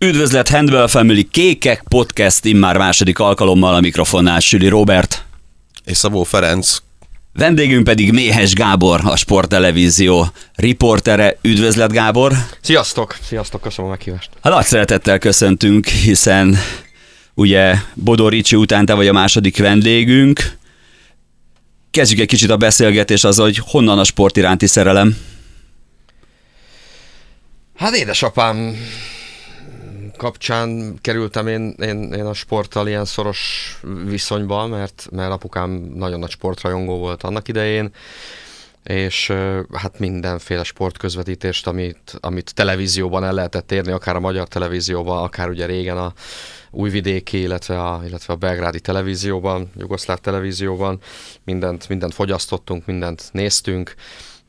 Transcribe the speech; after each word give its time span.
Üdvözlet 0.00 0.48
Handball 0.48 0.86
Family 0.86 1.22
Kékek 1.22 1.82
Podcast 1.88 2.44
immár 2.44 2.76
második 2.76 3.18
alkalommal 3.18 3.74
a 3.74 3.80
mikrofonnál 3.80 4.40
Süli 4.40 4.68
Robert. 4.68 5.24
És 5.84 5.96
Szabó 5.96 6.22
Ferenc. 6.22 6.76
Vendégünk 7.32 7.84
pedig 7.84 8.12
Méhes 8.12 8.52
Gábor, 8.52 9.00
a 9.04 9.16
Sporttelevízió 9.16 10.26
riportere. 10.54 11.38
Üdvözlet 11.42 11.92
Gábor! 11.92 12.32
Sziasztok! 12.60 13.16
Sziasztok, 13.22 13.60
köszönöm 13.60 13.90
a 13.90 13.94
meghívást. 13.94 14.30
Hát 14.42 14.52
nagy 14.52 14.64
szeretettel 14.64 15.18
köszöntünk, 15.18 15.86
hiszen 15.86 16.58
ugye 17.34 17.74
Bodor 17.94 18.32
Ricsi 18.32 18.56
után 18.56 18.86
te 18.86 18.94
vagy 18.94 19.08
a 19.08 19.12
második 19.12 19.58
vendégünk. 19.58 20.58
Kezdjük 21.90 22.20
egy 22.20 22.28
kicsit 22.28 22.50
a 22.50 22.56
beszélgetést 22.56 23.24
az, 23.24 23.38
hogy 23.38 23.60
honnan 23.66 23.98
a 23.98 24.04
sport 24.04 24.36
iránti 24.36 24.66
szerelem? 24.66 25.16
Hát 27.76 27.94
édesapám 27.94 28.76
kapcsán 30.18 30.98
kerültem 31.00 31.46
én, 31.46 31.74
én, 31.78 32.12
én 32.12 32.24
a 32.24 32.34
sporttal 32.34 32.88
ilyen 32.88 33.04
szoros 33.04 33.72
viszonyba, 34.04 34.66
mert, 34.66 35.08
mert 35.10 35.32
apukám 35.32 35.70
nagyon 35.94 36.18
nagy 36.18 36.30
sportrajongó 36.30 36.98
volt 36.98 37.22
annak 37.22 37.48
idején, 37.48 37.90
és 38.84 39.32
hát 39.72 39.98
mindenféle 39.98 40.62
sportközvetítést, 40.62 41.66
amit, 41.66 42.16
amit 42.20 42.54
televízióban 42.54 43.24
el 43.24 43.32
lehetett 43.32 43.72
érni, 43.72 43.92
akár 43.92 44.16
a 44.16 44.20
magyar 44.20 44.48
televízióban, 44.48 45.22
akár 45.22 45.48
ugye 45.48 45.66
régen 45.66 45.96
a 45.96 46.12
újvidéki, 46.70 47.40
illetve 47.40 47.82
a, 47.82 48.02
illetve 48.06 48.32
a 48.32 48.36
belgrádi 48.36 48.80
televízióban, 48.80 49.70
jugoszláv 49.76 50.18
televízióban, 50.18 51.00
mindent, 51.44 51.88
mindent 51.88 52.14
fogyasztottunk, 52.14 52.86
mindent 52.86 53.28
néztünk, 53.32 53.94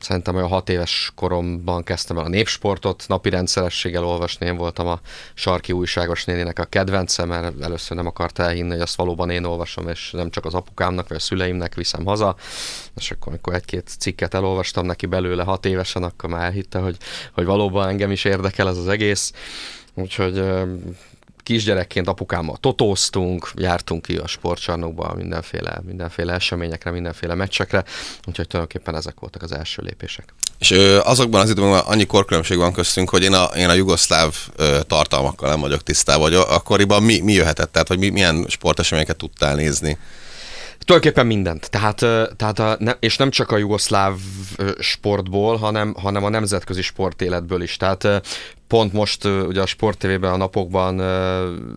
szerintem 0.00 0.34
olyan 0.34 0.48
hat 0.48 0.68
éves 0.68 1.12
koromban 1.14 1.82
kezdtem 1.82 2.18
el 2.18 2.24
a 2.24 2.28
népsportot, 2.28 3.04
napi 3.08 3.30
rendszerességgel 3.30 4.04
olvasni, 4.04 4.46
én 4.46 4.56
voltam 4.56 4.86
a 4.86 5.00
sarki 5.34 5.72
újságos 5.72 6.24
néninek 6.24 6.58
a 6.58 6.64
kedvence, 6.64 7.24
mert 7.24 7.62
először 7.62 7.96
nem 7.96 8.06
akart 8.06 8.38
elhinni, 8.38 8.70
hogy 8.70 8.80
azt 8.80 8.96
valóban 8.96 9.30
én 9.30 9.44
olvasom, 9.44 9.88
és 9.88 10.10
nem 10.10 10.30
csak 10.30 10.44
az 10.44 10.54
apukámnak 10.54 11.08
vagy 11.08 11.16
a 11.16 11.20
szüleimnek 11.20 11.74
viszem 11.74 12.04
haza, 12.04 12.36
és 12.96 13.10
akkor, 13.10 13.28
amikor 13.32 13.54
egy-két 13.54 13.90
cikket 13.98 14.34
elolvastam 14.34 14.86
neki 14.86 15.06
belőle 15.06 15.42
hat 15.42 15.66
évesen, 15.66 16.02
akkor 16.02 16.30
már 16.30 16.44
elhitte, 16.44 16.78
hogy, 16.78 16.96
hogy 17.32 17.44
valóban 17.44 17.88
engem 17.88 18.10
is 18.10 18.24
érdekel 18.24 18.68
ez 18.68 18.76
az 18.76 18.88
egész. 18.88 19.32
Úgyhogy 19.94 20.42
kisgyerekként 21.50 22.08
apukámmal 22.08 22.56
totóztunk, 22.60 23.50
jártunk 23.56 24.02
ki 24.02 24.16
a 24.16 24.26
sportcsarnokba 24.26 25.14
mindenféle, 25.16 25.80
mindenféle 25.86 26.32
eseményekre, 26.32 26.90
mindenféle 26.90 27.34
meccsekre, 27.34 27.84
úgyhogy 28.26 28.46
tulajdonképpen 28.46 28.96
ezek 28.96 29.14
voltak 29.20 29.42
az 29.42 29.52
első 29.52 29.82
lépések. 29.82 30.34
És 30.58 30.70
ö, 30.70 30.98
azokban 31.04 31.40
az 31.40 31.50
időben 31.50 31.78
annyi 31.78 32.06
korkülönbség 32.06 32.56
van 32.56 32.72
köztünk, 32.72 33.10
hogy 33.10 33.22
én 33.22 33.32
a, 33.32 33.44
én 33.44 33.68
a 33.68 33.72
jugoszláv 33.72 34.34
ö, 34.56 34.78
tartalmakkal 34.86 35.48
nem 35.48 35.60
vagyok 35.60 35.82
tisztában, 35.82 36.30
vagy 36.30 36.34
akkoriban 36.34 37.02
mi, 37.02 37.20
mi 37.20 37.32
jöhetett, 37.32 37.72
tehát 37.72 37.88
hogy 37.88 37.98
mi, 37.98 38.08
milyen 38.08 38.46
sporteseményeket 38.48 39.16
tudtál 39.16 39.54
nézni? 39.54 39.98
Tulajdonképpen 40.84 41.26
mindent. 41.26 41.70
Tehát, 41.70 41.96
tehát 42.36 42.58
a, 42.58 42.76
ne, 42.78 42.92
és 43.00 43.16
nem 43.16 43.30
csak 43.30 43.50
a 43.50 43.56
jugoszláv 43.56 44.14
sportból, 44.78 45.56
hanem, 45.56 45.94
hanem 45.98 46.24
a 46.24 46.28
nemzetközi 46.28 46.82
sportéletből 46.82 47.62
is. 47.62 47.76
Tehát 47.76 48.08
pont 48.70 48.92
most 48.92 49.24
ugye 49.24 49.60
a 49.60 49.66
Sport 49.66 49.98
TV-ben 49.98 50.32
a 50.32 50.36
napokban 50.36 50.98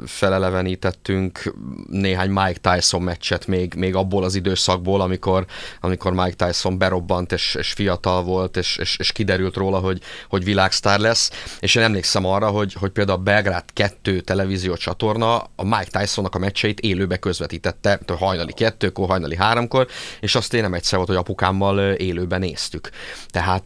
felelevenítettünk 0.05 1.53
néhány 1.89 2.29
Mike 2.29 2.59
Tyson 2.61 3.01
meccset 3.01 3.47
még, 3.47 3.73
még 3.73 3.95
abból 3.95 4.23
az 4.23 4.35
időszakból, 4.35 5.01
amikor, 5.01 5.45
amikor 5.81 6.13
Mike 6.13 6.45
Tyson 6.45 6.77
berobbant 6.77 7.31
és, 7.31 7.55
és 7.55 7.71
fiatal 7.71 8.23
volt, 8.23 8.57
és, 8.57 8.77
és, 8.77 8.97
és 8.97 9.11
kiderült 9.11 9.55
róla, 9.55 9.79
hogy, 9.79 10.01
hogy 10.29 10.43
világsztár 10.43 10.99
lesz. 10.99 11.31
És 11.59 11.75
én 11.75 11.83
emlékszem 11.83 12.25
arra, 12.25 12.47
hogy, 12.47 12.73
hogy 12.73 12.91
például 12.91 13.19
a 13.19 13.21
Belgrád 13.21 13.63
2 13.73 14.19
televízió 14.19 14.75
csatorna 14.75 15.37
a 15.37 15.63
Mike 15.63 15.99
Tysonnak 15.99 16.35
a 16.35 16.39
meccseit 16.39 16.79
élőbe 16.79 17.17
közvetítette, 17.17 17.99
hajnali 18.17 18.53
kettőkor, 18.53 19.07
hajnali 19.07 19.35
háromkor, 19.35 19.87
és 20.19 20.35
azt 20.35 20.53
én 20.53 20.61
nem 20.61 20.73
egyszer 20.73 20.97
volt, 20.97 21.09
hogy 21.09 21.17
apukámmal 21.17 21.79
élőben 21.91 22.39
néztük. 22.39 22.89
Tehát, 23.27 23.63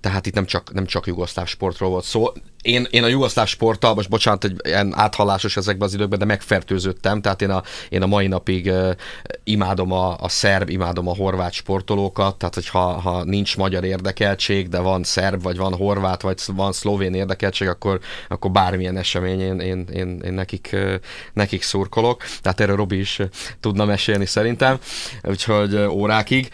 tehát 0.00 0.26
itt 0.26 0.34
nem 0.34 0.46
csak, 0.46 0.72
nem 0.72 0.86
csak 0.86 1.06
jugoszláv 1.06 1.46
sportról 1.46 1.90
volt 1.90 2.04
szó 2.04 2.32
én, 2.62 2.86
én 2.90 3.02
a 3.02 3.06
jugoszláv 3.06 3.46
sporttal, 3.46 3.94
most 3.94 4.08
bocsánat, 4.08 4.42
hogy 4.42 4.56
ilyen 4.62 4.92
áthallásos 4.96 5.56
ezekben 5.56 5.88
az 5.88 5.94
időkben, 5.94 6.18
de 6.18 6.24
megfertőződtem, 6.24 7.20
tehát 7.20 7.42
én 7.42 7.50
a, 7.50 7.62
én 7.88 8.02
a 8.02 8.06
mai 8.06 8.26
napig 8.26 8.66
uh, 8.66 8.90
imádom 9.44 9.92
a, 9.92 10.16
a 10.18 10.28
szerb, 10.28 10.68
imádom 10.68 11.08
a 11.08 11.14
horvát 11.14 11.52
sportolókat, 11.52 12.36
tehát 12.36 12.54
hogyha 12.54 12.80
ha 12.80 13.24
nincs 13.24 13.56
magyar 13.56 13.84
érdekeltség, 13.84 14.68
de 14.68 14.78
van 14.78 15.04
szerb, 15.04 15.42
vagy 15.42 15.56
van 15.56 15.74
horvát, 15.74 16.22
vagy 16.22 16.40
van 16.46 16.72
szlovén 16.72 17.14
érdekeltség, 17.14 17.68
akkor, 17.68 18.00
akkor 18.28 18.50
bármilyen 18.50 18.96
esemény 18.96 19.40
én, 19.40 19.58
én, 19.58 19.86
én, 19.92 20.20
én 20.24 20.32
nekik, 20.32 20.70
uh, 20.72 20.94
nekik 21.32 21.62
szurkolok, 21.62 22.22
tehát 22.42 22.60
erről 22.60 22.76
Robi 22.76 22.98
is 22.98 23.20
tudna 23.60 23.84
mesélni 23.84 24.26
szerintem, 24.26 24.78
úgyhogy 25.22 25.76
órákig. 25.76 26.50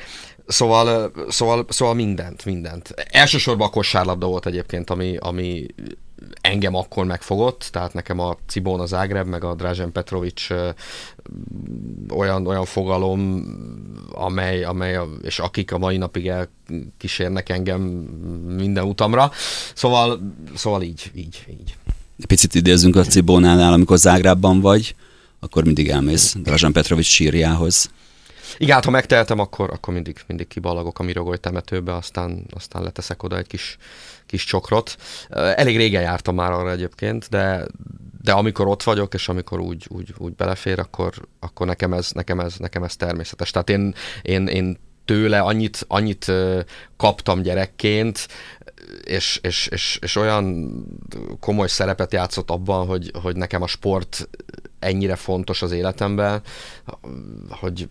Szóval, 0.47 1.13
szóval, 1.29 1.67
szóval 1.69 1.95
mindent, 1.95 2.45
mindent. 2.45 2.95
Elsősorban 3.11 3.67
a 3.67 3.71
kosárlabda 3.71 4.27
volt 4.27 4.47
egyébként, 4.47 4.91
ami, 4.91 5.17
ami 5.17 5.67
engem 6.41 6.75
akkor 6.75 7.05
megfogott, 7.05 7.69
tehát 7.73 7.93
nekem 7.93 8.19
a 8.19 8.37
Cibona 8.47 8.87
Zágreb, 8.87 9.27
meg 9.27 9.45
a 9.45 9.55
Drazen 9.55 9.93
Petrovics 9.93 10.49
olyan, 12.09 12.47
olyan 12.47 12.65
fogalom, 12.65 13.45
amely, 14.13 14.65
amely 14.65 14.99
és 15.23 15.39
akik 15.39 15.73
a 15.73 15.79
mai 15.79 15.97
napig 15.97 16.29
elkísérnek 16.29 17.49
engem 17.49 17.81
minden 18.57 18.85
utamra. 18.85 19.31
Szóval, 19.75 20.35
szóval 20.55 20.83
így, 20.83 21.11
így, 21.15 21.45
így. 21.51 21.77
Picit 22.27 22.55
idézünk 22.55 22.97
a 22.97 23.05
Cibónánál, 23.05 23.73
amikor 23.73 23.99
Zágrábban 23.99 24.61
vagy, 24.61 24.95
akkor 25.41 25.65
mindig 25.65 25.89
elmész 25.89 26.37
Drazen 26.43 26.73
Petrovics 26.73 27.07
sírjához. 27.07 27.91
Igen, 28.59 28.75
hát 28.75 28.85
ha 28.85 28.91
megtehetem, 28.91 29.39
akkor, 29.39 29.71
akkor 29.71 29.95
mindig, 29.95 30.17
mindig 30.27 30.49
kiballagok 30.49 30.99
a 30.99 31.03
Mirogoly 31.03 31.39
temetőbe, 31.39 31.95
aztán, 31.95 32.47
aztán 32.51 32.83
leteszek 32.83 33.23
oda 33.23 33.37
egy 33.37 33.47
kis, 33.47 33.77
kis 34.27 34.45
csokrot. 34.45 34.97
Elég 35.31 35.77
régen 35.77 36.03
jártam 36.03 36.35
már 36.35 36.53
arra 36.53 36.71
egyébként, 36.71 37.29
de, 37.29 37.67
de 38.23 38.33
amikor 38.33 38.67
ott 38.67 38.83
vagyok, 38.83 39.15
és 39.15 39.29
amikor 39.29 39.61
úgy, 39.61 39.87
úgy, 39.89 40.15
úgy 40.19 40.35
belefér, 40.35 40.79
akkor, 40.79 41.13
akkor 41.41 41.67
nekem, 41.67 41.93
ez, 41.93 42.11
nekem, 42.11 42.41
ez, 42.41 42.57
nekem 42.57 42.83
ez 42.83 42.97
természetes. 42.97 43.51
Tehát 43.51 43.71
én, 43.71 43.95
én, 44.23 44.47
én 44.47 44.79
tőle 45.05 45.41
annyit, 45.41 45.85
annyit 45.89 46.33
kaptam 46.97 47.43
gyerekként, 47.43 48.29
és, 49.05 49.39
és, 49.43 49.67
és, 49.67 49.99
és 50.03 50.17
olyan 50.17 50.75
komoly 51.41 51.69
szerepet 51.69 52.13
játszott 52.13 52.51
abban, 52.51 52.87
hogy, 52.87 53.11
hogy 53.23 53.37
nekem 53.37 53.63
a 53.63 53.67
sport 53.67 54.29
ennyire 54.79 55.17
fontos 55.17 55.63
az 55.63 55.73
életemben, 55.73 56.43
hogy, 57.49 57.89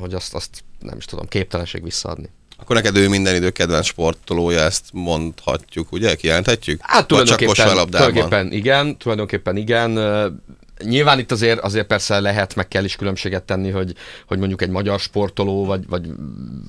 hogy 0.00 0.14
azt, 0.14 0.34
azt 0.34 0.64
nem 0.80 0.96
is 0.96 1.04
tudom, 1.04 1.28
képtelenség 1.28 1.82
visszaadni. 1.82 2.30
Akkor 2.60 2.76
neked 2.76 2.96
ő 2.96 3.08
minden 3.08 3.34
idő 3.34 3.50
kedvenc 3.50 3.86
sportolója, 3.86 4.60
ezt 4.60 4.84
mondhatjuk, 4.92 5.92
ugye? 5.92 6.14
Kijelenthetjük? 6.14 6.80
Hát 6.82 7.06
tulajdonképpen, 7.06 7.54
tulajdonképpen 7.54 8.52
igen, 8.52 8.96
tulajdonképpen 8.96 9.56
igen. 9.56 9.98
Nyilván 10.84 11.18
itt 11.18 11.30
azért, 11.30 11.60
azért 11.60 11.86
persze 11.86 12.20
lehet, 12.20 12.54
meg 12.54 12.68
kell 12.68 12.84
is 12.84 12.96
különbséget 12.96 13.42
tenni, 13.42 13.70
hogy, 13.70 13.94
hogy 14.26 14.38
mondjuk 14.38 14.62
egy 14.62 14.68
magyar 14.68 15.00
sportoló, 15.00 15.64
vagy, 15.64 15.88
vagy, 15.88 16.08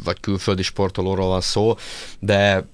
vagy 0.03 0.19
külföldi 0.19 0.61
sportolóról 0.61 1.27
van 1.27 1.41
szó, 1.41 1.75
de 2.19 2.65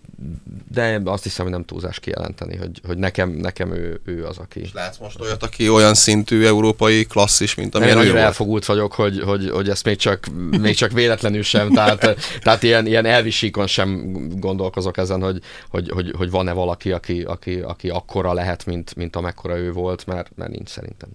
de 0.71 1.01
azt 1.03 1.23
hiszem, 1.23 1.45
hogy 1.45 1.53
nem 1.53 1.65
túlzás 1.65 1.99
kijelenteni, 1.99 2.55
hogy, 2.55 2.81
hogy 2.85 2.97
nekem, 2.97 3.29
nekem 3.29 3.71
ő, 3.71 4.01
ő 4.05 4.25
az, 4.25 4.37
aki... 4.37 4.59
És 4.59 4.73
látsz 4.73 4.97
most 4.97 5.19
olyat, 5.19 5.43
aki 5.43 5.69
olyan 5.69 5.93
szintű 5.93 6.45
európai 6.45 7.05
klasszis, 7.05 7.55
mint 7.55 7.75
amilyen 7.75 8.05
Én 8.05 8.15
elfogult 8.15 8.65
vagyok, 8.65 8.93
hogy, 8.93 9.19
hogy, 9.19 9.49
hogy 9.49 9.69
ezt 9.69 9.83
még 9.83 9.97
csak, 9.97 10.25
még 10.59 10.75
csak 10.75 10.91
véletlenül 10.91 11.43
sem, 11.43 11.69
tehát, 11.69 12.17
tehát 12.41 12.63
ilyen, 12.63 12.85
ilyen 12.85 13.05
elvisíkon 13.05 13.67
sem 13.67 14.13
gondolkozok 14.39 14.97
ezen, 14.97 15.21
hogy, 15.21 15.41
hogy, 15.69 15.89
hogy, 15.89 16.13
hogy 16.17 16.29
van-e 16.29 16.51
valaki, 16.51 16.91
aki, 16.91 17.21
aki, 17.21 17.59
aki 17.59 17.89
akkora 17.89 18.33
lehet, 18.33 18.65
mint, 18.65 18.95
mint 18.95 19.15
amekkora 19.15 19.57
ő 19.57 19.71
volt, 19.71 20.05
mert, 20.05 20.31
mert 20.35 20.51
nincs 20.51 20.69
szerintem. 20.69 21.09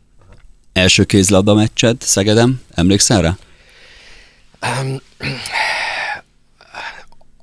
Első 0.73 1.05
kézlabda 1.05 1.55
meccsed 1.55 2.01
Szegedem, 2.01 2.61
emlékszel 2.75 3.23
rá? 3.23 3.37
Um, 4.83 5.01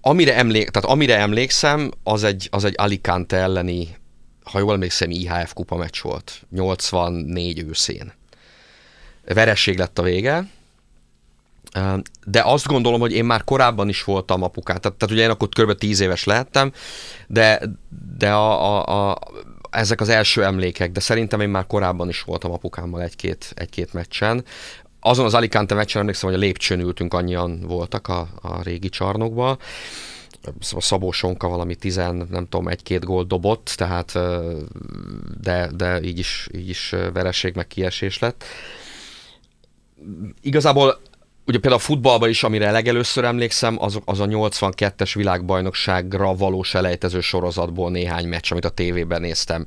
amire, 0.01 0.35
emlék, 0.35 0.69
tehát 0.69 0.89
amire 0.89 1.17
emlékszem, 1.17 1.91
az 2.03 2.23
egy, 2.23 2.47
az 2.51 2.63
egy 2.63 2.73
Alicante 2.77 3.37
elleni, 3.37 3.87
ha 4.43 4.59
jól 4.59 4.73
emlékszem, 4.73 5.09
IHF 5.09 5.53
kupa 5.53 5.75
meccs 5.75 6.01
volt, 6.01 6.41
84 6.51 7.63
őszén. 7.67 8.13
Veresség 9.25 9.77
lett 9.77 9.99
a 9.99 10.03
vége, 10.03 10.47
de 12.25 12.41
azt 12.43 12.67
gondolom, 12.67 12.99
hogy 12.99 13.11
én 13.11 13.25
már 13.25 13.43
korábban 13.43 13.89
is 13.89 14.03
voltam 14.03 14.43
apukát, 14.43 14.81
tehát, 14.81 14.97
tehát 14.97 15.15
ugye 15.15 15.23
én 15.23 15.29
akkor 15.29 15.49
kb. 15.49 15.77
10 15.77 15.99
éves 15.99 16.23
lehettem, 16.23 16.71
de, 17.27 17.61
de 18.17 18.31
a, 18.31 18.77
a, 18.77 19.09
a, 19.09 19.19
ezek 19.69 20.01
az 20.01 20.09
első 20.09 20.43
emlékek, 20.43 20.91
de 20.91 20.99
szerintem 20.99 21.41
én 21.41 21.49
már 21.49 21.67
korábban 21.67 22.09
is 22.09 22.21
voltam 22.21 22.51
apukámmal 22.51 23.01
egy-két, 23.01 23.51
egy-két 23.55 23.93
meccsen 23.93 24.43
azon 24.99 25.25
az 25.25 25.33
Alicante 25.33 25.75
meccsen 25.75 26.01
emlékszem, 26.01 26.29
hogy 26.29 26.37
a 26.37 26.41
lépcsőn 26.41 26.79
ültünk, 26.79 27.13
annyian 27.13 27.59
voltak 27.59 28.07
a, 28.07 28.27
a 28.41 28.61
régi 28.61 28.89
csarnokba, 28.89 29.57
szóval 30.59 30.81
Szabó 30.81 31.11
Sonka 31.11 31.47
valami 31.47 31.75
tizen, 31.75 32.27
nem 32.31 32.47
tudom, 32.49 32.67
egy-két 32.67 33.05
gól 33.05 33.23
dobott, 33.23 33.73
tehát 33.75 34.19
de, 35.41 35.69
de 35.75 36.01
így 36.01 36.19
is, 36.19 36.49
így 36.55 36.69
is 36.69 36.95
vereség 37.13 37.55
meg 37.55 37.67
kiesés 37.67 38.19
lett. 38.19 38.43
Igazából 40.41 40.99
ugye 41.49 41.59
például 41.59 41.81
a 41.81 41.85
futballban 41.85 42.29
is, 42.29 42.43
amire 42.43 42.71
legelőször 42.71 43.23
emlékszem, 43.23 43.81
az, 43.83 43.99
az 44.05 44.19
a 44.19 44.25
82-es 44.25 45.11
világbajnokságra 45.13 46.35
való 46.35 46.63
selejtező 46.63 47.19
sorozatból 47.19 47.91
néhány 47.91 48.27
meccs, 48.27 48.51
amit 48.51 48.65
a 48.65 48.69
tévében 48.69 49.21
néztem. 49.21 49.65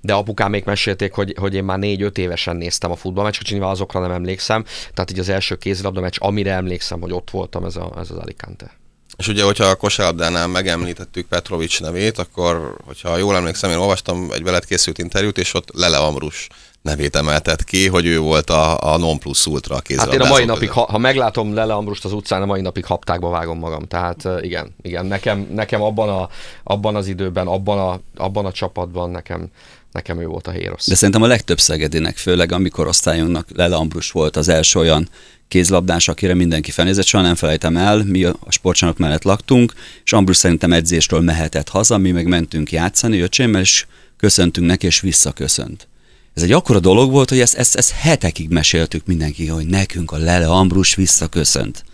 De 0.00 0.12
apukám 0.12 0.50
még 0.50 0.62
mesélték, 0.66 1.12
hogy, 1.12 1.34
hogy 1.38 1.54
én 1.54 1.64
már 1.64 1.78
4-5 1.80 2.16
évesen 2.16 2.56
néztem 2.56 2.90
a 2.90 2.96
futballmeccset, 2.96 3.48
nyilván 3.48 3.70
azokra 3.70 4.00
nem 4.00 4.10
emlékszem. 4.10 4.64
Tehát 4.94 5.10
így 5.10 5.18
az 5.18 5.28
első 5.28 5.56
kézilabda 5.56 6.00
meccs, 6.00 6.16
amire 6.18 6.52
emlékszem, 6.52 7.00
hogy 7.00 7.12
ott 7.12 7.30
voltam, 7.30 7.64
ez, 7.64 7.76
a, 7.76 7.92
ez 7.98 8.10
az 8.10 8.16
Alicante. 8.16 8.78
És 9.16 9.28
ugye, 9.28 9.44
hogyha 9.44 9.64
a 9.64 9.74
kosárlabdánál 9.74 10.46
megemlítettük 10.46 11.26
Petrovics 11.26 11.80
nevét, 11.80 12.18
akkor, 12.18 12.76
hogyha 12.84 13.16
jól 13.16 13.36
emlékszem, 13.36 13.70
én 13.70 13.76
olvastam 13.76 14.28
egy 14.32 14.42
veled 14.42 14.64
készült 14.64 14.98
interjút, 14.98 15.38
és 15.38 15.54
ott 15.54 15.68
Lele 15.74 15.98
Amrus 15.98 16.48
nevét 16.82 17.16
emeltet 17.16 17.64
ki, 17.64 17.88
hogy 17.88 18.06
ő 18.06 18.18
volt 18.18 18.50
a, 18.50 18.92
a 18.92 18.98
non 18.98 19.18
plus 19.18 19.46
ultra 19.46 19.76
a 19.76 19.82
Hát 19.96 20.12
én 20.12 20.20
a 20.20 20.28
mai 20.28 20.44
napig, 20.44 20.70
ha, 20.70 20.80
ha 20.80 20.98
meglátom 20.98 21.54
Lele 21.54 21.74
Ambrust 21.74 22.04
az 22.04 22.12
utcán, 22.12 22.42
a 22.42 22.46
mai 22.46 22.60
napig 22.60 22.84
haptákba 22.84 23.28
vágom 23.28 23.58
magam. 23.58 23.86
Tehát 23.86 24.28
igen, 24.40 24.74
igen, 24.82 25.06
nekem, 25.06 25.48
nekem 25.54 25.82
abban, 25.82 26.08
a, 26.08 26.28
abban 26.64 26.96
az 26.96 27.06
időben, 27.06 27.46
abban 27.46 27.78
a, 27.78 28.00
abban 28.22 28.46
a 28.46 28.52
csapatban 28.52 29.10
nekem, 29.10 29.48
nekem 29.92 30.20
ő 30.20 30.26
volt 30.26 30.46
a 30.46 30.50
hérosz. 30.50 30.88
De 30.88 30.94
szerintem 30.94 31.22
a 31.22 31.26
legtöbb 31.26 31.60
Szegedinek, 31.60 32.16
főleg 32.16 32.52
amikor 32.52 32.86
osztályunknak 32.86 33.46
Lele 33.54 33.76
Ambrus 33.76 34.10
volt 34.10 34.36
az 34.36 34.48
első 34.48 34.78
olyan 34.78 35.08
kézlabdás, 35.48 36.08
akire 36.08 36.34
mindenki 36.34 36.70
felnézett, 36.70 37.06
soha 37.06 37.22
nem 37.22 37.34
felejtem 37.34 37.76
el, 37.76 38.04
mi 38.04 38.24
a 38.24 38.36
sportcsarnok 38.48 38.98
mellett 38.98 39.22
laktunk, 39.22 39.72
és 40.04 40.12
Ambrus 40.12 40.36
szerintem 40.36 40.72
edzésről 40.72 41.20
mehetett 41.20 41.68
haza, 41.68 41.98
mi 41.98 42.10
meg 42.10 42.26
mentünk 42.26 42.72
játszani 42.72 43.20
öcsémmel, 43.20 43.60
és 43.60 43.86
köszöntünk 44.16 44.66
neki, 44.66 44.86
és 44.86 45.00
visszaköszönt. 45.00 45.88
Ez 46.34 46.42
egy 46.42 46.52
akkora 46.52 46.80
dolog 46.80 47.10
volt, 47.10 47.28
hogy 47.28 47.40
ezt, 47.40 47.54
ezt, 47.54 47.76
ezt 47.76 47.90
hetekig 47.90 48.48
meséltük 48.48 49.06
mindenki, 49.06 49.46
hogy 49.46 49.66
nekünk 49.66 50.12
a 50.12 50.16
Lele 50.16 50.46
Ambrus 50.46 50.94
visszaköszönt. 50.94 51.84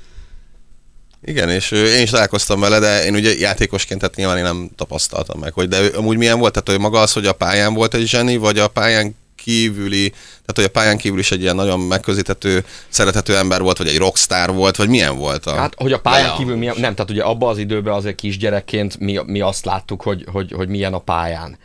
Igen, 1.23 1.51
és 1.51 1.71
én 1.71 2.03
is 2.03 2.11
találkoztam 2.11 2.61
vele, 2.61 2.79
de 2.79 3.05
én 3.05 3.15
ugye 3.15 3.35
játékosként, 3.39 4.01
tehát 4.01 4.17
nyilván 4.17 4.37
én 4.37 4.43
nem 4.43 4.71
tapasztaltam 4.77 5.41
meg, 5.41 5.53
hogy 5.53 5.69
de 5.69 5.91
amúgy 5.97 6.17
milyen 6.17 6.39
volt, 6.39 6.53
tehát 6.53 6.69
hogy 6.69 6.79
maga 6.79 7.01
az, 7.01 7.13
hogy 7.13 7.27
a 7.27 7.33
pályán 7.33 7.75
volt 7.75 7.95
egy 7.95 8.07
zseni, 8.07 8.37
vagy 8.37 8.59
a 8.59 8.69
pályán 8.69 9.17
kívüli, 9.37 10.09
tehát 10.11 10.55
hogy 10.55 10.65
a 10.65 10.69
pályán 10.69 10.97
kívül 10.97 11.19
is 11.19 11.31
egy 11.31 11.41
ilyen 11.41 11.55
nagyon 11.55 11.81
megközítető, 11.81 12.65
szerethető 12.89 13.37
ember 13.37 13.63
volt, 13.63 13.79
vagy 13.79 13.87
egy 13.87 13.99
rockstar 13.99 14.55
volt, 14.55 14.77
vagy 14.77 14.89
milyen 14.89 15.17
volt? 15.17 15.47
A... 15.47 15.55
Hát, 15.55 15.75
hogy 15.77 15.93
a 15.93 16.01
pályán 16.01 16.37
kívül 16.37 16.57
milyen, 16.57 16.75
nem, 16.79 16.95
tehát 16.95 17.11
ugye 17.11 17.23
abban 17.23 17.51
az 17.51 17.59
időben 17.59 17.95
azért 17.95 18.15
kisgyerekként 18.15 18.99
mi, 18.99 19.19
mi 19.27 19.41
azt 19.41 19.65
láttuk, 19.65 20.03
hogy, 20.03 20.25
hogy, 20.33 20.53
hogy 20.53 20.69
milyen 20.69 20.95
a 20.95 20.99
pályán 20.99 21.59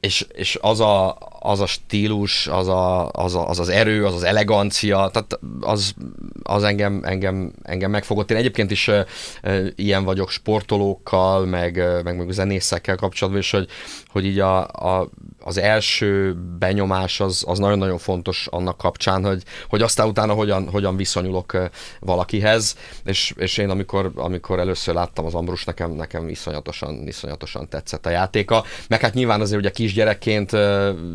és, 0.00 0.26
és 0.32 0.58
az, 0.60 0.80
a, 0.80 1.16
az 1.38 1.60
a 1.60 1.66
stílus, 1.66 2.46
az, 2.46 2.68
a, 2.68 3.10
az, 3.10 3.34
a, 3.34 3.48
az 3.48 3.58
az 3.58 3.68
erő, 3.68 4.06
az 4.06 4.14
az 4.14 4.22
elegancia, 4.22 5.10
tehát 5.12 5.38
az, 5.60 5.94
az 6.42 6.64
engem, 6.64 7.00
engem, 7.04 7.52
engem 7.62 7.90
megfogott. 7.90 8.30
Én 8.30 8.36
egyébként 8.36 8.70
is 8.70 8.88
e, 8.88 9.06
e, 9.42 9.62
ilyen 9.76 10.04
vagyok 10.04 10.30
sportolókkal, 10.30 11.46
meg, 11.46 12.02
meg, 12.04 12.16
meg 12.16 12.30
zenészekkel 12.30 12.96
kapcsolatban, 12.96 13.42
és 13.42 13.50
hogy, 13.50 13.68
hogy 14.08 14.24
így 14.24 14.38
a, 14.38 14.66
a, 14.66 15.08
az 15.42 15.58
első 15.58 16.36
benyomás 16.58 17.20
az, 17.20 17.44
az 17.46 17.58
nagyon-nagyon 17.58 17.98
fontos 17.98 18.46
annak 18.50 18.76
kapcsán, 18.76 19.24
hogy, 19.24 19.42
hogy 19.68 19.82
aztán 19.82 20.08
utána 20.08 20.32
hogyan, 20.32 20.68
hogyan 20.70 20.96
viszonyulok 20.96 21.56
valakihez, 22.00 22.76
és, 23.04 23.34
és 23.36 23.58
én 23.58 23.70
amikor, 23.70 24.12
amikor 24.14 24.58
először 24.58 24.94
láttam 24.94 25.24
az 25.24 25.34
Ambrus, 25.34 25.64
nekem, 25.64 25.90
nekem 25.90 26.28
iszonyatosan, 26.28 27.06
iszonyatosan 27.06 27.68
tetszett 27.68 28.06
a 28.06 28.10
játéka, 28.10 28.64
meg 28.88 29.00
hát 29.00 29.14
nyilván 29.14 29.40
azért 29.40 29.60
ugye 29.60 29.70
kisgyerekként 29.70 30.56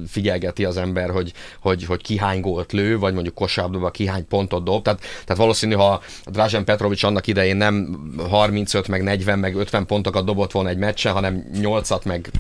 figyelgeti 0.08 0.66
az 0.66 0.78
ember, 0.78 1.10
hogy, 1.10 1.34
hogy, 1.60 1.86
hogy 1.86 2.02
ki 2.02 2.18
hány 2.18 2.42
gólt 2.42 2.72
lő, 2.72 3.00
vagy 3.00 3.14
mondjuk 3.14 3.36
kosárlabdában 3.36 3.92
ki 3.92 4.08
hány 4.08 4.28
pontot 4.28 4.64
dob, 4.64 4.84
tehát, 4.84 5.00
tehát 5.00 5.42
valószínű, 5.42 5.74
ha 5.74 6.02
Drazen 6.26 6.64
Petrovics 6.66 7.04
annak 7.04 7.28
idején 7.28 7.58
nem 7.58 8.00
35, 8.30 8.88
meg 8.88 9.04
40, 9.04 9.40
meg 9.40 9.56
50 9.56 9.86
pontokat 9.86 10.26
dobott 10.26 10.52
volna 10.52 10.70
egy 10.70 10.78
meccsen, 10.78 11.14
hanem 11.14 11.46
8-at, 11.54 12.06
meg 12.06 12.32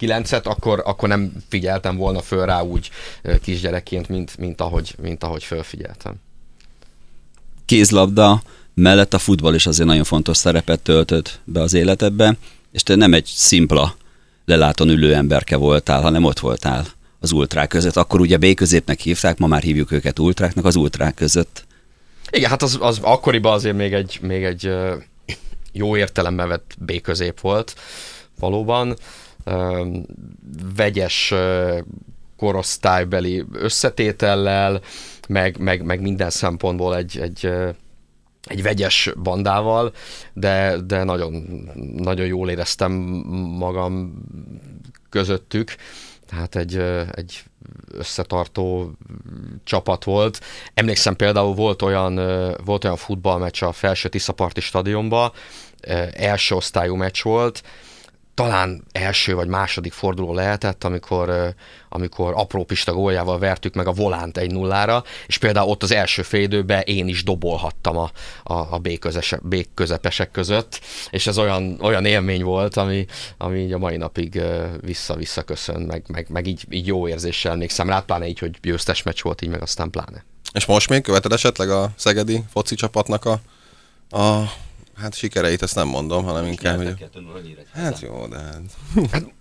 9-et, 0.00 0.42
akkor, 0.42 0.82
akkor 0.84 1.08
nem 1.08 1.32
figyeltem 1.48 1.96
volna 1.96 2.20
föl 2.20 2.46
rá 2.46 2.62
úgy 2.62 2.90
kisgyerekként, 3.42 4.08
mint, 4.08 4.38
mint, 4.38 4.60
ahogy, 4.60 4.94
mint 5.02 5.24
ahogy 5.24 5.44
fölfigyeltem. 5.44 6.14
Kézlabda 7.64 8.42
mellett 8.74 9.14
a 9.14 9.18
futball 9.18 9.54
is 9.54 9.66
azért 9.66 9.88
nagyon 9.88 10.04
fontos 10.04 10.36
szerepet 10.36 10.80
töltött 10.80 11.40
be 11.44 11.60
az 11.60 11.74
életedbe, 11.74 12.36
és 12.72 12.82
te 12.82 12.94
nem 12.94 13.14
egy 13.14 13.26
szimpla 13.26 13.96
leláton 14.44 14.88
ülő 14.88 15.14
emberke 15.14 15.56
voltál, 15.56 16.02
hanem 16.02 16.24
ott 16.24 16.38
voltál 16.38 16.86
az 17.20 17.32
ultrák 17.32 17.68
között. 17.68 17.96
Akkor 17.96 18.20
ugye 18.20 18.36
B 18.36 18.54
középnek 18.54 19.00
hívták, 19.00 19.38
ma 19.38 19.46
már 19.46 19.62
hívjuk 19.62 19.92
őket 19.92 20.18
ultráknak 20.18 20.64
az 20.64 20.76
ultrák 20.76 21.14
között. 21.14 21.64
Igen, 22.30 22.50
hát 22.50 22.62
az, 22.62 22.78
az 22.80 22.98
akkoriban 23.02 23.52
azért 23.52 23.76
még 23.76 23.92
egy, 23.92 24.18
még 24.22 24.44
egy 24.44 24.70
jó 25.72 25.96
értelemben 25.96 26.48
vett 26.48 26.74
B 26.78 27.00
közép 27.00 27.40
volt 27.40 27.74
valóban 28.38 28.96
vegyes 30.76 31.34
korosztálybeli 32.36 33.44
összetétellel, 33.52 34.80
meg, 35.28 35.58
meg, 35.58 35.82
meg 35.82 36.00
minden 36.00 36.30
szempontból 36.30 36.96
egy, 36.96 37.18
egy, 37.18 37.50
egy 38.46 38.62
vegyes 38.62 39.10
bandával, 39.22 39.92
de, 40.32 40.76
de 40.86 41.04
nagyon, 41.04 41.32
nagyon 41.96 42.26
jól 42.26 42.50
éreztem 42.50 42.92
magam 43.58 44.22
közöttük. 45.10 45.74
Tehát 46.26 46.56
egy, 46.56 46.76
egy 47.12 47.42
összetartó 47.92 48.92
csapat 49.64 50.04
volt. 50.04 50.40
Emlékszem 50.74 51.16
például 51.16 51.54
volt 51.54 51.82
olyan, 51.82 52.14
volt 52.64 52.84
olyan 52.84 52.96
futballmeccs 52.96 53.62
a 53.62 53.72
Felső 53.72 54.08
Tiszaparti 54.08 54.60
stadionban, 54.60 55.32
első 56.12 56.54
osztályú 56.54 56.94
meccs 56.94 57.22
volt, 57.22 57.62
talán 58.42 58.84
első 58.92 59.34
vagy 59.34 59.48
második 59.48 59.92
forduló 59.92 60.34
lehetett, 60.34 60.84
amikor, 60.84 61.54
amikor 61.88 62.32
apró 62.36 62.64
Pista 62.64 62.92
góljával 62.92 63.38
vertük 63.38 63.74
meg 63.74 63.86
a 63.86 63.92
volánt 63.92 64.38
egy 64.38 64.50
nullára, 64.50 65.04
és 65.26 65.38
például 65.38 65.68
ott 65.68 65.82
az 65.82 65.92
első 65.92 66.22
félidőben 66.22 66.80
én 66.80 67.08
is 67.08 67.24
dobolhattam 67.24 67.96
a, 67.96 68.10
a, 68.42 68.54
a 68.54 68.78
B, 68.78 68.98
közese, 68.98 69.38
B 69.42 69.66
közepesek 69.74 70.30
között, 70.30 70.80
és 71.10 71.26
ez 71.26 71.38
olyan, 71.38 71.78
olyan 71.80 72.04
élmény 72.04 72.42
volt, 72.42 72.76
ami, 72.76 73.06
ami 73.38 73.58
így 73.58 73.72
a 73.72 73.78
mai 73.78 73.96
napig 73.96 74.42
vissza-vissza 74.80 75.42
köszön, 75.42 75.80
meg, 75.80 76.04
meg, 76.08 76.26
meg 76.28 76.46
így, 76.46 76.64
így 76.70 76.86
jó 76.86 77.08
érzéssel 77.08 77.52
emlékszem 77.52 77.88
rá, 77.88 78.00
pláne 78.00 78.26
így, 78.26 78.38
hogy 78.38 78.50
győztes 78.62 79.02
meccs 79.02 79.22
volt 79.22 79.42
így, 79.42 79.48
meg 79.48 79.62
aztán 79.62 79.90
pláne. 79.90 80.24
És 80.52 80.64
most 80.64 80.88
még 80.88 81.02
követed 81.02 81.32
esetleg 81.32 81.70
a 81.70 81.90
szegedi 81.96 82.42
foci 82.52 82.74
csapatnak 82.74 83.24
a, 83.24 83.40
a 84.18 84.52
Hát 84.96 85.14
sikereit 85.14 85.62
ezt 85.62 85.74
nem 85.74 85.88
mondom, 85.88 86.24
hanem 86.24 86.46
inkább, 86.46 86.76
hogy... 86.76 87.08
Hát 87.72 88.00
jó, 88.00 88.26
de 88.26 88.38
hát... 88.38 88.60
hát... 89.10 89.32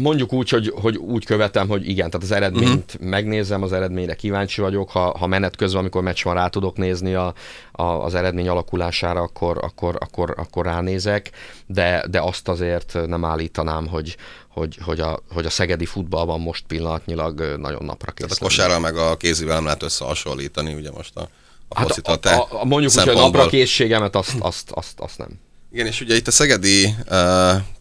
Mondjuk 0.00 0.32
úgy, 0.32 0.48
hogy, 0.48 0.72
hogy 0.80 0.96
úgy 0.96 1.24
követem, 1.24 1.68
hogy 1.68 1.88
igen, 1.88 2.10
tehát 2.10 2.26
az 2.26 2.32
eredményt 2.32 2.94
uh-huh. 2.94 3.10
megnézem, 3.10 3.62
az 3.62 3.72
eredményre 3.72 4.14
kíváncsi 4.14 4.60
vagyok, 4.60 4.90
ha, 4.90 5.18
ha 5.18 5.26
menet 5.26 5.56
közben, 5.56 5.80
amikor 5.80 6.02
meccs 6.02 6.24
van, 6.24 6.34
rá 6.34 6.48
tudok 6.48 6.76
nézni 6.76 7.14
a, 7.14 7.34
a, 7.72 7.82
az 7.82 8.14
eredmény 8.14 8.48
alakulására, 8.48 9.20
akkor, 9.20 9.58
akkor, 9.62 9.96
akkor, 10.00 10.34
akkor 10.36 10.64
ránézek, 10.64 11.30
de, 11.66 12.04
de 12.10 12.20
azt 12.20 12.48
azért 12.48 12.98
nem 13.06 13.24
állítanám, 13.24 13.86
hogy, 13.86 14.16
hogy, 14.48 14.78
hogy, 14.82 15.00
a, 15.00 15.20
hogy 15.32 15.46
a 15.46 15.50
szegedi 15.50 15.86
futballban 15.86 16.40
most 16.40 16.64
pillanatnyilag 16.66 17.40
nagyon 17.40 17.84
napra 17.84 18.12
kész. 18.12 18.26
Tehát 18.26 18.42
a 18.42 18.44
kosárral 18.44 18.80
meg 18.80 18.96
a 18.96 19.16
kézivel 19.16 19.54
nem 19.54 19.64
lehet 19.64 19.82
összehasonlítani, 19.82 20.74
ugye 20.74 20.90
most 20.90 21.16
a 21.16 21.20
a 21.20 21.43
hát 21.74 21.98
a, 22.02 22.16
te 22.16 22.34
a, 22.34 22.48
a, 22.60 22.64
mondjuk 22.64 22.92
úgy, 22.96 23.02
hogy 23.02 23.16
a 23.16 23.20
napra 23.20 23.46
készségemet 23.46 24.16
azt, 24.16 24.34
azt, 24.38 24.70
azt, 24.70 24.92
azt 24.96 25.18
nem. 25.18 25.28
Igen, 25.72 25.86
és 25.86 26.00
ugye 26.00 26.14
itt 26.14 26.26
a 26.26 26.30
Szegedi, 26.30 26.84
uh, 26.84 26.94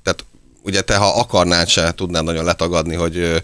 tehát 0.04 0.26
ugye 0.64 0.82
te 0.82 0.96
ha 0.96 1.20
akarnád 1.20 1.68
se 1.68 1.92
tudnád 1.92 2.24
nagyon 2.24 2.46
letagadni, 2.46 2.96
hogy 2.96 3.44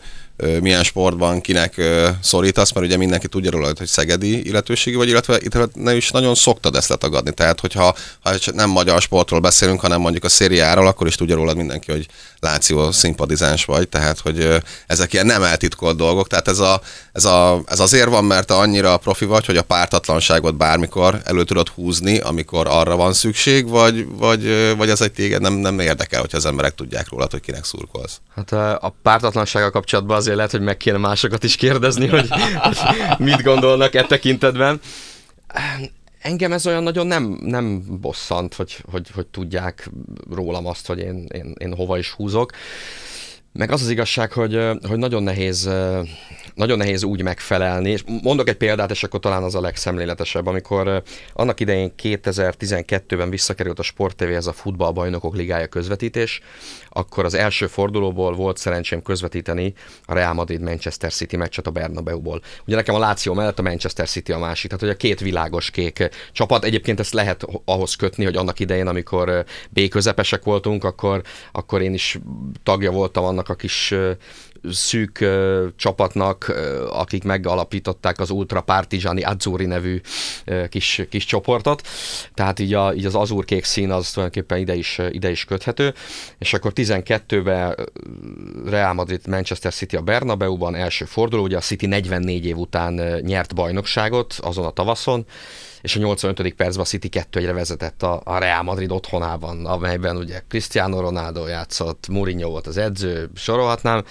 milyen 0.62 0.84
sportban 0.84 1.42
kinek 1.42 1.82
szorítasz, 2.22 2.72
mert 2.72 2.86
ugye 2.86 2.98
mindenki 2.98 3.28
tudja 3.28 3.52
róla, 3.52 3.72
hogy 3.78 3.88
szegedi 3.88 4.46
illetőségi 4.46 4.96
vagy, 4.96 5.10
illetve 5.10 5.38
itt 5.40 5.76
ne 5.76 5.96
is 5.96 6.12
nagyon 6.12 6.36
szoktad 6.36 6.76
ezt 6.76 6.90
letagadni. 6.90 7.34
Tehát, 7.34 7.60
hogyha 7.60 7.96
ha 8.22 8.32
nem 8.54 8.70
magyar 8.70 9.02
sportról 9.02 9.40
beszélünk, 9.40 9.80
hanem 9.80 10.02
mondjuk 10.02 10.24
a 10.24 10.30
szériáról, 10.30 10.88
akkor 10.88 11.08
is 11.08 11.16
tudja 11.16 11.36
rólad 11.36 11.58
mindenki, 11.58 11.92
hogy 11.92 12.08
Láció 12.40 12.92
szimpatizáns 12.92 13.66
vagy, 13.66 13.90
tehát, 13.90 14.20
hogy 14.20 14.62
ezek 14.88 15.14
ilyen 15.14 15.26
nem 15.26 15.44
eltitkolt 15.44 15.98
dolgok. 15.98 16.28
Tehát 16.28 16.48
ez, 16.48 16.60
a, 16.60 16.82
ez, 17.14 17.26
a, 17.26 17.62
ez 17.66 17.80
azért 17.80 18.10
van, 18.10 18.26
mert 18.26 18.52
annyira 18.52 18.98
profi 18.98 19.26
vagy, 19.26 19.46
hogy 19.46 19.58
a 19.58 19.62
pártatlanságot 19.62 20.56
bármikor 20.56 21.22
elő 21.26 21.44
tudod 21.44 21.68
húzni, 21.68 22.20
amikor 22.20 22.68
arra 22.68 22.96
van 22.96 23.14
szükség, 23.14 23.68
vagy, 23.68 24.08
vagy, 24.10 24.76
vagy 24.78 24.90
ez 24.90 25.02
egy 25.02 25.12
téged 25.12 25.42
nem, 25.42 25.54
nem 25.54 25.80
érdekel, 25.80 26.20
hogy 26.20 26.36
az 26.36 26.46
emberek 26.46 26.76
tudják 26.76 27.10
rólad, 27.10 27.32
hogy 27.32 27.42
kinek 27.42 27.66
szurkolsz. 27.66 28.20
Hát 28.36 28.52
a 28.82 28.96
pártatlansággal 29.02 29.72
kapcsolatban 29.72 30.18
az 30.18 30.28
azért 30.30 30.38
lehet, 30.38 30.52
hogy 30.52 30.62
meg 30.62 30.78
kéne 30.78 30.98
másokat 30.98 31.44
is 31.44 31.56
kérdezni, 31.56 32.08
hogy, 32.08 32.28
hogy 32.56 32.78
mit 33.28 33.42
gondolnak 33.42 33.96
e 33.96 34.04
tekintetben. 34.04 34.80
engem 36.22 36.52
ez 36.52 36.68
olyan 36.68 36.84
nagyon 36.84 37.08
nem, 37.08 37.40
nem 37.42 37.84
bosszant, 38.02 38.54
hogy, 38.54 38.78
hogy, 38.92 39.08
hogy 39.14 39.28
tudják 39.28 39.90
rólam 40.32 40.66
azt, 40.66 40.88
hogy 40.88 41.00
én, 41.00 41.28
én, 41.34 41.56
én 41.58 41.76
hova 41.76 41.98
is 41.98 42.12
húzok. 42.12 42.52
Meg 43.54 43.72
az 43.72 43.82
az 43.82 43.90
igazság, 43.90 44.32
hogy, 44.32 44.60
hogy 44.88 44.98
nagyon 44.98 45.24
nehéz 45.24 45.70
nagyon 46.60 46.78
nehéz 46.78 47.04
úgy 47.04 47.22
megfelelni, 47.22 47.90
és 47.90 48.04
mondok 48.22 48.50
egy 48.50 48.58
példát, 48.58 48.92
és 48.92 49.04
akkor 49.04 49.20
talán 49.20 49.44
az 49.44 49.56
a 49.56 49.62
legszemléletesebb, 49.62 50.48
amikor 50.48 51.04
annak 51.34 51.60
idején 51.60 51.94
2012-ben 52.04 53.30
visszakerült 53.30 53.80
a 53.80 53.84
Sport 53.84 54.16
TV, 54.16 54.24
ez 54.24 54.48
a 54.48 54.54
futballbajnokok 54.54 55.36
ligája 55.36 55.68
közvetítés, 55.68 56.42
akkor 56.90 57.26
az 57.26 57.34
első 57.34 57.68
fordulóból 57.68 58.36
volt 58.36 58.58
szerencsém 58.58 59.02
közvetíteni 59.02 59.74
a 60.06 60.14
Real 60.14 60.34
Madrid-Manchester 60.34 61.12
City 61.12 61.38
meccset 61.38 61.68
a 61.68 61.72
Bernabeu-ból. 61.72 62.42
Ugye 62.66 62.76
nekem 62.76 62.96
a 62.96 63.00
Láció 63.00 63.34
mellett 63.34 63.60
a 63.60 63.62
Manchester 63.62 64.08
City 64.08 64.32
a 64.32 64.38
másik, 64.38 64.70
tehát 64.70 64.86
hogy 64.86 64.94
a 64.94 64.98
két 64.98 65.20
világos 65.20 65.72
kék 65.72 66.10
csapat. 66.32 66.64
Egyébként 66.64 67.00
ezt 67.00 67.14
lehet 67.14 67.46
ahhoz 67.66 67.96
kötni, 67.96 68.24
hogy 68.24 68.36
annak 68.36 68.60
idején, 68.60 68.88
amikor 68.88 69.46
B 69.70 69.88
közepesek 69.88 70.44
voltunk, 70.44 70.84
akkor, 70.84 71.22
akkor 71.52 71.82
én 71.82 71.94
is 71.94 72.20
tagja 72.64 72.92
voltam 72.92 73.24
annak 73.24 73.50
a 73.50 73.56
kis 73.56 73.94
szűk 74.72 75.18
uh, 75.22 75.66
csapatnak, 75.76 76.46
uh, 76.50 77.00
akik 77.00 77.24
megalapították 77.24 78.20
az 78.20 78.30
Ultra 78.30 78.62
Partizani 78.62 79.22
Azzurri 79.22 79.66
nevű 79.66 80.02
uh, 80.48 80.68
kis, 80.68 81.02
kis 81.10 81.26
csoportot. 81.26 81.88
Tehát 82.34 82.60
így, 82.60 82.74
a, 82.74 82.94
így 82.94 83.06
az 83.06 83.16
azurkék 83.16 83.64
szín 83.64 83.92
az 83.92 84.12
tulajdonképpen 84.12 84.58
ide 84.58 84.76
is, 84.76 85.02
ide 85.12 85.30
is 85.30 85.46
köthető. 85.46 85.94
És 86.38 86.54
akkor 86.54 86.72
12-ben 86.76 87.76
Real 88.66 88.94
Madrid 88.94 89.28
Manchester 89.28 89.74
City 89.74 89.96
a 89.96 90.02
Bernabeu-ban 90.02 90.76
első 90.76 91.06
forduló, 91.06 91.44
ugye 91.44 91.58
a 91.58 91.62
City 91.62 91.86
44 91.86 92.46
év 92.46 92.58
után 92.58 92.94
nyert 93.22 93.56
bajnokságot 93.56 94.34
azon 94.42 94.66
a 94.66 94.72
tavaszon, 94.72 95.26
és 95.82 95.96
a 95.96 96.00
85. 96.00 96.54
percben 96.54 96.86
a 96.86 96.88
City 96.88 97.10
2 97.10 97.54
vezetett 97.54 98.04
a, 98.04 98.22
a 98.24 98.38
Real 98.38 98.64
Madrid 98.64 98.92
otthonában, 98.92 99.66
amelyben 99.66 100.18
ugye 100.18 100.42
Cristiano 100.48 101.00
Ronaldo 101.00 101.48
játszott, 101.48 102.08
Mourinho 102.08 102.50
volt 102.50 102.68
az 102.68 102.78
edző, 102.78 103.30
sorolhatnám, 103.36 104.04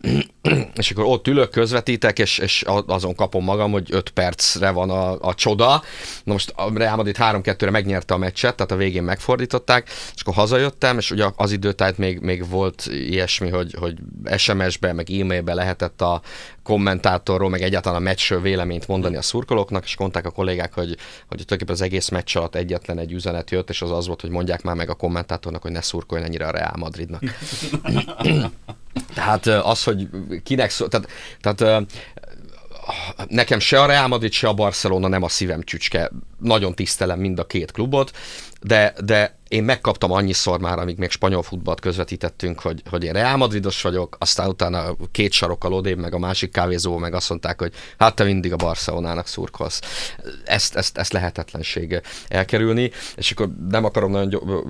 és 0.74 0.90
akkor 0.90 1.04
ott 1.04 1.26
ülök, 1.26 1.50
közvetítek, 1.50 2.18
és, 2.18 2.38
és 2.38 2.64
azon 2.86 3.14
kapom 3.14 3.44
magam, 3.44 3.70
hogy 3.70 3.88
5 3.90 4.10
percre 4.10 4.70
van 4.70 4.90
a, 4.90 5.20
a 5.20 5.34
csoda. 5.34 5.82
Na 6.24 6.32
most 6.32 6.52
a 6.56 6.78
Real 6.78 6.96
Madrid 6.96 7.16
3-2-re 7.18 7.70
megnyerte 7.70 8.14
a 8.14 8.18
meccset, 8.18 8.54
tehát 8.56 8.72
a 8.72 8.76
végén 8.76 9.02
megfordították, 9.02 9.88
és 10.14 10.20
akkor 10.20 10.34
hazajöttem, 10.34 10.98
és 10.98 11.10
ugye 11.10 11.26
az 11.36 11.52
időtájt 11.52 11.98
még, 11.98 12.20
még 12.20 12.48
volt 12.48 12.86
ilyesmi, 12.90 13.48
hogy, 13.48 13.74
hogy 13.78 13.96
SMS-be, 14.36 14.92
meg 14.92 15.10
e-mailbe 15.10 15.54
lehetett 15.54 16.00
a 16.00 16.22
kommentátorról, 16.62 17.48
meg 17.48 17.62
egyáltalán 17.62 18.00
a 18.00 18.04
meccsről 18.04 18.40
véleményt 18.40 18.88
mondani 18.88 19.16
a 19.16 19.22
szurkolóknak, 19.22 19.84
és 19.84 19.96
mondták 19.96 20.26
a 20.26 20.30
kollégák, 20.30 20.74
hogy, 20.74 20.88
hogy 20.88 20.96
tulajdonképpen 21.28 21.74
az 21.74 21.80
egész 21.80 22.08
meccs 22.08 22.36
alatt 22.36 22.54
egyetlen 22.54 22.98
egy 22.98 23.12
üzenet 23.12 23.50
jött, 23.50 23.70
és 23.70 23.82
az 23.82 23.90
az 23.90 24.06
volt, 24.06 24.20
hogy 24.20 24.30
mondják 24.30 24.62
már 24.62 24.76
meg 24.76 24.90
a 24.90 24.94
kommentátornak, 24.94 25.62
hogy 25.62 25.72
ne 25.72 25.80
szurkoljon 25.80 26.26
ennyire 26.26 26.46
a 26.46 26.50
Real 26.50 26.74
Madridnak. 26.76 27.22
Tehát 29.14 29.46
az, 29.46 29.82
hogy 29.84 30.08
kinek 30.42 30.70
szó, 30.70 30.86
tehát, 30.86 31.08
tehát 31.40 31.86
nekem 33.28 33.58
se 33.58 33.82
a 33.82 33.86
Real 33.86 34.08
Madrid, 34.08 34.32
se 34.32 34.48
a 34.48 34.54
Barcelona 34.54 35.08
nem 35.08 35.22
a 35.22 35.28
szívem 35.28 35.62
csücske. 35.62 36.10
Nagyon 36.38 36.74
tisztelem 36.74 37.20
mind 37.20 37.38
a 37.38 37.46
két 37.46 37.72
klubot, 37.72 38.12
de, 38.60 38.94
de 39.04 39.38
én 39.48 39.64
megkaptam 39.64 40.12
annyiszor 40.12 40.60
már, 40.60 40.78
amíg 40.78 40.98
még 40.98 41.10
spanyol 41.10 41.42
futballt 41.42 41.80
közvetítettünk, 41.80 42.60
hogy, 42.60 42.82
hogy 42.90 43.04
én 43.04 43.12
Real 43.12 43.36
Madridos 43.36 43.82
vagyok, 43.82 44.16
aztán 44.18 44.48
utána 44.48 44.96
két 45.12 45.32
sarokkal 45.32 45.72
odébb, 45.72 45.98
meg 45.98 46.14
a 46.14 46.18
másik 46.18 46.52
kávézó, 46.52 46.96
meg 46.96 47.14
azt 47.14 47.28
mondták, 47.28 47.60
hogy 47.60 47.72
hát 47.98 48.14
te 48.14 48.24
mindig 48.24 48.52
a 48.52 48.56
Barcelonának 48.56 49.26
szurkolsz. 49.26 49.80
Ezt, 50.44 50.76
ezt, 50.76 50.98
ezt 50.98 51.12
lehetetlenség 51.12 52.00
elkerülni, 52.28 52.90
és 53.16 53.30
akkor 53.30 53.50
nem 53.68 53.84
akarom 53.84 54.10
nagyon 54.10 54.64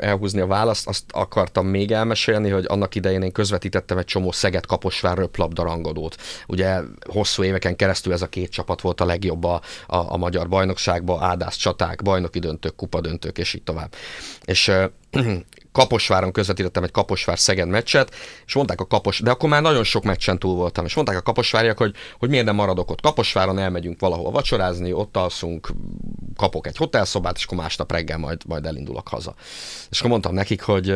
elhúzni 0.00 0.40
a 0.40 0.46
választ, 0.46 0.88
azt 0.88 1.04
akartam 1.10 1.66
még 1.66 1.90
elmesélni, 1.90 2.48
hogy 2.50 2.64
annak 2.68 2.94
idején 2.94 3.22
én 3.22 3.32
közvetítettem 3.32 3.98
egy 3.98 4.04
csomó 4.04 4.32
Szeged 4.32 4.66
Kaposvár 4.66 5.16
röplabda 5.16 5.62
rangadót. 5.62 6.16
Ugye 6.46 6.80
hosszú 7.06 7.42
éveken 7.42 7.76
keresztül 7.76 8.12
ez 8.12 8.22
a 8.22 8.28
két 8.28 8.50
csapat 8.50 8.80
volt 8.80 9.00
a 9.00 9.04
legjobb 9.04 9.44
a, 9.44 9.60
a, 9.86 9.96
a 9.96 10.16
magyar 10.16 10.48
bajnokságban, 11.02 11.30
ádász 11.30 11.56
csaták, 11.56 12.02
bajnoki 12.02 12.38
döntők, 12.38 12.76
kupadöntők, 12.76 13.38
és 13.38 13.54
így 13.54 13.62
tovább 13.62 13.94
és 14.44 14.72
Kaposváron 15.72 16.32
közvetítettem 16.32 16.82
egy 16.82 16.90
Kaposvár-Szeged 16.90 17.68
meccset, 17.68 18.14
és 18.46 18.54
mondták 18.54 18.80
a 18.80 18.86
Kapos, 18.86 19.20
de 19.20 19.30
akkor 19.30 19.48
már 19.48 19.62
nagyon 19.62 19.84
sok 19.84 20.04
meccsen 20.04 20.38
túl 20.38 20.54
voltam, 20.54 20.84
és 20.84 20.94
mondták 20.94 21.16
a 21.16 21.22
Kaposváriak, 21.22 21.78
hogy, 21.78 21.94
hogy 22.18 22.28
miért 22.28 22.44
nem 22.44 22.54
maradok 22.54 22.90
ott 22.90 23.00
Kaposváron, 23.00 23.58
elmegyünk 23.58 24.00
valahol 24.00 24.30
vacsorázni, 24.30 24.92
ott 24.92 25.16
alszunk, 25.16 25.68
kapok 26.36 26.66
egy 26.66 26.76
hotelszobát, 26.76 27.36
és 27.36 27.44
akkor 27.44 27.58
másnap 27.58 27.92
reggel 27.92 28.18
majd, 28.18 28.42
majd 28.46 28.66
elindulok 28.66 29.08
haza. 29.08 29.34
És 29.90 29.98
akkor 29.98 30.10
mondtam 30.10 30.34
nekik, 30.34 30.62
hogy, 30.62 30.94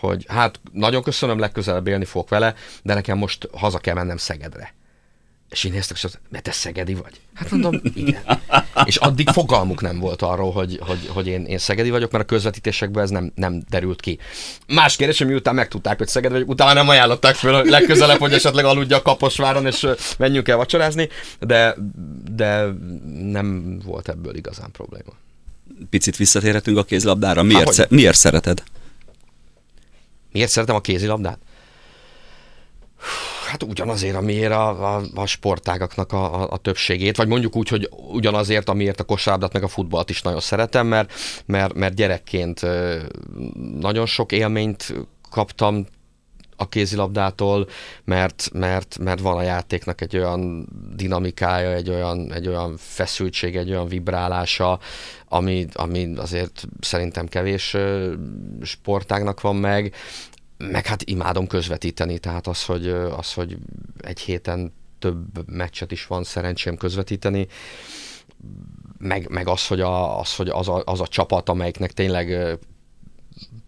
hogy 0.00 0.24
hát 0.28 0.60
nagyon 0.72 1.02
köszönöm, 1.02 1.38
legközelebb 1.38 1.86
élni 1.86 2.04
fogok 2.04 2.28
vele, 2.28 2.54
de 2.82 2.94
nekem 2.94 3.18
most 3.18 3.48
haza 3.52 3.78
kell 3.78 3.94
mennem 3.94 4.16
Szegedre. 4.16 4.74
És 5.54 5.64
én 5.64 5.72
néztem, 5.72 5.96
és 5.96 6.04
azt, 6.04 6.20
mert 6.28 6.44
te 6.44 6.52
szegedi 6.52 6.94
vagy? 6.94 7.20
Hát 7.34 7.50
mondom, 7.50 7.80
igen. 7.94 8.22
és 8.84 8.96
addig 8.96 9.28
fogalmuk 9.28 9.80
nem 9.80 9.98
volt 9.98 10.22
arról, 10.22 10.52
hogy, 10.52 10.78
hogy, 10.80 11.08
hogy 11.08 11.26
én, 11.26 11.44
én 11.44 11.58
szegedi 11.58 11.90
vagyok, 11.90 12.10
mert 12.10 12.24
a 12.24 12.26
közvetítésekből 12.26 13.02
ez 13.02 13.10
nem, 13.10 13.32
nem 13.34 13.62
derült 13.70 14.00
ki. 14.00 14.18
Más 14.66 14.96
kérdés, 14.96 15.18
hogy 15.18 15.26
miután 15.26 15.54
megtudták, 15.54 15.98
hogy 15.98 16.08
szegedi 16.08 16.32
vagyok, 16.32 16.48
utána 16.48 16.72
nem 16.72 16.88
ajánlották 16.88 17.34
föl, 17.34 17.60
hogy 17.60 17.70
legközelebb, 17.70 18.18
hogy 18.18 18.32
esetleg 18.32 18.64
aludja 18.64 18.96
a 18.96 19.02
Kaposváron, 19.02 19.66
és 19.66 19.86
menjünk 20.18 20.48
el 20.48 20.56
vacsorázni, 20.56 21.08
de, 21.40 21.76
de 22.30 22.64
nem 23.22 23.78
volt 23.84 24.08
ebből 24.08 24.36
igazán 24.36 24.70
probléma. 24.70 25.12
Picit 25.90 26.16
visszatérhetünk 26.16 26.78
a 26.78 26.84
kézilabdára. 26.84 27.42
Miért, 27.42 27.64
Há, 27.64 27.70
sze- 27.70 27.90
miért 27.90 28.16
szereted? 28.16 28.62
Miért 30.32 30.50
szeretem 30.50 30.76
a 30.76 30.80
kézilabdát? 30.80 31.38
Hát 33.54 33.62
ugyanazért, 33.62 34.16
amiért 34.16 34.52
a, 34.52 34.94
a, 34.96 35.02
a 35.14 35.26
sportágaknak 35.26 36.12
a, 36.12 36.42
a, 36.42 36.50
a 36.50 36.56
többségét, 36.56 37.16
vagy 37.16 37.28
mondjuk 37.28 37.56
úgy, 37.56 37.68
hogy 37.68 37.88
ugyanazért, 38.12 38.68
amiért 38.68 39.00
a 39.00 39.04
kosárlabdát 39.04 39.52
meg 39.52 39.62
a 39.62 39.68
futballt 39.68 40.10
is 40.10 40.22
nagyon 40.22 40.40
szeretem, 40.40 40.86
mert, 40.86 41.12
mert, 41.46 41.74
mert 41.74 41.94
gyerekként 41.94 42.60
nagyon 43.80 44.06
sok 44.06 44.32
élményt 44.32 44.94
kaptam 45.30 45.86
a 46.56 46.68
kézilabdától, 46.68 47.68
mert, 48.04 48.50
mert, 48.52 48.98
mert 48.98 49.20
van 49.20 49.36
a 49.36 49.42
játéknak 49.42 50.00
egy 50.00 50.16
olyan 50.16 50.68
dinamikája, 50.96 51.72
egy 51.72 51.90
olyan, 51.90 52.32
egy 52.32 52.48
olyan 52.48 52.76
feszültség, 52.78 53.56
egy 53.56 53.70
olyan 53.70 53.88
vibrálása, 53.88 54.78
ami, 55.28 55.66
ami 55.72 56.12
azért 56.16 56.64
szerintem 56.80 57.26
kevés 57.26 57.76
sportágnak 58.62 59.40
van 59.40 59.56
meg, 59.56 59.94
meg 60.56 60.86
hát 60.86 61.02
imádom 61.02 61.46
közvetíteni, 61.46 62.18
tehát 62.18 62.46
az, 62.46 62.64
hogy, 62.64 62.88
az, 62.88 63.32
hogy 63.32 63.56
egy 64.00 64.20
héten 64.20 64.72
több 64.98 65.50
meccset 65.50 65.92
is 65.92 66.06
van 66.06 66.24
szerencsém 66.24 66.76
közvetíteni, 66.76 67.46
meg, 68.98 69.28
meg 69.28 69.48
az, 69.48 69.66
hogy, 69.66 69.80
a, 69.80 70.20
az, 70.20 70.36
hogy 70.36 70.48
az, 70.48 70.68
a, 70.68 70.82
az 70.84 71.00
a 71.00 71.06
csapat, 71.06 71.48
amelyiknek 71.48 71.92
tényleg 71.92 72.58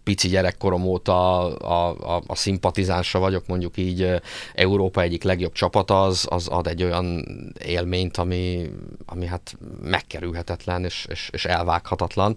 pici 0.02 0.28
gyerekkorom 0.28 0.84
óta 0.84 1.38
a, 1.56 2.14
a, 2.16 2.22
a 2.26 2.34
szimpatizánsa 2.34 3.18
vagyok, 3.18 3.46
mondjuk 3.46 3.76
így 3.76 4.20
Európa 4.54 5.00
egyik 5.00 5.22
legjobb 5.22 5.52
csapata, 5.52 6.02
az, 6.02 6.26
az 6.30 6.48
ad 6.48 6.66
egy 6.66 6.82
olyan 6.82 7.24
élményt, 7.64 8.16
ami, 8.16 8.70
ami 9.06 9.26
hát 9.26 9.56
megkerülhetetlen 9.82 10.84
és, 10.84 11.06
és, 11.10 11.30
és 11.32 11.44
elvághatatlan 11.44 12.36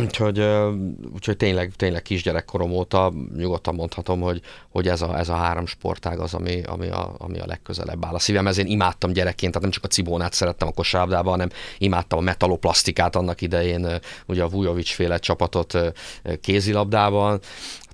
úgyhogy, 0.00 0.44
úgyhogy 1.14 1.36
tényleg, 1.36 1.72
tényleg 1.76 2.02
kisgyerekkorom 2.02 2.70
óta 2.70 3.12
nyugodtan 3.36 3.74
mondhatom, 3.74 4.20
hogy, 4.20 4.40
hogy 4.68 4.88
ez, 4.88 5.02
a, 5.02 5.18
ez 5.18 5.28
a 5.28 5.34
három 5.34 5.66
sportág 5.66 6.18
az, 6.18 6.34
ami, 6.34 6.62
ami, 6.62 6.88
a, 6.88 7.14
ami 7.18 7.38
a 7.38 7.46
legközelebb 7.46 8.04
áll 8.04 8.14
a 8.14 8.18
szívemhez. 8.18 8.58
Én 8.58 8.66
imádtam 8.66 9.12
gyerekként, 9.12 9.52
tehát 9.52 9.62
nem 9.62 9.70
csak 9.70 9.84
a 9.84 9.94
cibónát 9.94 10.32
szerettem 10.32 10.68
a 10.68 10.72
kosárlabdában, 10.72 11.30
hanem 11.30 11.48
imádtam 11.78 12.18
a 12.18 12.22
metaloplasztikát 12.22 13.16
annak 13.16 13.40
idején, 13.40 13.86
ugye 14.26 14.42
a 14.42 14.48
Vujovic 14.48 14.90
féle 14.90 15.18
csapatot 15.18 15.78
kézilabdában, 16.40 17.40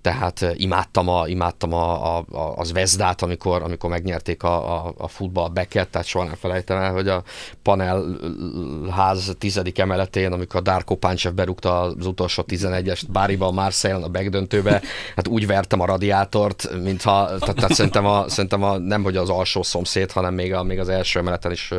tehát 0.04 0.46
imádtam, 0.54 1.08
a, 1.08 1.28
imádtam 1.28 1.72
a, 1.72 2.16
a, 2.16 2.24
a, 2.30 2.56
az 2.56 2.72
Vezdát, 2.72 3.22
amikor, 3.22 3.62
amikor 3.62 3.90
megnyerték 3.90 4.42
a, 4.42 4.86
a, 4.86 4.94
a 4.96 5.08
futball 5.08 5.48
beket, 5.48 5.88
tehát 5.88 6.06
soha 6.06 6.24
nem 6.24 6.34
felejtem 6.34 6.76
el, 6.76 6.92
hogy 6.92 7.08
a 7.08 7.22
panelház 7.62 9.34
tizedik 9.38 9.78
emeletén, 9.78 10.32
amikor 10.32 10.62
Darko 10.62 10.96
Páncsev 10.96 11.32
berúgta 11.32 11.80
az 11.80 12.06
utolsó 12.06 12.44
11-est 12.46 13.02
Báriban, 13.08 13.54
Marseille 13.54 14.04
a 14.04 14.08
begdöntőbe, 14.08 14.82
hát 15.16 15.28
úgy 15.28 15.46
vertem 15.46 15.80
a 15.80 15.86
radiátort, 15.86 16.82
mintha, 16.82 17.38
tehát, 17.38 17.54
tehát 17.54 17.74
szerintem, 17.74 18.06
a, 18.06 18.28
szerintem 18.28 18.62
a, 18.62 18.78
nem 18.78 19.02
hogy 19.02 19.16
az 19.16 19.30
alsó 19.30 19.62
szomszéd, 19.62 20.10
hanem 20.10 20.34
még, 20.34 20.54
a, 20.54 20.62
még 20.62 20.78
az 20.78 20.88
első 20.88 21.18
emeleten 21.18 21.52
is 21.52 21.72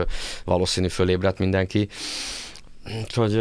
valószínű 0.46 0.88
fölébredt 0.88 1.40
mindenki. 1.40 1.90
Úgyhogy 3.02 3.38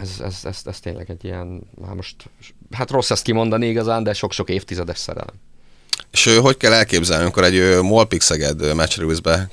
ez, 0.00 0.20
ez, 0.24 0.40
ez, 0.44 0.60
ez 0.64 0.80
tényleg 0.80 1.10
egy 1.10 1.24
ilyen, 1.24 1.62
hát 1.86 1.94
most, 1.94 2.30
hát 2.70 2.90
rossz 2.90 3.10
ezt 3.10 3.22
kimondani 3.22 3.66
igazán, 3.66 4.02
de 4.02 4.12
sok-sok 4.12 4.48
évtizedes 4.50 4.98
szerelem. 4.98 5.34
És 6.10 6.38
hogy 6.40 6.56
kell 6.56 6.72
elképzelni, 6.72 7.22
amikor 7.22 7.44
egy 7.44 7.80
Molpix 7.82 8.24
Szeged 8.24 8.62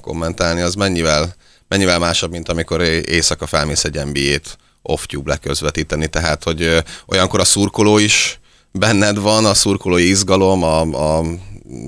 kommentálni, 0.01 0.62
az 0.62 0.75
mennyivel 0.75 1.36
mennyivel 1.74 2.00
másabb, 2.00 2.32
mint 2.32 2.50
amikor 2.50 2.82
éjszaka 2.82 3.46
felmész 3.46 3.84
egy 3.84 4.05
NBA-t 4.05 4.58
off-tube 4.82 5.32
leközvetíteni, 5.32 6.08
tehát 6.08 6.43
hogy 6.43 6.84
olyankor 7.05 7.39
a 7.39 7.46
szurkoló 7.46 7.98
is 7.98 8.39
benned 8.72 9.20
van, 9.20 9.46
a 9.46 9.53
szurkolói 9.53 10.10
izgalom, 10.10 10.63
a, 10.63 10.82
a 10.82 11.24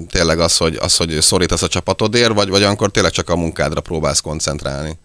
tényleg 0.10 0.40
az, 0.40 0.58
hogy, 0.58 0.76
az, 0.76 0.98
hogy 0.98 1.22
szorítasz 1.22 1.62
a 1.62 1.68
csapatodért, 1.68 2.34
vagy, 2.34 2.50
vagy 2.50 2.64
akkor 2.64 2.92
tényleg 2.92 3.12
csak 3.12 3.30
a 3.30 3.36
munkádra 3.36 3.82
próbálsz 3.82 4.20
koncentrálni? 4.20 4.98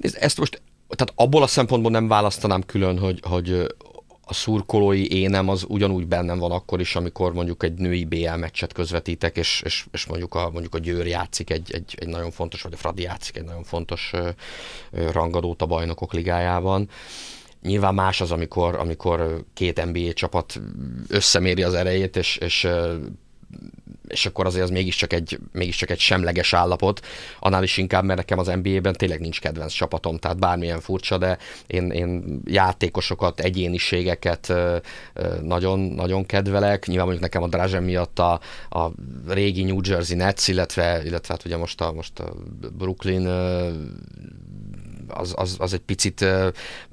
Ezt 0.00 0.38
most, 0.38 0.62
tehát 0.96 1.12
abból 1.16 1.42
a 1.42 1.46
szempontból 1.46 1.90
nem 1.90 2.08
választanám 2.08 2.62
külön, 2.62 2.98
hogy, 2.98 3.20
hogy 3.22 3.66
a 4.28 4.34
szurkolói 4.34 5.20
énem 5.20 5.48
az 5.48 5.64
ugyanúgy 5.68 6.06
bennem 6.06 6.38
van 6.38 6.50
akkor 6.50 6.80
is, 6.80 6.96
amikor 6.96 7.32
mondjuk 7.32 7.62
egy 7.62 7.74
női 7.74 8.04
BL 8.04 8.36
meccset 8.36 8.72
közvetítek, 8.72 9.36
és, 9.36 9.62
és, 9.64 9.86
és 9.92 10.06
mondjuk, 10.06 10.34
a, 10.34 10.50
mondjuk 10.50 10.74
a 10.74 10.78
Győr 10.78 11.06
játszik 11.06 11.50
egy, 11.50 11.72
egy, 11.72 11.94
egy 11.98 12.08
nagyon 12.08 12.30
fontos, 12.30 12.62
vagy 12.62 12.72
a 12.72 12.76
Fradi 12.76 13.02
játszik 13.02 13.36
egy 13.36 13.44
nagyon 13.44 13.62
fontos 13.62 14.12
rangadót 14.90 15.62
a 15.62 15.66
bajnokok 15.66 16.12
ligájában. 16.12 16.88
Nyilván 17.62 17.94
más 17.94 18.20
az, 18.20 18.30
amikor, 18.30 18.74
amikor 18.74 19.44
két 19.54 19.84
NBA 19.84 20.12
csapat 20.12 20.60
összeméri 21.08 21.62
az 21.62 21.74
erejét, 21.74 22.16
és, 22.16 22.36
és 22.36 22.68
és 24.08 24.26
akkor 24.26 24.46
azért 24.46 24.64
az 24.64 24.70
mégiscsak 24.70 25.12
egy, 25.12 25.38
mégiscsak 25.52 25.90
egy 25.90 25.98
semleges 25.98 26.52
állapot, 26.52 27.06
annál 27.38 27.62
is 27.62 27.76
inkább, 27.76 28.04
mert 28.04 28.18
nekem 28.18 28.38
az 28.38 28.46
NBA-ben 28.62 28.92
tényleg 28.92 29.20
nincs 29.20 29.40
kedvenc 29.40 29.72
csapatom, 29.72 30.18
tehát 30.18 30.38
bármilyen 30.38 30.80
furcsa, 30.80 31.18
de 31.18 31.38
én, 31.66 31.90
én 31.90 32.40
játékosokat, 32.44 33.40
egyéniségeket 33.40 34.52
nagyon, 35.42 35.80
nagyon 35.80 36.26
kedvelek. 36.26 36.86
Nyilván 36.86 37.06
mondjuk 37.06 37.24
nekem 37.24 37.42
a 37.42 37.48
Drazen 37.48 37.82
miatt 37.82 38.18
a, 38.18 38.40
a 38.70 38.90
régi 39.28 39.64
New 39.64 39.80
Jersey 39.82 40.16
Nets, 40.16 40.48
illetve, 40.48 41.02
illetve 41.04 41.34
hát 41.34 41.44
ugye 41.44 41.56
most 41.56 41.80
a, 41.80 41.92
most 41.92 42.18
a 42.18 42.32
Brooklyn 42.76 43.26
az, 45.08 45.34
az, 45.36 45.56
az 45.58 45.72
egy 45.72 45.80
picit, 45.80 46.24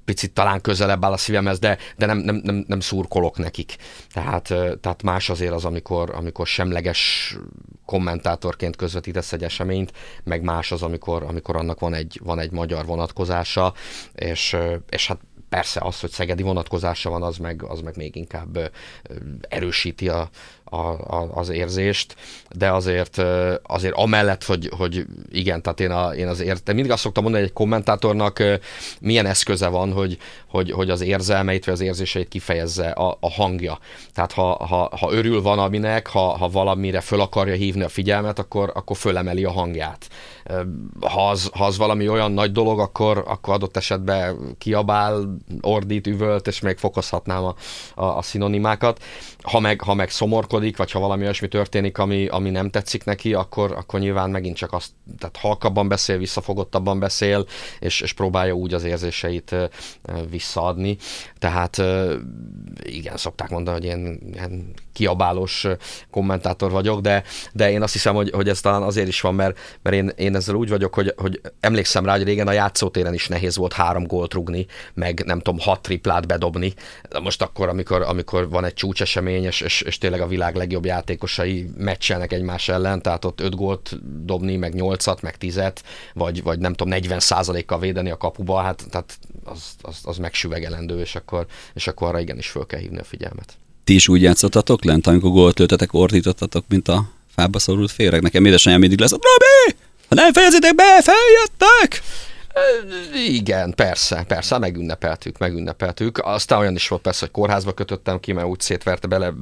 picit 0.05 0.33
talán 0.33 0.61
közelebb 0.61 1.05
áll 1.05 1.11
a 1.11 1.17
szívemhez, 1.17 1.59
de, 1.59 1.77
de 1.97 2.05
nem, 2.05 2.17
nem, 2.17 2.35
nem, 2.35 2.63
nem 2.67 2.79
szurkolok 2.79 3.37
nekik. 3.37 3.75
Tehát, 4.13 4.43
tehát 4.81 5.03
más 5.03 5.29
azért 5.29 5.53
az, 5.53 5.65
amikor, 5.65 6.11
amikor 6.15 6.47
semleges 6.47 7.35
kommentátorként 7.85 8.75
közvetítesz 8.75 9.33
egy 9.33 9.43
eseményt, 9.43 9.93
meg 10.23 10.41
más 10.41 10.71
az, 10.71 10.81
amikor, 10.81 11.23
amikor 11.23 11.55
annak 11.55 11.79
van 11.79 11.93
egy, 11.93 12.19
van 12.23 12.39
egy 12.39 12.51
magyar 12.51 12.85
vonatkozása, 12.85 13.73
és, 14.13 14.57
és 14.89 15.07
hát 15.07 15.19
persze 15.49 15.79
az, 15.83 15.99
hogy 15.99 16.09
szegedi 16.09 16.43
vonatkozása 16.43 17.09
van, 17.09 17.23
az 17.23 17.37
meg, 17.37 17.63
az 17.63 17.81
meg 17.81 17.97
még 17.97 18.15
inkább 18.15 18.71
erősíti 19.49 20.09
a, 20.09 20.29
a, 20.73 21.15
a, 21.15 21.29
az 21.33 21.49
érzést, 21.49 22.15
de 22.55 22.71
azért, 22.71 23.21
azért 23.63 23.93
amellett, 23.95 24.43
hogy, 24.43 24.69
hogy 24.77 25.05
igen, 25.31 25.61
tehát 25.61 25.79
én, 25.79 25.91
a, 25.91 26.15
én 26.15 26.27
azért, 26.27 26.63
de 26.63 26.73
mindig 26.73 26.91
azt 26.91 27.01
szoktam 27.01 27.23
mondani, 27.23 27.43
hogy 27.43 27.51
egy 27.51 27.61
kommentátornak 27.61 28.43
milyen 28.99 29.25
eszköze 29.25 29.67
van, 29.67 29.91
hogy, 29.91 30.17
hogy, 30.47 30.71
hogy 30.71 30.89
az 30.89 31.01
érzelmeit 31.01 31.65
vagy 31.65 31.73
az 31.73 31.81
érzéseit 31.81 32.27
kifejezze 32.27 32.89
a, 32.89 33.17
a 33.19 33.31
hangja. 33.31 33.79
Tehát 34.13 34.31
ha, 34.31 34.65
ha, 34.65 34.89
ha 34.99 35.11
örül 35.11 35.41
van 35.41 35.59
aminek, 35.59 36.07
ha, 36.07 36.37
ha 36.37 36.49
valamire 36.49 37.01
föl 37.01 37.21
akarja 37.21 37.53
hívni 37.53 37.83
a 37.83 37.89
figyelmet, 37.89 38.39
akkor, 38.39 38.71
akkor 38.75 38.97
fölemeli 38.97 39.43
a 39.43 39.51
hangját. 39.51 40.07
Ha 41.01 41.29
az, 41.29 41.49
ha 41.53 41.65
az 41.65 41.77
valami 41.77 42.09
olyan 42.09 42.31
nagy 42.31 42.51
dolog, 42.51 42.79
akkor, 42.79 43.23
akkor 43.27 43.53
adott 43.53 43.77
esetben 43.77 44.55
kiabál, 44.57 45.37
ordít, 45.61 46.07
üvölt, 46.07 46.47
és 46.47 46.59
még 46.59 46.77
fokozhatnám 46.77 47.43
a, 47.43 47.55
a, 47.95 48.05
a 48.05 48.21
szinonimákat. 48.21 49.03
Ha 49.41 49.59
meg, 49.59 49.81
ha 49.81 49.93
meg 49.93 50.09
szomorkodik, 50.09 50.62
vagy 50.71 50.91
ha 50.91 50.99
valami 50.99 51.23
olyasmi 51.23 51.47
történik, 51.47 51.97
ami, 51.97 52.27
ami 52.27 52.49
nem 52.49 52.69
tetszik 52.69 53.03
neki, 53.03 53.33
akkor, 53.33 53.71
akkor 53.71 53.99
nyilván 53.99 54.29
megint 54.29 54.55
csak 54.55 54.73
azt, 54.73 54.91
tehát 55.19 55.37
halkabban 55.37 55.87
beszél, 55.87 56.17
visszafogottabban 56.17 56.99
beszél, 56.99 57.45
és, 57.79 58.01
és 58.01 58.13
próbálja 58.13 58.53
úgy 58.53 58.73
az 58.73 58.83
érzéseit 58.83 59.55
visszaadni. 60.29 60.97
Tehát 61.39 61.81
igen, 62.83 63.17
szokták 63.17 63.49
mondani, 63.49 63.77
hogy 63.77 63.87
én 63.87 64.19
ilyen 64.33 64.73
kiabálós 64.93 65.67
kommentátor 66.11 66.71
vagyok, 66.71 67.01
de, 67.01 67.23
de 67.53 67.71
én 67.71 67.81
azt 67.81 67.93
hiszem, 67.93 68.15
hogy, 68.15 68.29
hogy 68.29 68.49
ez 68.49 68.59
talán 68.59 68.81
azért 68.83 69.07
is 69.07 69.21
van, 69.21 69.35
mert, 69.35 69.59
mert 69.81 69.95
én, 69.95 70.11
én 70.15 70.35
ezzel 70.35 70.55
úgy 70.55 70.69
vagyok, 70.69 70.93
hogy, 70.93 71.13
hogy 71.17 71.41
emlékszem 71.59 72.05
rá, 72.05 72.11
hogy 72.11 72.23
régen 72.23 72.47
a 72.47 72.51
játszótéren 72.51 73.13
is 73.13 73.27
nehéz 73.27 73.57
volt 73.57 73.73
három 73.73 74.03
gólt 74.03 74.33
rugni, 74.33 74.65
meg 74.93 75.23
nem 75.25 75.39
tudom, 75.39 75.59
hat 75.59 75.81
triplát 75.81 76.27
bedobni. 76.27 76.73
Most 77.21 77.41
akkor, 77.41 77.69
amikor, 77.69 78.01
amikor 78.01 78.49
van 78.49 78.65
egy 78.65 78.73
csúcsesemény, 78.73 79.43
és, 79.43 79.61
és, 79.61 79.81
és 79.81 79.97
tényleg 79.97 80.21
a 80.21 80.27
világ 80.27 80.42
legjobb 80.51 80.85
játékosai 80.85 81.69
meccselnek 81.77 82.33
egymás 82.33 82.69
ellen, 82.69 83.01
tehát 83.01 83.25
ott 83.25 83.41
öt 83.41 83.55
gólt 83.55 83.99
dobni, 84.25 84.55
meg 84.55 84.73
nyolcat, 84.73 85.21
meg 85.21 85.37
tizet, 85.37 85.83
vagy, 86.13 86.43
vagy 86.43 86.59
nem 86.59 86.73
tudom, 86.73 86.99
40% 87.01 87.63
kal 87.65 87.79
védeni 87.79 88.09
a 88.09 88.17
kapuba, 88.17 88.61
hát 88.61 88.85
tehát 88.89 89.17
az, 89.43 89.63
az, 89.81 89.99
az 90.03 90.17
megsüvegelendő, 90.17 90.99
és 90.99 91.15
akkor, 91.15 91.45
és 91.73 91.87
akkor 91.87 92.07
arra 92.07 92.19
igenis 92.19 92.47
föl 92.47 92.65
kell 92.65 92.79
hívni 92.79 92.99
a 92.99 93.03
figyelmet. 93.03 93.53
Ti 93.83 93.93
is 93.93 94.07
úgy 94.07 94.21
játszottatok 94.21 94.83
lent, 94.83 95.07
amikor 95.07 95.29
gólt 95.29 95.59
lőtetek, 95.59 95.93
ordítottatok, 95.93 96.65
mint 96.67 96.87
a 96.87 97.09
fába 97.35 97.59
szorult 97.59 97.91
féreg? 97.91 98.21
Nekem 98.21 98.45
édesanyám 98.45 98.79
mindig 98.79 98.99
lesz, 98.99 99.11
Robi! 99.11 99.77
Ha 100.09 100.15
nem 100.15 100.33
fejezitek 100.33 100.75
be, 100.75 101.01
feljöttek! 101.01 102.01
Igen, 103.27 103.73
persze, 103.75 104.23
persze, 104.27 104.57
megünnepeltük, 104.57 105.37
megünnepeltük. 105.37 106.17
Aztán 106.23 106.59
olyan 106.59 106.75
is 106.75 106.87
volt 106.87 107.01
persze, 107.01 107.19
hogy 107.19 107.31
kórházba 107.31 107.73
kötöttem 107.73 108.19
ki, 108.19 108.31
mert 108.31 108.47
úgy 108.47 108.59
szétverte 108.59 109.07
bele, 109.07 109.33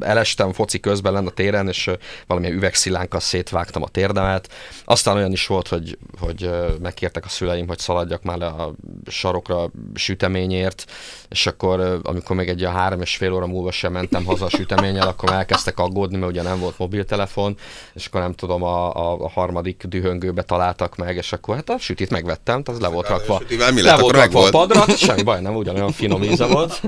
elestem 0.00 0.52
foci 0.52 0.80
közben 0.80 1.12
lenne 1.12 1.26
a 1.26 1.30
téren, 1.30 1.68
és 1.68 1.90
valamilyen 2.26 2.56
üvegszilánkkal 2.56 3.20
szétvágtam 3.20 3.82
a 3.82 3.88
térdemet. 3.88 4.48
Aztán 4.84 5.16
olyan 5.16 5.32
is 5.32 5.46
volt, 5.46 5.68
hogy, 5.68 5.98
hogy 6.18 6.50
megkértek 6.82 7.24
a 7.24 7.28
szüleim, 7.28 7.66
hogy 7.66 7.78
szaladjak 7.78 8.22
már 8.22 8.42
a 8.42 8.74
sarokra 9.06 9.70
süteményért, 9.94 10.84
és 11.28 11.46
akkor, 11.46 12.00
amikor 12.02 12.36
még 12.36 12.48
egy 12.48 12.64
a 12.64 12.70
három 12.70 13.00
és 13.00 13.16
fél 13.16 13.32
óra 13.32 13.46
múlva 13.46 13.70
sem 13.70 13.92
mentem 13.92 14.24
haza 14.24 14.44
a 14.44 14.48
süteményel, 14.48 15.08
akkor 15.08 15.32
elkezdtek 15.32 15.78
aggódni, 15.78 16.16
mert 16.16 16.30
ugye 16.30 16.42
nem 16.42 16.58
volt 16.58 16.78
mobiltelefon, 16.78 17.56
és 17.94 18.06
akkor 18.06 18.20
nem 18.20 18.32
tudom, 18.32 18.62
a, 18.62 18.94
a, 18.94 19.24
a 19.24 19.28
harmadik 19.28 19.84
dühöngőbe 19.84 20.42
találtak 20.42 20.96
meg, 20.96 21.16
és 21.16 21.32
akkor 21.32 21.54
hát 21.54 21.70
a 21.70 21.78
sütit 21.78 22.10
megvettem, 22.30 22.62
tehát 22.62 22.80
le 22.80 22.88
volt 22.88 23.08
rakva, 23.08 23.42
mi 23.74 23.82
le 23.82 23.96
volt 23.96 24.14
rakva 24.14 24.46
a 24.46 24.50
padra, 24.50 24.84
semmi 24.96 25.22
baj, 25.22 25.40
nem 25.40 25.54
ugyanolyan 25.54 25.92
finom 25.92 26.22
íze 26.22 26.46
volt. 26.46 26.80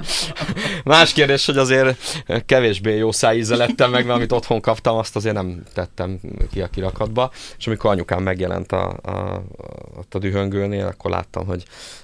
Más 0.84 1.12
kérdés, 1.12 1.46
hogy 1.46 1.56
azért 1.56 1.96
kevésbé 2.46 2.96
jó 2.96 3.12
szájíze 3.12 3.56
lettem 3.56 3.90
meg, 3.90 4.04
mert 4.04 4.16
amit 4.16 4.32
otthon 4.32 4.60
kaptam, 4.60 4.96
azt 4.96 5.16
azért 5.16 5.34
nem 5.34 5.62
tettem 5.74 6.20
ki 6.52 6.60
a 6.60 6.66
kirakatba, 6.66 7.30
és 7.58 7.66
amikor 7.66 7.90
anyukám 7.90 8.22
megjelent 8.22 8.72
a, 8.72 8.96
a, 9.02 9.10
a, 9.10 9.42
a 10.10 10.18
dühöngőnél, 10.18 10.86
akkor 10.86 11.10
láttam, 11.10 11.46
hogy 11.46 11.62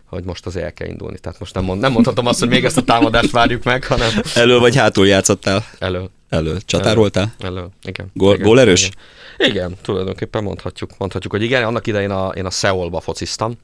hogy 0.09 0.25
most 0.25 0.47
az 0.47 0.57
el 0.57 0.73
kell 0.73 0.89
indulni. 0.89 1.19
Tehát 1.19 1.39
most 1.39 1.55
nem, 1.55 1.65
mond, 1.65 1.81
nem 1.81 1.93
mondhatom 1.93 2.27
azt, 2.27 2.39
hogy 2.39 2.49
még 2.49 2.65
ezt 2.65 2.77
a 2.77 2.83
támadást 2.83 3.31
várjuk 3.31 3.65
meg, 3.65 3.85
hanem... 3.85 4.09
Elő 4.35 4.59
vagy 4.59 4.77
hátul 4.77 5.07
játszottál? 5.07 5.65
Elő. 5.79 6.11
Elő. 6.29 6.57
Csatároltál? 6.65 7.35
Elő, 7.39 7.67
igen. 7.83 8.11
Gól, 8.15 8.35
igen, 8.35 8.47
gól 8.47 8.61
erős? 8.61 8.91
Igen. 9.37 9.51
igen, 9.51 9.77
tulajdonképpen 9.83 10.43
mondhatjuk, 10.43 10.99
mondhatjuk, 10.99 11.33
hogy 11.33 11.43
igen, 11.43 11.65
annak 11.65 11.87
idején 11.87 12.11
a, 12.11 12.29
én 12.29 12.47
a 12.47 12.51
Seoulba 12.51 13.01
fociztam, 13.01 13.59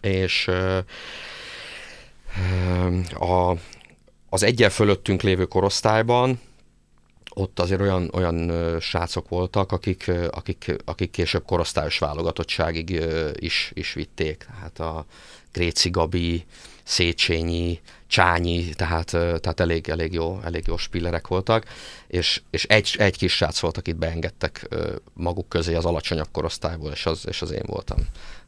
és 0.00 0.50
a, 3.18 3.56
az 4.28 4.42
egyen 4.42 4.70
fölöttünk 4.70 5.22
lévő 5.22 5.44
korosztályban 5.44 6.40
ott 7.38 7.60
azért 7.60 7.80
olyan, 7.80 8.10
olyan 8.12 8.50
srácok 8.80 9.28
voltak, 9.28 9.72
akik, 9.72 10.10
akik, 10.30 10.76
akik 10.84 11.10
később 11.10 11.44
korosztályos 11.44 11.98
válogatottságig 11.98 13.02
is, 13.34 13.70
is 13.74 13.92
vitték. 13.92 14.46
Tehát 14.54 14.80
a 14.80 15.06
Gréci 15.52 15.90
Gabi, 15.90 16.44
Széchenyi, 16.82 17.80
Csányi, 18.08 18.68
tehát, 18.68 19.06
tehát 19.10 19.60
elég, 19.60 19.88
elég, 19.88 20.12
jó, 20.12 20.40
elég 20.44 20.64
jó 20.66 20.76
spillerek 20.76 21.26
voltak, 21.26 21.64
és, 22.06 22.42
és 22.50 22.64
egy, 22.64 22.94
egy 22.98 23.16
kis 23.16 23.32
srác 23.32 23.58
volt, 23.58 23.76
akit 23.76 23.96
beengedtek 23.96 24.68
maguk 25.14 25.48
közé 25.48 25.74
az 25.74 25.84
alacsonyabb 25.84 26.28
korosztályból, 26.32 26.92
és 26.92 27.06
az, 27.06 27.24
és 27.26 27.42
az 27.42 27.50
én 27.50 27.64
voltam 27.66 27.98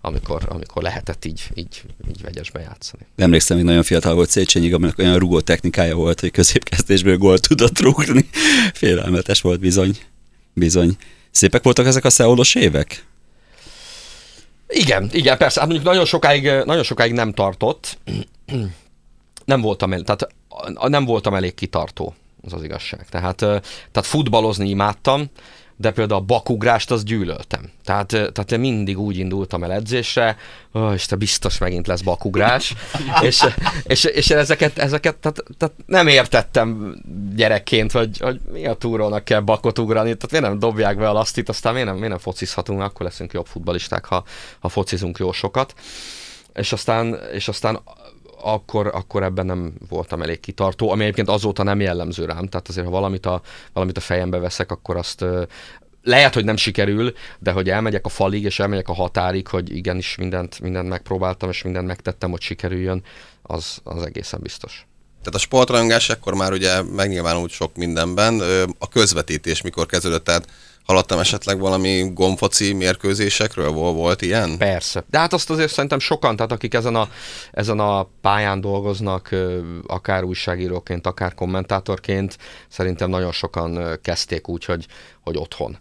amikor, 0.01 0.46
amikor 0.49 0.83
lehetett 0.83 1.25
így, 1.25 1.42
így, 1.55 1.83
így 2.09 2.23
vegyesbe 2.23 2.61
játszani. 2.61 3.07
Emlékszem, 3.16 3.57
hogy 3.57 3.66
nagyon 3.66 3.83
fiatal 3.83 4.14
volt 4.14 4.31
Széchenyi, 4.31 4.73
aminek 4.73 4.99
olyan 4.99 5.18
rugó 5.18 5.40
technikája 5.40 5.94
volt, 5.94 6.20
hogy 6.20 6.31
középkezdésből 6.31 7.16
gólt 7.16 7.49
tudott 7.49 7.81
rúgni. 7.81 8.29
Félelmetes 8.75 9.40
volt 9.40 9.61
bizony. 9.61 9.96
Bizony. 10.53 10.96
Szépek 11.31 11.62
voltak 11.62 11.87
ezek 11.87 12.05
a 12.05 12.11
szeolos 12.11 12.55
évek? 12.55 13.05
Igen, 14.68 15.09
igen, 15.12 15.38
persze. 15.38 15.61
Hát 15.61 15.68
mondjuk 15.68 15.90
nagyon 15.90 16.05
sokáig, 16.05 16.51
nagyon 16.64 16.83
sokáig 16.83 17.12
nem 17.12 17.33
tartott. 17.33 17.99
Nem 19.50 19.60
voltam, 19.60 19.92
el, 19.92 20.02
tehát 20.02 20.34
nem 20.88 21.04
voltam 21.04 21.34
elég 21.34 21.54
kitartó, 21.54 22.14
az 22.44 22.52
az 22.52 22.62
igazság. 22.62 23.06
Tehát, 23.08 23.36
tehát 23.36 24.06
futballozni 24.06 24.68
imádtam, 24.68 25.30
de 25.76 25.90
például 25.90 26.20
a 26.20 26.24
bakugrást 26.24 26.90
az 26.90 27.04
gyűlöltem. 27.04 27.70
Tehát, 27.84 28.06
tehát 28.08 28.52
én 28.52 28.60
mindig 28.60 28.98
úgy 28.98 29.18
indultam 29.18 29.64
el 29.64 29.72
edzésre, 29.72 30.36
oh, 30.72 30.92
és 30.94 31.06
te 31.06 31.16
biztos 31.16 31.58
megint 31.58 31.86
lesz 31.86 32.00
bakugrás, 32.00 32.74
és, 33.22 33.46
és, 33.82 34.04
és 34.04 34.30
ezeket, 34.30 34.78
ezeket 34.78 35.16
tehát, 35.16 35.42
tehát 35.58 35.74
nem 35.86 36.06
értettem 36.06 36.96
gyerekként, 37.34 37.92
hogy, 37.92 38.18
hogy 38.18 38.40
mi 38.52 38.66
a 38.66 38.74
túrónak 38.74 39.24
kell 39.24 39.40
bakot 39.40 39.78
ugrani, 39.78 40.14
tehát 40.14 40.30
miért 40.30 40.46
nem 40.46 40.58
dobják 40.58 40.98
be 40.98 41.08
a 41.08 41.12
lasztit, 41.12 41.48
aztán 41.48 41.72
miért 41.72 41.88
nem, 41.88 41.96
miért 41.96 42.10
nem 42.10 42.18
focizhatunk, 42.18 42.80
akkor 42.80 43.06
leszünk 43.06 43.32
jobb 43.32 43.46
futbalisták, 43.46 44.04
ha, 44.04 44.24
ha 44.58 44.68
focizunk 44.68 45.18
jó 45.18 45.32
sokat. 45.32 45.74
És 46.54 46.72
aztán, 46.72 47.18
és 47.32 47.48
aztán 47.48 47.80
akkor, 48.42 48.87
akkor 48.87 49.22
ebben 49.22 49.46
nem 49.46 49.72
voltam 49.88 50.22
elég 50.22 50.40
kitartó, 50.40 50.90
ami 50.90 51.03
egyébként 51.03 51.29
azóta 51.29 51.62
nem 51.62 51.81
jellemző 51.81 52.24
rám, 52.24 52.46
tehát 52.46 52.68
azért 52.68 52.87
ha 52.87 52.92
valamit 52.92 53.26
a, 53.26 53.42
valamit 53.72 53.96
a 53.96 54.00
fejembe 54.00 54.38
veszek, 54.38 54.70
akkor 54.70 54.96
azt 54.96 55.24
lehet, 56.03 56.35
hogy 56.35 56.44
nem 56.44 56.57
sikerül, 56.57 57.12
de 57.38 57.53
hogy 57.53 57.70
elmegyek 57.70 58.07
a 58.07 58.09
falig, 58.09 58.44
és 58.44 58.59
elmegyek 58.59 58.88
a 58.88 58.94
határig, 58.94 59.48
hogy 59.48 59.76
igenis 59.76 60.16
mindent, 60.16 60.61
mindent 60.61 60.88
megpróbáltam, 60.88 61.48
és 61.48 61.62
mindent 61.62 61.87
megtettem, 61.87 62.31
hogy 62.31 62.40
sikerüljön, 62.40 63.03
az, 63.42 63.79
az 63.85 64.03
egészen 64.03 64.40
biztos. 64.42 64.87
Tehát 65.22 65.35
a 65.35 65.38
sportrajongás 65.38 66.11
akkor 66.11 66.35
már 66.35 66.53
ugye 66.53 66.83
megnyilvánult 66.83 67.50
sok 67.50 67.76
mindenben. 67.76 68.40
A 68.79 68.88
közvetítés 68.88 69.62
mikor 69.62 69.87
kezdődött, 69.87 70.24
tehát 70.24 70.46
Hallottam 70.90 71.18
esetleg 71.18 71.59
valami 71.59 72.11
gomfoci 72.14 72.72
mérkőzésekről? 72.72 73.70
Volt 73.70 74.22
ilyen? 74.22 74.59
Persze. 74.59 75.05
De 75.11 75.18
hát 75.18 75.33
azt 75.33 75.50
azért 75.50 75.72
szerintem 75.72 75.98
sokan, 75.98 76.37
tehát 76.37 76.53
akik 76.53 76.74
ezen 76.74 76.94
a, 76.94 77.09
ezen 77.53 77.79
a 77.79 78.09
pályán 78.20 78.61
dolgoznak, 78.61 79.35
akár 79.87 80.24
újságíróként, 80.24 81.07
akár 81.07 81.35
kommentátorként, 81.35 82.38
szerintem 82.68 83.11
nagyon 83.11 83.33
sokan 83.33 83.98
kezdték 84.03 84.48
úgy, 84.48 84.64
hogy, 84.64 84.87
hogy 85.20 85.37
otthon 85.37 85.79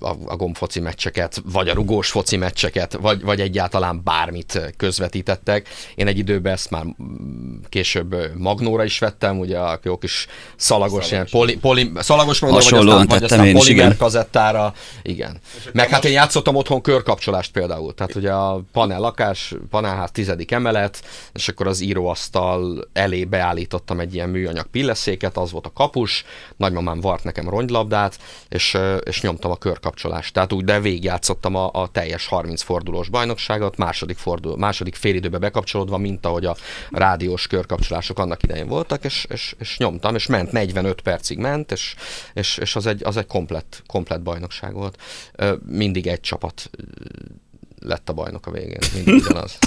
a, 0.00 0.08
a 0.26 0.36
gombfoci 0.36 0.80
meccseket, 0.80 1.42
vagy 1.52 1.68
a 1.68 1.74
rugós 1.74 2.10
foci 2.10 2.36
meccseket, 2.36 2.92
vagy, 3.00 3.22
vagy 3.22 3.40
egyáltalán 3.40 4.00
bármit 4.04 4.74
közvetítettek. 4.76 5.68
Én 5.94 6.06
egy 6.06 6.18
időben 6.18 6.52
ezt 6.52 6.70
már 6.70 6.84
később 7.68 8.16
Magnóra 8.36 8.84
is 8.84 8.98
vettem, 8.98 9.38
ugye 9.38 9.58
a 9.58 9.78
jó 9.82 9.98
kis 9.98 10.26
szalagos, 10.56 10.90
szalagos. 10.90 11.10
ilyen 11.10 11.26
poli, 11.30 11.56
poli, 11.56 11.92
szalagos 11.96 12.40
Magnóra, 12.40 12.60
vagy 12.62 12.74
aztán, 12.74 13.06
vagy 13.06 13.22
aztán 13.22 13.38
polimer 13.38 13.68
igen. 13.68 13.96
kazettára. 13.96 14.74
Igen. 15.02 15.40
Meg 15.72 15.88
hát 15.88 16.04
én 16.04 16.12
játszottam 16.12 16.54
otthon 16.54 16.80
körkapcsolást 16.80 17.52
például. 17.52 17.94
Tehát 17.94 18.14
ugye 18.14 18.32
a 18.32 18.62
panel 18.72 19.00
lakás, 19.00 19.54
panelház 19.70 20.10
tizedik 20.10 20.50
emelet, 20.50 21.02
és 21.32 21.48
akkor 21.48 21.66
az 21.66 21.80
íróasztal 21.80 22.88
elé 22.92 23.24
beállítottam 23.24 24.00
egy 24.00 24.14
ilyen 24.14 24.28
műanyag 24.28 24.66
pilleszéket, 24.66 25.36
az 25.36 25.50
volt 25.50 25.66
a 25.66 25.72
kapus, 25.72 26.24
nagymamám 26.56 27.00
vart 27.00 27.24
nekem 27.24 27.48
rongylabdát, 27.48 28.18
és, 28.48 28.78
és 29.04 29.20
nyomtam 29.20 29.52
a 29.54 29.58
körkapcsolást. 29.58 30.32
Tehát 30.32 30.52
úgy, 30.52 30.64
de 30.64 30.80
végigjátszottam 30.80 31.54
a, 31.54 31.70
a 31.72 31.88
teljes 31.88 32.26
30 32.26 32.62
fordulós 32.62 33.08
bajnokságot, 33.08 33.76
második, 33.76 34.16
fordul, 34.16 34.56
második 34.56 34.94
félidőbe 34.94 35.38
bekapcsolódva, 35.38 35.98
mint 35.98 36.26
ahogy 36.26 36.44
a 36.44 36.56
rádiós 36.90 37.46
körkapcsolások 37.46 38.18
annak 38.18 38.42
idején 38.42 38.68
voltak, 38.68 39.04
és, 39.04 39.26
és, 39.30 39.54
és 39.58 39.78
nyomtam, 39.78 40.14
és 40.14 40.26
ment, 40.26 40.52
45 40.52 41.00
percig 41.00 41.38
ment, 41.38 41.72
és, 41.72 41.94
és, 42.34 42.58
és 42.58 42.76
az, 42.76 42.86
egy, 42.86 43.04
az 43.04 43.16
egy 43.16 43.26
komplet, 43.26 43.82
komplet 43.86 44.22
bajnokság 44.22 44.72
volt. 44.72 44.98
Mindig 45.66 46.06
egy 46.06 46.20
csapat 46.20 46.70
lett 47.84 48.08
a 48.08 48.12
bajnok 48.12 48.46
a 48.46 48.50
végén. 48.50 48.78
Mindig 48.94 49.14
ugyanaz. 49.14 49.58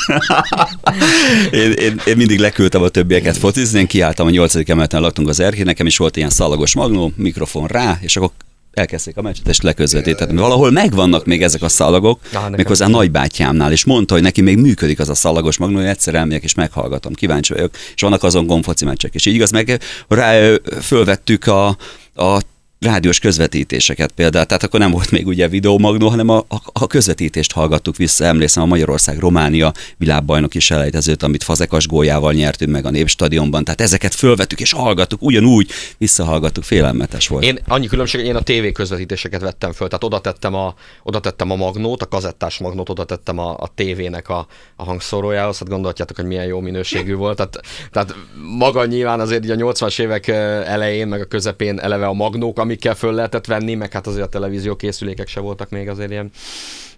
én, 1.52 1.72
én, 1.72 2.02
én, 2.06 2.18
mindig 2.18 2.40
leküldtem 2.40 2.82
a 2.82 2.90
többieket 2.90 3.38
focizni, 3.38 3.80
én 3.80 3.88
kiálltam 3.88 4.28
a 4.28 4.30
nyolcadik 4.30 4.70
emeleten 4.70 5.02
laktunk 5.02 5.28
az 5.28 5.40
erkén, 5.40 5.66
nekem 5.66 5.86
is 5.86 5.98
volt 5.98 6.18
ilyen 6.18 6.30
szalagos 6.30 6.76
magnó, 6.76 7.12
mikrofon 7.16 7.68
rá, 7.68 7.98
és 8.02 8.16
akkor 8.16 8.32
elkezdték 8.78 9.18
a 9.18 9.22
meccset, 9.22 9.48
és 9.48 9.62
leközvetítetni. 9.62 10.38
Valahol 10.38 10.72
megvannak 10.72 11.26
még 11.26 11.44
ezek 11.44 11.62
a 11.62 11.70
szalagok, 11.70 12.20
ah, 12.34 12.50
méghozzá 12.50 12.86
a 12.86 12.90
nagybátyámnál, 12.90 13.72
és 13.72 13.86
mondta, 13.86 14.14
hogy 14.14 14.24
neki 14.24 14.42
még 14.42 14.58
működik 14.58 15.00
az 15.00 15.10
a 15.10 15.16
szalagos 15.16 15.58
magnó, 15.58 15.78
hogy 15.78 15.86
egyszer 15.86 16.16
elmegyek 16.16 16.44
és 16.44 16.54
meghallgatom, 16.54 17.14
kíváncsi 17.14 17.54
vagyok, 17.54 17.72
és 17.96 18.02
vannak 18.02 18.24
azon 18.24 18.46
gomfoci 18.46 18.86
meccsek, 18.86 19.14
és 19.14 19.26
így 19.26 19.34
igaz, 19.34 19.52
meg 19.52 19.80
rá 20.08 20.56
fölvettük 20.82 21.48
a, 21.48 21.78
a 22.16 22.42
rádiós 22.80 23.20
közvetítéseket 23.20 24.12
például, 24.12 24.46
tehát 24.46 24.64
akkor 24.64 24.80
nem 24.80 24.92
volt 24.92 25.12
még 25.12 25.28
ugye 25.28 25.48
videómagnó, 25.48 26.10
hanem 26.10 26.30
a, 26.30 26.38
a, 26.38 26.56
a 26.74 26.88
közvetítést 26.88 27.52
hallgattuk 27.52 27.96
vissza, 27.96 28.26
emlékszem 28.26 28.64
a 28.64 28.66
Magyarország-Románia 28.66 29.74
világbajnoki 29.98 30.60
selejtezőt, 30.60 31.24
amit 31.24 31.44
Fazekas 31.44 31.88
góljával 31.88 32.34
nyertünk 32.34 32.72
meg 32.72 32.86
a 32.86 32.90
Népstadionban, 32.90 33.64
tehát 33.64 33.82
ezeket 33.82 34.14
fölvettük 34.14 34.60
és 34.60 34.72
hallgattuk, 34.72 35.22
ugyanúgy 35.22 35.70
visszahallgattuk, 35.98 36.64
félelmetes 36.64 37.28
volt. 37.28 37.44
Én 37.44 37.60
annyi 37.68 37.88
különbség, 37.88 38.26
én 38.26 38.36
a 38.36 38.42
TV 38.42 38.72
közvetítéseket 38.74 39.42
vettem 39.42 39.72
föl, 39.72 39.88
tehát 39.88 40.04
oda 40.04 40.20
tettem 40.20 40.54
a, 40.54 40.74
oda 41.04 41.20
tettem 41.20 41.52
a 41.52 41.56
magnót, 41.56 42.02
a 42.02 42.06
kazettás 42.06 42.58
magnót, 42.58 42.90
oda 42.90 43.04
tettem 43.04 43.40
a, 43.40 43.56
a 43.60 43.68
tévének 43.76 44.30
a, 44.30 44.48
a 44.76 44.84
hangszórójához, 44.84 45.58
hát 45.58 45.70
gondolhatjátok, 45.70 46.16
hogy 46.16 46.26
milyen 46.26 46.46
jó 46.46 46.60
minőségű 46.60 47.16
volt, 47.16 47.36
tehát, 47.36 47.60
tehát 47.92 48.16
maga 48.58 48.86
nyilván 48.86 49.20
azért 49.20 49.50
a 49.50 49.56
80-as 49.56 50.00
évek 50.02 50.28
elején, 50.28 51.08
meg 51.08 51.22
a 51.22 51.26
közepén 51.26 51.80
eleve 51.80 52.06
a 52.06 52.14
magnók, 52.14 52.60
amikkel 52.68 52.96
föl 52.96 53.14
lehetett 53.14 53.46
venni, 53.46 53.76
meg 53.76 53.92
hát 53.92 54.08
azért 54.08 54.26
a 54.26 54.30
televízió 54.30 54.76
készülékek 54.76 55.28
se 55.28 55.40
voltak 55.40 55.70
még 55.70 55.90
azért 55.90 56.12
ilyen, 56.12 56.32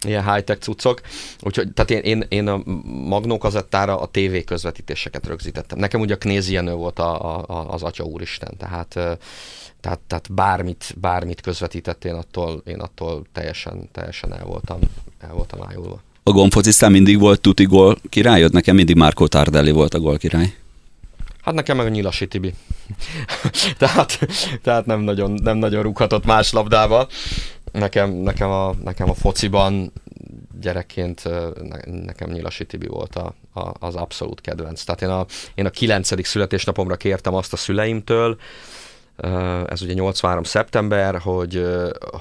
ilyen 0.01 0.33
high-tech 0.33 0.59
cuccok. 0.59 1.01
Úgyhogy 1.41 1.71
tehát 1.73 1.91
én, 1.91 2.01
én, 2.01 2.25
én 2.29 2.47
a 2.47 2.61
Magnó 3.07 3.37
kazettára 3.37 3.99
a 3.99 4.09
TV 4.11 4.35
közvetítéseket 4.45 5.27
rögzítettem. 5.27 5.79
Nekem 5.79 6.01
ugye 6.01 6.13
a 6.13 6.17
Knézienő 6.17 6.73
volt 6.73 6.99
a, 6.99 7.39
a, 7.39 7.73
az 7.73 7.83
Atya 7.83 8.03
Úristen, 8.03 8.53
tehát 8.57 9.19
tehát, 9.81 9.99
tehát 10.07 10.33
bármit, 10.33 10.95
bármit 11.01 11.41
közvetített, 11.41 12.05
én 12.05 12.13
attól, 12.13 12.61
én 12.65 12.79
attól 12.79 13.25
teljesen, 13.33 13.89
teljesen 13.91 14.33
el 14.33 14.45
voltam, 14.45 14.79
el 15.19 15.33
voltam 15.33 15.59
ájulva. 15.69 16.01
A 16.23 16.31
gombfocisztán 16.31 16.91
mindig 16.91 17.19
volt 17.19 17.41
tuti 17.41 17.63
gól 17.63 17.97
királyod? 18.09 18.53
Nekem 18.53 18.75
mindig 18.75 18.95
Márkó 18.95 19.27
Tardelli 19.27 19.71
volt 19.71 19.93
a 19.93 19.99
gól 19.99 20.17
király. 20.17 20.53
Hát 21.49 21.57
nekem 21.57 21.77
meg 21.77 21.85
a 21.85 21.89
Nyilasi 21.89 22.27
Tibi. 22.27 22.53
tehát, 23.77 24.19
tehát 24.61 24.85
nem, 24.85 24.99
nagyon, 24.99 25.31
nem 25.43 25.57
nagyon 25.57 25.83
rúghatott 25.83 26.25
más 26.25 26.51
labdába. 26.51 27.07
Nekem, 27.71 28.11
nekem, 28.11 28.49
a, 28.49 28.73
nekem 28.83 29.09
a 29.09 29.13
fociban 29.13 29.91
gyerekként 30.59 31.23
nekem 32.05 32.29
Nyilasi 32.29 32.65
Tibi 32.65 32.87
volt 32.87 33.15
a, 33.15 33.33
a, 33.53 33.73
az 33.79 33.95
abszolút 33.95 34.41
kedvenc. 34.41 34.83
Tehát 34.83 35.01
én 35.01 35.09
a, 35.09 35.25
én 35.55 35.65
a 35.65 35.69
kilencedik 35.69 36.25
születésnapomra 36.25 36.95
kértem 36.95 37.33
azt 37.33 37.53
a 37.53 37.57
szüleimtől, 37.57 38.37
ez 39.67 39.81
ugye 39.81 39.93
83. 39.93 40.43
szeptember, 40.43 41.17
hogy, 41.17 41.65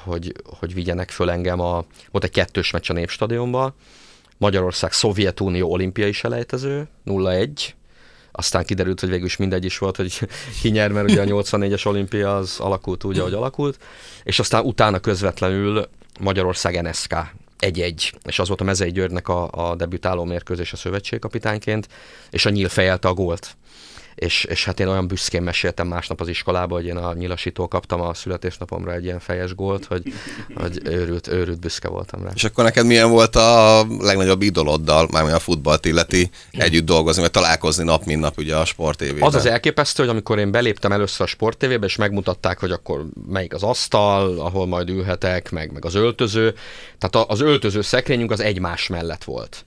hogy, 0.04 0.34
hogy 0.58 0.74
vigyenek 0.74 1.10
föl 1.10 1.30
engem 1.30 1.60
a, 1.60 1.84
volt 2.10 2.24
egy 2.24 2.30
kettős 2.30 2.70
meccs 2.70 2.90
a 2.90 2.92
Népstadionban, 2.92 3.74
Magyarország 4.38 4.92
Szovjetunió 4.92 5.70
olimpiai 5.70 6.12
selejtező, 6.12 6.88
0-1, 7.06 7.76
aztán 8.38 8.64
kiderült, 8.64 9.01
hogy 9.01 9.09
végül 9.09 9.27
is 9.27 9.37
mindegy 9.37 9.64
is 9.64 9.79
volt, 9.79 9.96
hogy 9.96 10.29
ki 10.61 10.68
nyer, 10.68 10.92
mert 10.92 11.11
ugye 11.11 11.20
a 11.20 11.24
84-es 11.42 11.87
olimpia 11.87 12.37
az 12.37 12.57
alakult 12.61 13.05
úgy, 13.05 13.18
ahogy 13.18 13.33
alakult, 13.33 13.79
és 14.22 14.38
aztán 14.38 14.64
utána 14.64 14.98
közvetlenül 14.98 15.88
Magyarország 16.20 16.83
NSK 16.83 17.14
egy-egy, 17.59 18.14
és 18.24 18.38
az 18.38 18.48
volt 18.48 18.61
a 18.61 18.64
Mezei 18.64 18.90
Györgynek 18.90 19.29
a, 19.29 19.48
a 19.51 19.74
debütáló 19.74 20.24
mérkőzés 20.24 20.72
a 20.72 20.77
szövetségkapitányként, 20.77 21.88
és 22.31 22.46
a 22.46 22.51
nyíl 22.51 22.68
fejelte 22.68 23.09
a 23.09 23.14
gólt 23.14 23.57
és, 24.18 24.44
és 24.44 24.64
hát 24.64 24.81
én 24.81 24.88
olyan 24.88 25.07
büszkén 25.07 25.42
meséltem 25.42 25.87
másnap 25.87 26.20
az 26.20 26.28
iskolába, 26.28 26.74
hogy 26.74 26.87
én 26.87 26.96
a 26.96 27.14
nyilasítól 27.14 27.68
kaptam 27.68 28.00
a 28.00 28.14
születésnapomra 28.14 28.92
egy 28.92 29.04
ilyen 29.04 29.20
fejes 29.20 29.54
gólt, 29.54 29.85
hogy, 29.85 30.02
hogy 30.54 30.81
őrült, 30.85 31.26
őrült 31.26 31.61
büszke 31.61 31.88
voltam 31.88 32.22
rá. 32.22 32.31
És 32.35 32.44
akkor 32.44 32.64
neked 32.64 32.87
milyen 32.87 33.11
volt 33.11 33.37
a 33.37 33.85
legnagyobb 33.98 34.42
idoloddal, 34.42 35.09
mármint 35.11 35.35
a 35.35 35.38
futballt 35.38 35.85
illeti, 35.85 36.31
együtt 36.50 36.85
dolgozni, 36.85 37.22
vagy 37.22 37.31
találkozni 37.31 37.85
nap, 37.85 38.04
mint 38.04 38.20
nap 38.20 38.38
ugye 38.38 38.57
a 38.57 38.64
sportévében? 38.64 39.22
Az 39.22 39.35
az 39.35 39.46
elképesztő, 39.46 40.02
hogy 40.02 40.12
amikor 40.12 40.38
én 40.38 40.50
beléptem 40.50 40.92
először 40.92 41.20
a 41.26 41.28
sportévébe, 41.28 41.87
és 41.87 41.96
megmutatták, 41.96 42.59
hogy 42.59 42.70
akkor 42.70 43.07
melyik 43.28 43.54
az 43.54 43.62
asztal, 43.62 44.40
ahol 44.40 44.66
majd 44.66 44.88
ülhetek, 44.88 45.50
meg, 45.50 45.72
meg 45.72 45.85
az 45.85 45.94
öltöző. 45.94 46.54
Tehát 46.98 47.28
az 47.31 47.40
öltöző 47.40 47.81
szekrényünk 47.81 48.31
az 48.31 48.40
egymás 48.40 48.87
mellett 48.87 49.24
volt 49.24 49.64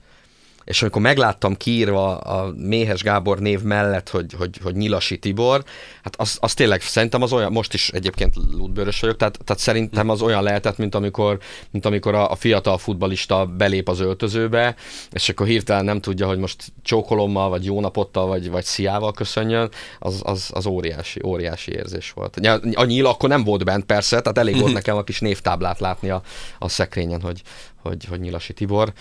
és 0.64 0.82
amikor 0.82 1.02
megláttam 1.02 1.56
kiírva 1.56 2.16
a 2.16 2.52
Méhes 2.56 3.02
Gábor 3.02 3.38
név 3.38 3.62
mellett, 3.62 4.08
hogy, 4.08 4.34
hogy, 4.38 4.58
hogy 4.62 4.74
Nyilasi 4.74 5.18
Tibor, 5.18 5.64
hát 6.02 6.16
az, 6.16 6.36
az 6.40 6.54
tényleg 6.54 6.80
szerintem 6.80 7.22
az 7.22 7.32
olyan, 7.32 7.52
most 7.52 7.74
is 7.74 7.88
egyébként 7.88 8.34
lútbőrös 8.52 9.00
vagyok, 9.00 9.16
tehát, 9.16 9.38
tehát 9.44 9.62
szerintem 9.62 10.08
az 10.08 10.22
olyan 10.22 10.42
lehetett, 10.42 10.76
mint 10.76 10.94
amikor, 10.94 11.38
mint 11.70 11.86
amikor 11.86 12.14
a, 12.14 12.30
a 12.30 12.34
fiatal 12.34 12.78
futbalista 12.78 13.46
belép 13.46 13.88
az 13.88 14.00
öltözőbe, 14.00 14.74
és 15.10 15.28
akkor 15.28 15.46
hirtelen 15.46 15.84
nem 15.84 16.00
tudja, 16.00 16.26
hogy 16.26 16.38
most 16.38 16.72
csókolommal, 16.82 17.48
vagy 17.48 17.64
jó 17.64 17.80
napottal, 17.80 18.26
vagy, 18.26 18.50
vagy 18.50 18.64
sziával 18.64 19.12
köszönjön, 19.12 19.70
az, 19.98 20.20
az, 20.24 20.50
az 20.54 20.66
óriási, 20.66 21.20
óriási 21.24 21.72
érzés 21.72 22.10
volt. 22.10 22.36
A 22.74 22.84
nyíl 22.84 23.06
akkor 23.06 23.28
nem 23.28 23.44
volt 23.44 23.64
bent 23.64 23.84
persze, 23.84 24.20
tehát 24.20 24.38
elég 24.38 24.60
volt 24.60 24.72
nekem 24.82 24.96
a 24.96 25.02
kis 25.02 25.20
névtáblát 25.20 25.80
látni 25.80 26.10
a, 26.10 26.22
a 26.58 26.68
szekrényen, 26.68 27.20
hogy, 27.20 27.42
hogy, 27.82 28.04
hogy 28.04 28.20
Nyilasi 28.20 28.52
Tibor, 28.52 28.92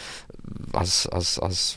az, 0.72 1.06
az, 1.10 1.38
az 1.40 1.76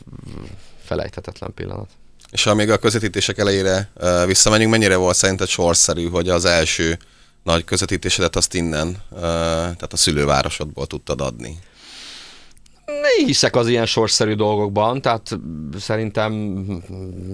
felejthetetlen 0.83 1.53
pillanat. 1.53 1.89
És 2.31 2.43
ha 2.43 2.53
még 2.53 2.69
a 2.69 2.77
közvetítések 2.77 3.37
elejére 3.37 3.89
uh, 3.95 4.25
visszamegyünk, 4.25 4.71
mennyire 4.71 4.95
volt 4.95 5.15
szerinted 5.15 5.47
sorszerű, 5.47 6.09
hogy 6.09 6.29
az 6.29 6.45
első 6.45 6.97
nagy 7.43 7.63
közvetítésedet 7.63 8.35
azt 8.35 8.53
innen, 8.53 9.03
tehát 9.09 9.93
a 9.93 9.97
szülővárosodból 9.97 10.87
tudtad 10.87 11.21
adni. 11.21 11.59
Hiszek 13.25 13.55
az 13.55 13.67
ilyen 13.67 13.85
sorszerű 13.85 14.33
dolgokban, 14.33 15.01
tehát 15.01 15.39
szerintem 15.79 16.31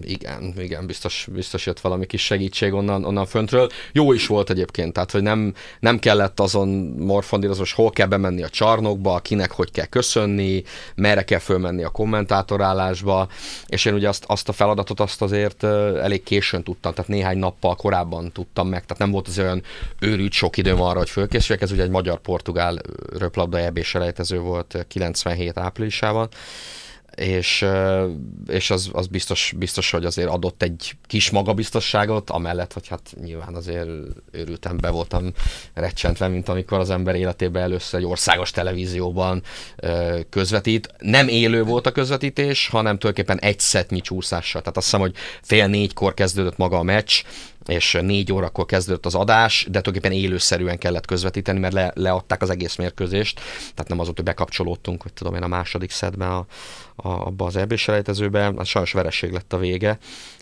igen, 0.02 0.54
igen, 0.58 0.86
biztos, 0.86 1.28
biztos 1.32 1.66
jött 1.66 1.80
valami 1.80 2.06
kis 2.06 2.26
segítség 2.26 2.74
onnan, 2.74 3.06
onnan 3.06 3.26
föntről. 3.26 3.70
Jó 3.92 4.14
is 4.14 4.28
volt 4.28 4.50
egyébként, 4.50 4.94
tehát 4.94 5.12
hogy 5.12 5.22
nem, 5.22 5.54
nem 5.80 6.00
kellett 6.00 6.40
azon 6.40 6.68
morfondírozni, 6.98 7.62
hogy 7.62 7.72
hol 7.72 7.90
kell 7.90 8.08
bemenni 8.08 8.44
a 8.44 8.50
csarnokba, 8.50 9.20
kinek 9.20 9.52
hogy 9.52 9.72
kell 9.72 9.86
köszönni, 9.86 10.64
merre 10.96 11.24
kell 11.24 11.40
fölmenni 11.40 11.84
a 11.84 11.90
kommentátorálásba, 11.90 13.28
és 13.68 13.86
én 13.86 13.94
ugye 13.94 14.08
azt, 14.08 14.24
azt 14.28 14.50
a 14.50 14.54
feladatot 14.54 15.00
azt 15.00 15.22
azért 15.22 15.64
elég 15.64 16.24
későn 16.24 16.64
tudtam, 16.64 16.94
tehát 16.94 17.10
néhány 17.10 17.38
nappal 17.38 17.76
korábban 17.76 18.32
tudtam 18.32 18.68
meg, 18.68 18.86
tehát 18.86 18.98
nem 18.98 19.12
volt 19.12 19.28
az 19.28 19.40
olyan 19.40 19.64
őrült 20.00 20.32
sok 20.32 20.58
időm 20.58 20.82
arra, 20.82 20.98
hogy 20.98 21.10
fölkészüljek, 21.10 21.64
ez 21.64 21.72
ugye 21.72 21.84
egy 21.84 21.90
magyar-portugál 21.90 22.82
röplabda 23.18 23.58
EB 23.58 23.80
volt 24.30 24.86
97 24.88 25.41
áprilisában, 25.54 26.30
és, 27.16 27.66
és 28.48 28.70
az, 28.70 28.90
az 28.94 29.08
biztos, 29.08 29.54
biztos, 29.58 29.92
hogy 29.92 30.06
azért 30.06 30.30
adott 30.30 30.64
egy 30.64 30.98
kis 31.08 31.30
magabiztosságot, 31.30 32.30
amellett, 32.30 32.74
hogy 32.74 32.88
hát 32.88 33.14
nyilván 33.22 33.56
azért 33.56 33.90
őrültem, 34.32 34.78
be 34.78 34.90
voltam 34.90 35.32
recsentve, 35.74 36.28
mint 36.28 36.50
amikor 36.50 36.80
az 36.80 36.90
ember 36.90 37.16
életében 37.16 37.64
először 37.64 38.00
egy 38.00 38.06
országos 38.06 38.52
televízióban 38.52 39.44
közvetít. 40.30 40.94
Nem 40.98 41.28
élő 41.28 41.64
volt 41.64 41.88
a 41.88 41.92
közvetítés, 41.92 42.68
hanem 42.68 42.98
tulajdonképpen 42.98 43.50
egy 43.50 43.60
szetnyi 43.60 44.02
csúszással. 44.02 44.62
Tehát 44.62 44.78
azt 44.78 44.86
hiszem, 44.86 45.02
hogy 45.02 45.16
fél 45.42 45.68
négykor 45.68 46.14
kezdődött 46.14 46.58
maga 46.58 46.78
a 46.78 46.84
meccs, 46.84 47.24
és 47.66 47.98
négy 48.02 48.34
órakor 48.34 48.66
kezdődött 48.66 49.06
az 49.06 49.16
adás, 49.16 49.64
de 49.64 49.82
tulajdonképpen 49.82 50.18
élőszerűen 50.26 50.78
kellett 50.78 51.06
közvetíteni, 51.06 51.60
mert 51.60 51.74
le, 51.74 51.92
leadták 51.96 52.42
az 52.42 52.50
egész 52.50 52.76
mérkőzést, 52.76 53.40
tehát 53.60 53.88
nem 53.88 54.00
az 54.00 54.08
hogy 54.08 54.24
bekapcsolódtunk, 54.24 55.02
hogy 55.02 55.14
tudom 55.14 55.36
én 55.36 55.44
a 55.44 55.48
második 55.48 55.92
szedben 55.92 56.32
a, 56.32 56.46
a, 56.96 57.10
abba 57.10 57.46
az 57.46 57.56
EB 57.56 57.76
selejtezőbe, 57.76 58.54
az 58.56 58.68
sajnos 58.68 58.92
vereség 58.92 59.32
lett 59.32 59.54
a 59.54 59.58
vége, 59.58 59.98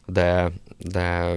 de, 0.06 0.52
de 0.78 1.36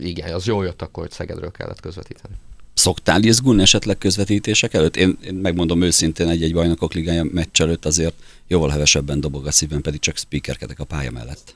igen, 0.00 0.34
az 0.34 0.46
jól 0.46 0.64
jött 0.64 0.82
akkor, 0.82 1.02
hogy 1.02 1.12
Szegedről 1.12 1.50
kellett 1.50 1.80
közvetíteni. 1.80 2.34
Szoktál 2.74 3.22
izgulni 3.22 3.62
esetleg 3.62 3.98
közvetítések 3.98 4.74
előtt? 4.74 4.96
Én, 4.96 5.18
én 5.24 5.34
megmondom 5.34 5.82
őszintén, 5.82 6.28
egy-egy 6.28 6.52
bajnokok 6.52 6.92
ligája 6.92 7.24
meccs 7.24 7.60
előtt 7.60 7.84
azért 7.84 8.14
jóval 8.46 8.68
hevesebben 8.68 9.20
dobog 9.20 9.46
a 9.46 9.50
szívem, 9.50 9.80
pedig 9.80 10.00
csak 10.00 10.16
speakerkedek 10.16 10.80
a 10.80 10.84
pálya 10.84 11.10
mellett. 11.10 11.54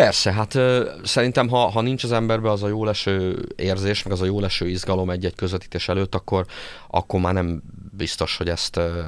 Persze, 0.00 0.32
hát 0.32 0.54
ö, 0.54 0.90
szerintem 1.02 1.48
ha, 1.48 1.56
ha 1.56 1.80
nincs 1.80 2.04
az 2.04 2.12
emberbe 2.12 2.50
az 2.50 2.62
a 2.62 2.68
jó 2.68 2.84
leső 2.84 3.44
érzés, 3.56 4.02
meg 4.02 4.12
az 4.12 4.20
a 4.20 4.24
jó 4.24 4.40
leső 4.40 4.68
izgalom 4.68 5.10
egy-egy 5.10 5.34
közvetítés 5.34 5.88
előtt, 5.88 6.14
akkor, 6.14 6.46
akkor 6.90 7.20
már 7.20 7.32
nem 7.32 7.62
biztos, 7.96 8.36
hogy 8.36 8.48
ezt, 8.48 8.76
ö, 8.76 9.00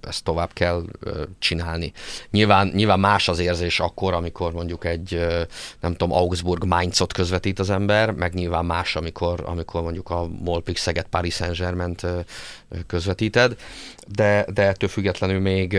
ezt 0.00 0.24
tovább 0.24 0.52
kell 0.52 0.84
ö, 1.00 1.22
csinálni. 1.38 1.92
Nyilván, 2.30 2.70
nyilván 2.74 3.00
más 3.00 3.28
az 3.28 3.38
érzés 3.38 3.80
akkor, 3.80 4.12
amikor 4.12 4.52
mondjuk 4.52 4.84
egy, 4.84 5.14
ö, 5.14 5.42
nem 5.80 5.92
tudom, 5.94 6.12
Augsburg 6.12 6.64
Mainzot 6.64 7.12
közvetít 7.12 7.58
az 7.58 7.70
ember, 7.70 8.10
meg 8.10 8.34
nyilván 8.34 8.64
más, 8.64 8.96
amikor, 8.96 9.42
amikor 9.46 9.82
mondjuk 9.82 10.10
a 10.10 10.28
Molpik 10.44 10.76
Szeged 10.76 11.06
Paris 11.06 11.34
Saint-Germain 11.34 11.94
közvetíted, 12.86 13.56
de, 14.06 14.46
de 14.54 14.62
ettől 14.62 14.88
függetlenül 14.88 15.40
még 15.40 15.72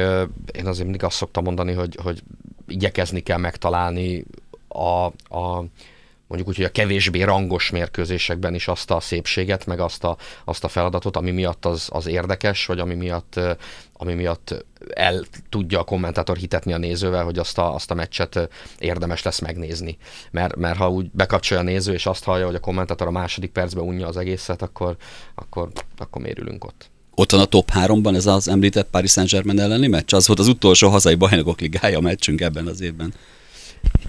én 0.54 0.66
azért 0.66 0.84
mindig 0.84 1.04
azt 1.04 1.18
szoktam 1.18 1.44
mondani, 1.44 1.74
hogy, 1.74 1.98
hogy 2.04 2.24
igyekezni 2.68 3.20
kell 3.20 3.38
megtalálni 3.38 4.26
a, 4.70 5.06
a 5.38 5.66
mondjuk 6.30 6.50
úgy, 6.50 6.56
hogy 6.56 6.66
a 6.66 6.72
kevésbé 6.72 7.22
rangos 7.22 7.70
mérkőzésekben 7.70 8.54
is 8.54 8.68
azt 8.68 8.92
a 8.92 9.00
szépséget, 9.00 9.66
meg 9.66 9.80
azt 9.80 10.04
a, 10.04 10.18
azt 10.46 10.64
a 10.64 10.68
feladatot, 10.68 11.18
ami 11.18 11.32
miatt 11.32 11.66
az, 11.66 11.90
az 11.92 12.08
érdekes, 12.08 12.66
vagy 12.66 12.80
ami 12.80 12.94
miatt, 12.94 13.40
ami 13.94 14.14
miatt 14.14 14.66
el 14.94 15.24
tudja 15.50 15.80
a 15.80 15.84
kommentátor 15.84 16.38
hitetni 16.38 16.74
a 16.74 16.78
nézővel, 16.78 17.24
hogy 17.24 17.40
azt 17.40 17.58
a, 17.58 17.74
azt 17.74 17.92
a 17.92 17.94
meccset 17.94 18.50
érdemes 18.80 19.24
lesz 19.24 19.40
megnézni. 19.40 19.98
Mert, 20.32 20.56
mert 20.56 20.78
ha 20.78 20.90
úgy 20.90 21.10
bekapcsolja 21.12 21.64
a 21.64 21.66
néző, 21.66 21.94
és 21.94 22.06
azt 22.06 22.24
hallja, 22.24 22.46
hogy 22.46 22.56
a 22.56 22.60
kommentátor 22.60 23.08
a 23.08 23.12
második 23.12 23.52
percben 23.52 23.86
unja 23.86 24.08
az 24.08 24.18
egészet, 24.18 24.62
akkor, 24.62 24.96
akkor, 25.36 25.70
akkor 25.98 26.22
mérülünk 26.22 26.64
ott. 26.64 26.90
Ott 27.16 27.32
van 27.32 27.42
a 27.42 27.46
top 27.46 27.72
3-ban 27.74 28.16
ez 28.16 28.26
az 28.26 28.48
említett 28.48 28.90
Paris 28.90 29.12
Saint-Germain 29.12 29.60
elleni 29.60 29.88
meccs? 29.88 30.14
Az 30.14 30.28
volt 30.28 30.40
az 30.40 30.48
utolsó 30.48 30.90
hazai 30.90 31.16
bajnokok 31.16 31.60
ligája 31.60 32.00
meccsünk 32.00 32.42
ebben 32.42 32.68
az 32.68 32.82
évben. 32.82 33.14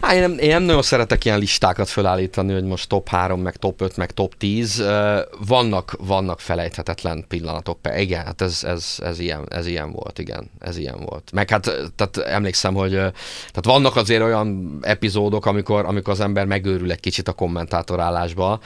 Hát 0.01 0.13
én 0.13 0.21
nem, 0.21 0.39
én 0.39 0.49
nem 0.49 0.63
nagyon 0.63 0.83
szeretek 0.83 1.25
ilyen 1.25 1.39
listákat 1.39 1.89
felállítani, 1.89 2.53
hogy 2.53 2.65
most 2.65 2.89
top 2.89 3.09
3, 3.09 3.41
meg 3.41 3.57
top 3.57 3.81
5, 3.81 3.97
meg 3.97 4.11
top 4.11 4.35
10. 4.37 4.85
Vannak, 5.47 5.97
vannak 5.99 6.41
felejthetetlen 6.41 7.25
pillanatok. 7.29 7.79
Igen, 7.97 8.25
hát 8.25 8.41
ez, 8.41 8.65
ez, 8.65 8.97
ez, 9.03 9.19
ilyen, 9.19 9.47
ez 9.49 9.67
ilyen 9.67 9.93
volt, 9.93 10.19
igen. 10.19 10.51
Ez 10.59 10.77
ilyen 10.77 11.05
volt. 11.05 11.31
Meg 11.33 11.51
hát 11.51 11.63
tehát 11.97 12.17
emlékszem, 12.17 12.75
hogy 12.75 12.91
tehát 12.91 13.65
vannak 13.65 13.97
azért 13.97 14.23
olyan 14.23 14.79
epizódok, 14.81 15.47
amikor, 15.47 15.85
amikor 15.85 16.13
az 16.13 16.21
ember 16.21 16.47
megőrül 16.47 16.91
egy 16.91 17.01
kicsit 17.01 17.29
a 17.29 17.33
kommentátorálásba. 17.33 18.61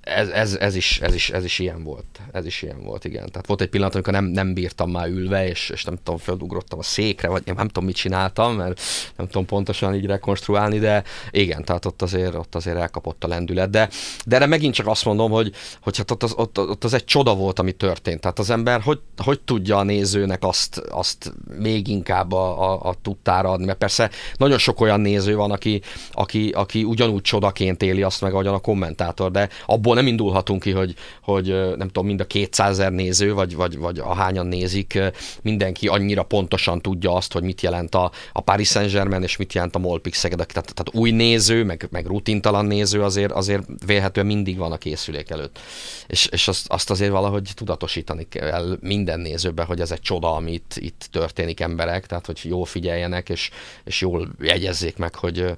Ez, 0.00 0.28
ez, 0.28 0.54
ez, 0.54 0.74
is, 0.74 1.00
ez, 1.00 1.14
is, 1.14 1.30
ez 1.30 1.44
is 1.44 1.58
ilyen 1.58 1.82
volt. 1.82 2.04
Ez 2.32 2.46
is 2.46 2.62
ilyen 2.62 2.82
volt, 2.84 3.04
igen. 3.04 3.30
Tehát 3.30 3.46
volt 3.46 3.60
egy 3.60 3.68
pillanat, 3.68 3.94
amikor 3.94 4.12
nem, 4.12 4.24
nem 4.24 4.54
bírtam 4.54 4.90
már 4.90 5.08
ülve, 5.08 5.48
és, 5.48 5.70
és 5.70 5.84
nem 5.84 5.96
tudom, 5.96 6.18
felugrottam 6.18 6.78
a 6.78 6.82
székre, 6.82 7.28
vagy 7.28 7.42
nem 7.44 7.66
tudom, 7.66 7.84
mit 7.84 7.96
csináltam, 7.96 8.56
mert 8.56 8.80
nem 9.16 9.26
tudom 9.26 9.46
pontosan 9.46 9.87
pontosan 9.88 9.94
így 9.94 10.06
rekonstruálni, 10.06 10.78
de 10.78 11.02
igen, 11.30 11.64
tehát 11.64 11.84
ott 11.84 12.02
azért, 12.02 12.34
ott 12.34 12.54
azért 12.54 12.76
elkapott 12.76 13.24
a 13.24 13.28
lendület. 13.28 13.70
De, 13.70 13.88
de 14.26 14.36
erre 14.36 14.46
megint 14.46 14.74
csak 14.74 14.86
azt 14.86 15.04
mondom, 15.04 15.30
hogy, 15.30 15.52
hogy 15.82 15.96
hát 15.96 16.10
ott 16.10 16.22
az, 16.22 16.32
ott, 16.36 16.58
ott 16.58 16.84
az 16.84 16.94
egy 16.94 17.04
csoda 17.04 17.34
volt, 17.34 17.58
ami 17.58 17.72
történt. 17.72 18.20
Tehát 18.20 18.38
az 18.38 18.50
ember 18.50 18.80
hogy, 18.80 19.00
hogy 19.16 19.40
tudja 19.40 19.76
a 19.76 19.82
nézőnek 19.82 20.44
azt, 20.44 20.78
azt 20.90 21.32
még 21.58 21.88
inkább 21.88 22.32
a, 22.32 22.72
a, 22.72 22.88
a 22.88 22.94
tudtára 23.02 23.50
adni, 23.50 23.64
mert 23.64 23.78
persze 23.78 24.10
nagyon 24.36 24.58
sok 24.58 24.80
olyan 24.80 25.00
néző 25.00 25.36
van, 25.36 25.50
aki, 25.50 25.80
aki, 26.12 26.48
aki 26.48 26.84
ugyanúgy 26.84 27.22
csodaként 27.22 27.82
éli 27.82 28.02
azt 28.02 28.20
meg, 28.20 28.32
ahogyan 28.32 28.54
a 28.54 28.58
kommentátor, 28.58 29.30
de 29.30 29.48
abból 29.66 29.94
nem 29.94 30.06
indulhatunk 30.06 30.62
ki, 30.62 30.70
hogy, 30.70 30.94
hogy 31.22 31.46
nem 31.76 31.86
tudom, 31.86 32.06
mind 32.06 32.20
a 32.20 32.24
200 32.24 32.70
ezer 32.70 32.92
néző, 32.92 33.34
vagy, 33.34 33.56
vagy, 33.56 33.78
vagy 33.78 33.98
a 33.98 34.14
hányan 34.14 34.46
nézik, 34.46 34.98
mindenki 35.42 35.88
annyira 35.88 36.22
pontosan 36.22 36.80
tudja 36.80 37.14
azt, 37.14 37.32
hogy 37.32 37.42
mit 37.42 37.60
jelent 37.60 37.94
a, 37.94 38.10
a 38.32 38.40
Paris 38.40 38.68
Saint-Germain, 38.68 39.22
és 39.22 39.36
mit 39.36 39.52
jelent 39.52 39.74
a 39.74 39.77
Molpix 39.78 40.18
Szeged, 40.18 40.36
tehát, 40.36 40.52
tehát 40.74 40.94
új 40.94 41.10
néző, 41.10 41.64
meg, 41.64 41.88
meg 41.90 42.06
rutintalan 42.06 42.66
néző 42.66 43.02
azért, 43.02 43.32
azért 43.32 43.66
vélhetően 43.86 44.26
mindig 44.26 44.56
van 44.56 44.72
a 44.72 44.78
készülék 44.78 45.30
előtt. 45.30 45.58
És, 46.06 46.26
és 46.26 46.48
azt, 46.48 46.68
azt 46.68 46.90
azért 46.90 47.10
valahogy 47.10 47.50
tudatosítani 47.54 48.28
kell 48.28 48.78
minden 48.80 49.20
nézőbe, 49.20 49.64
hogy 49.64 49.80
ez 49.80 49.90
egy 49.90 50.00
csoda, 50.00 50.34
ami 50.34 50.52
itt, 50.52 50.74
itt 50.76 51.08
történik 51.10 51.60
emberek, 51.60 52.06
tehát 52.06 52.26
hogy 52.26 52.40
jól 52.42 52.64
figyeljenek, 52.64 53.28
és, 53.28 53.50
és 53.84 54.00
jól 54.00 54.28
jegyezzék 54.40 54.96
meg, 54.96 55.14
hogy, 55.14 55.56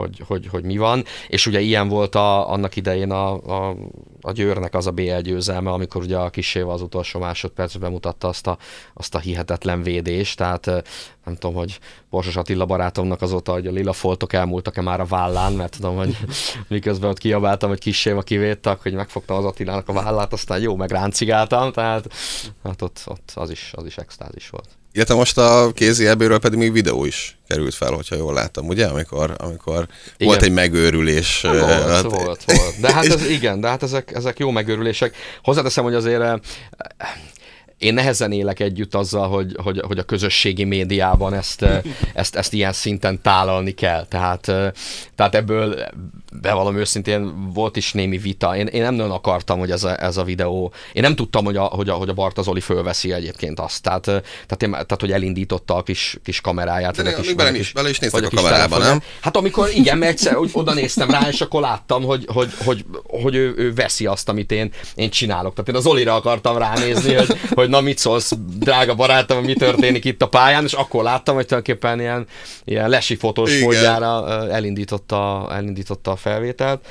hogy, 0.00 0.22
hogy, 0.26 0.46
hogy 0.46 0.64
mi 0.64 0.76
van. 0.76 1.04
És 1.28 1.46
ugye 1.46 1.60
ilyen 1.60 1.88
volt 1.88 2.14
a, 2.14 2.50
annak 2.50 2.76
idején 2.76 3.10
a, 3.10 3.32
a, 3.32 3.76
a 4.20 4.32
Győrnek 4.32 4.74
az 4.74 4.86
a 4.86 4.90
BL 4.90 5.20
győzelme, 5.20 5.70
amikor 5.70 6.02
ugye 6.02 6.16
a 6.16 6.30
kisével 6.30 6.70
az 6.70 6.82
utolsó 6.82 7.20
másodpercben 7.20 7.80
bemutatta 7.80 8.28
azt 8.28 8.46
a, 8.46 8.58
azt 8.94 9.14
a 9.14 9.18
hihetetlen 9.18 9.82
védést, 9.82 10.36
tehát 10.36 10.66
nem 11.24 11.34
tudom, 11.34 11.56
hogy 11.56 11.78
Borsos 12.10 12.36
Attila 12.36 12.66
barátomnak 12.66 13.22
azóta, 13.22 13.52
hogy 13.52 13.66
a 13.66 13.70
lila 13.70 13.92
foltok 13.92 14.32
elmúltak-e 14.32 14.80
már 14.80 15.00
a 15.00 15.04
vállán, 15.04 15.52
mert 15.52 15.76
tudom, 15.76 15.96
hogy 15.96 16.16
miközben 16.68 17.10
ott 17.10 17.18
kiabáltam, 17.18 17.68
hogy 17.68 17.78
kiséva 17.78 18.22
kivédtak, 18.22 18.82
hogy 18.82 18.92
megfogtam 18.92 19.36
az 19.36 19.44
Attilának 19.44 19.88
a 19.88 19.92
vállát, 19.92 20.32
aztán 20.32 20.60
jó, 20.60 20.76
meg 20.76 20.90
ráncigáltam, 20.90 21.72
tehát 21.72 22.14
hát 22.64 22.82
ott, 22.82 23.02
ott 23.06 23.32
az, 23.34 23.50
is, 23.50 23.72
az 23.76 23.86
is 23.86 23.96
extázis 23.96 24.48
volt. 24.48 24.79
Illetve 24.92 25.14
most 25.14 25.38
a 25.38 25.70
kézi 25.74 26.06
ebbéről 26.06 26.38
pedig 26.38 26.58
még 26.58 26.72
videó 26.72 27.04
is 27.04 27.38
került 27.48 27.74
fel, 27.74 27.92
hogyha 27.92 28.16
jól 28.16 28.34
láttam, 28.34 28.66
ugye? 28.66 28.86
Amikor, 28.86 29.34
amikor 29.38 29.86
igen. 30.16 30.26
volt 30.26 30.42
egy 30.42 30.52
megőrülés. 30.52 31.40
Volt, 31.40 31.64
hát, 31.64 32.02
volt, 32.02 32.44
volt. 32.44 32.80
De 32.80 32.92
hát 32.92 33.04
ez, 33.14 33.30
igen, 33.30 33.60
de 33.60 33.68
hát 33.68 33.82
ezek, 33.82 34.12
ezek 34.14 34.38
jó 34.38 34.50
megőrülések. 34.50 35.16
Hozzáteszem, 35.42 35.84
hogy 35.84 35.94
azért 35.94 36.40
én 37.80 37.94
nehezen 37.94 38.32
élek 38.32 38.60
együtt 38.60 38.94
azzal, 38.94 39.28
hogy, 39.28 39.56
hogy, 39.62 39.82
hogy 39.86 39.98
a 39.98 40.02
közösségi 40.02 40.64
médiában 40.64 41.34
ezt, 41.34 41.66
ezt, 42.14 42.36
ezt 42.36 42.52
ilyen 42.52 42.72
szinten 42.72 43.22
tálalni 43.22 43.70
kell. 43.70 44.06
Tehát, 44.06 44.40
tehát 45.14 45.34
ebből 45.34 45.78
bevallom 46.32 46.76
őszintén 46.76 47.52
volt 47.52 47.76
is 47.76 47.92
némi 47.92 48.18
vita. 48.18 48.56
Én, 48.56 48.66
én 48.66 48.82
nem 48.82 48.94
nagyon 48.94 49.10
akartam, 49.10 49.58
hogy 49.58 49.70
ez 49.70 49.84
a, 49.84 50.02
ez 50.02 50.16
a 50.16 50.24
videó, 50.24 50.72
én 50.92 51.02
nem 51.02 51.14
tudtam, 51.14 51.44
hogy 51.44 51.56
a, 51.56 51.62
hogy 51.62 51.88
a, 51.88 51.92
hogy 51.92 52.08
a 52.08 52.12
Bartazoli 52.12 52.60
fölveszi 52.60 53.12
egyébként 53.12 53.60
azt. 53.60 53.82
Tehát, 53.82 54.02
tehát, 54.02 54.62
én, 54.62 54.70
tehát 54.70 55.00
hogy 55.00 55.12
elindította 55.12 55.74
a 55.74 55.82
kis, 55.82 56.18
kis 56.22 56.40
kameráját. 56.40 57.02
De 57.02 57.10
a 57.10 57.20
kis, 57.20 57.34
bele, 57.34 57.58
is, 57.58 57.72
bele 57.72 57.88
is 57.88 57.98
néztek 57.98 58.22
a, 58.22 58.26
a 58.26 58.30
kamerában, 58.34 58.80
nem? 58.80 59.02
Hát 59.20 59.36
amikor 59.36 59.68
igen, 59.74 59.98
mert 59.98 60.12
egyszer 60.12 60.36
úgy 60.36 60.50
oda 60.52 60.74
néztem 60.74 61.10
rá, 61.10 61.28
és 61.28 61.40
akkor 61.40 61.60
láttam, 61.60 62.02
hogy, 62.02 62.26
hogy, 62.32 62.52
hogy, 62.64 62.84
hogy 63.04 63.34
ő, 63.34 63.54
ő, 63.56 63.74
veszi 63.74 64.06
azt, 64.06 64.28
amit 64.28 64.52
én, 64.52 64.72
én 64.94 65.10
csinálok. 65.10 65.54
Tehát 65.54 65.68
én 65.68 65.76
az 65.76 65.86
Olira 65.86 66.14
akartam 66.14 66.56
ránézni, 66.56 67.14
hogy, 67.14 67.36
hogy 67.54 67.68
na 67.70 67.80
mit 67.80 67.98
szólsz, 67.98 68.32
drága 68.56 68.94
barátom, 68.94 69.44
mi 69.44 69.54
történik 69.54 70.04
itt 70.04 70.22
a 70.22 70.28
pályán, 70.28 70.64
és 70.64 70.72
akkor 70.72 71.02
láttam, 71.02 71.34
hogy 71.34 71.46
tulajdonképpen 71.46 72.00
ilyen, 72.00 72.26
ilyen 72.64 72.88
lesi 72.88 73.16
fotós 73.16 73.60
módjára 73.60 74.24
elindította, 74.50 75.48
elindította 75.50 76.10
a 76.10 76.16
felvételt. 76.16 76.86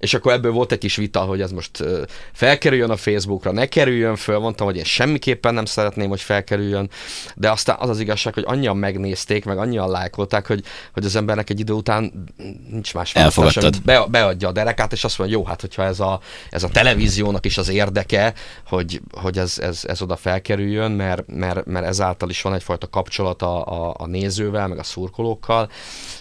És 0.00 0.14
akkor 0.14 0.32
ebből 0.32 0.52
volt 0.52 0.72
egy 0.72 0.78
kis 0.78 0.96
vita, 0.96 1.20
hogy 1.20 1.40
ez 1.40 1.50
most 1.50 1.84
felkerüljön 2.32 2.90
a 2.90 2.96
Facebookra, 2.96 3.52
ne 3.52 3.66
kerüljön 3.66 4.16
föl, 4.16 4.38
mondtam, 4.38 4.66
hogy 4.66 4.76
én 4.76 4.84
semmiképpen 4.84 5.54
nem 5.54 5.64
szeretném, 5.64 6.08
hogy 6.08 6.20
felkerüljön, 6.20 6.90
de 7.34 7.50
aztán 7.50 7.76
az 7.78 7.88
az 7.88 8.00
igazság, 8.00 8.34
hogy 8.34 8.44
annyian 8.46 8.76
megnézték, 8.76 9.44
meg 9.44 9.58
annyian 9.58 9.90
lájkolták, 9.90 10.46
hogy, 10.46 10.64
hogy 10.92 11.04
az 11.04 11.16
embernek 11.16 11.50
egy 11.50 11.60
idő 11.60 11.72
után 11.72 12.26
nincs 12.70 12.94
más 12.94 13.12
választás, 13.12 13.78
be, 13.84 14.06
beadja 14.08 14.48
a 14.48 14.52
derekát, 14.52 14.92
és 14.92 15.04
azt 15.04 15.18
mondja, 15.18 15.36
jó, 15.36 15.44
hát 15.44 15.60
hogyha 15.60 15.84
ez 15.84 16.00
a, 16.00 16.20
ez 16.50 16.62
a 16.62 16.68
televíziónak 16.68 17.44
is 17.44 17.58
az 17.58 17.68
érdeke, 17.68 18.34
hogy, 18.66 19.00
hogy 19.12 19.38
ez, 19.38 19.58
ez, 19.58 19.84
ez 19.86 20.02
oda 20.02 20.16
felkerüljön, 20.16 20.90
mert, 20.90 21.22
mert, 21.26 21.66
mert 21.66 21.86
ezáltal 21.86 22.30
is 22.30 22.42
van 22.42 22.54
egyfajta 22.54 22.88
kapcsolata 22.88 23.62
a, 23.62 23.94
a 23.98 24.06
nézővel, 24.06 24.68
meg 24.68 24.78
a 24.78 24.82
szurkolókkal, 24.82 25.70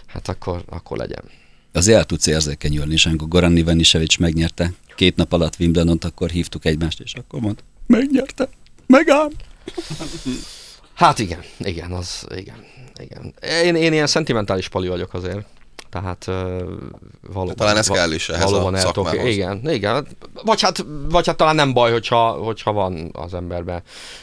hát 0.08 0.28
akkor, 0.28 0.64
akkor 0.70 0.98
legyen 0.98 1.39
azért 1.72 1.98
el 1.98 2.06
tudsz 2.06 2.28
érzékenyülni, 2.28 2.94
és 2.94 3.06
amikor 3.06 3.28
Goran 3.28 3.58
Ivanisevics 3.58 4.20
megnyerte 4.20 4.74
két 4.96 5.16
nap 5.16 5.34
alatt 5.34 5.60
Wimbledon-t, 5.60 6.04
akkor 6.04 6.30
hívtuk 6.30 6.66
egymást, 6.66 7.00
és 7.00 7.14
akkor 7.14 7.40
mondta, 7.40 7.64
megnyerte, 7.88 8.50
megáll. 8.88 9.30
Hát 10.94 11.20
igen, 11.20 11.40
igen, 11.58 11.92
az, 11.92 12.26
igen, 12.36 12.66
igen. 12.98 13.34
Én, 13.64 13.76
én 13.76 13.94
ilyen 13.94 14.08
szentimentális 14.08 14.70
pali 14.70 14.88
vagyok 14.88 15.14
azért. 15.14 15.46
Tehát 15.90 16.26
uh, 16.28 16.36
valóban... 17.34 17.56
Talán 17.56 17.78
ez 17.78 17.88
kell 17.88 18.12
is 18.12 18.30
ehhez 18.30 18.52
valóban 18.52 18.74
a 18.74 18.78
szakmához. 18.78 19.26
Igen, 19.26 19.70
igen. 19.70 20.08
Vagy 20.44 20.62
hát, 20.62 20.86
vagy 21.10 21.28
hát 21.28 21.38
talán 21.38 21.56
nem 21.56 21.74
baj, 21.74 21.92
hogyha, 21.92 22.30
hogyha 22.30 22.72
van 22.72 23.10
az 23.14 23.34
emberben 23.34 23.82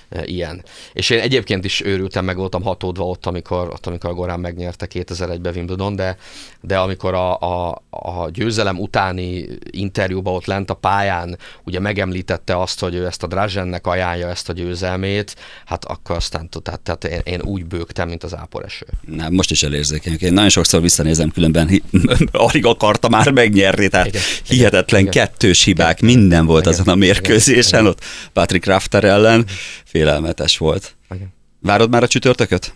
e, 0.08 0.24
ilyen. 0.24 0.64
És 0.92 1.10
én 1.10 1.20
egyébként 1.20 1.64
is 1.64 1.80
őrültem, 1.84 2.24
meg 2.24 2.36
voltam 2.36 2.62
hatódva 2.62 3.04
ott, 3.04 3.26
amikor, 3.26 3.68
ott, 3.68 3.86
amikor 3.86 4.10
a 4.10 4.14
Gorán 4.14 4.40
megnyerte 4.40 4.86
2001-ben 4.92 5.54
Wimbledon, 5.54 5.96
de, 5.96 6.16
de 6.60 6.78
amikor 6.78 7.14
a, 7.14 7.38
a, 7.38 7.82
a 7.90 8.30
győzelem 8.30 8.78
utáni 8.78 9.48
interjúban 9.70 10.34
ott 10.34 10.46
lent 10.46 10.70
a 10.70 10.74
pályán 10.74 11.38
ugye 11.64 11.80
megemlítette 11.80 12.60
azt, 12.60 12.80
hogy 12.80 12.94
ő 12.94 13.06
ezt 13.06 13.22
a 13.22 13.26
Drazennek 13.26 13.86
ajánlja 13.86 14.28
ezt 14.28 14.48
a 14.48 14.52
győzelmét, 14.52 15.36
hát 15.64 15.84
akkor 15.84 16.16
aztán 16.16 16.48
tehát, 16.62 16.80
tehát 16.80 17.04
én, 17.04 17.20
én 17.24 17.40
úgy 17.42 17.66
bőgtem, 17.66 18.08
mint 18.08 18.24
az 18.24 18.36
áporeső. 18.36 18.86
Na, 19.00 19.30
most 19.30 19.50
is 19.50 19.62
elérzékenyek. 19.62 20.20
Én 20.20 20.32
nagyon 20.32 20.48
sokszor 20.48 20.80
visszanézem, 20.80 21.30
különben 21.90 22.28
alig 22.32 22.66
akarta 22.66 23.08
már 23.08 23.30
megnyerni, 23.30 23.88
tehát 23.88 24.06
igen, 24.06 24.22
hihetetlen 24.48 25.00
igen, 25.00 25.12
kettős 25.12 25.64
hibák, 25.64 26.02
igen, 26.02 26.14
minden 26.14 26.46
volt 26.46 26.66
igen, 26.66 26.72
azon 26.72 26.88
a 26.88 26.96
mérkőzésen, 26.96 27.80
igen, 27.80 27.86
ott 27.86 28.04
Patrick 28.32 28.66
Rafter 28.66 29.04
ellen, 29.04 29.44
félelmetes 29.84 30.58
volt. 30.58 30.96
Igen. 31.14 31.34
Várod 31.60 31.90
már 31.90 32.02
a 32.02 32.08
csütörtököt? 32.08 32.74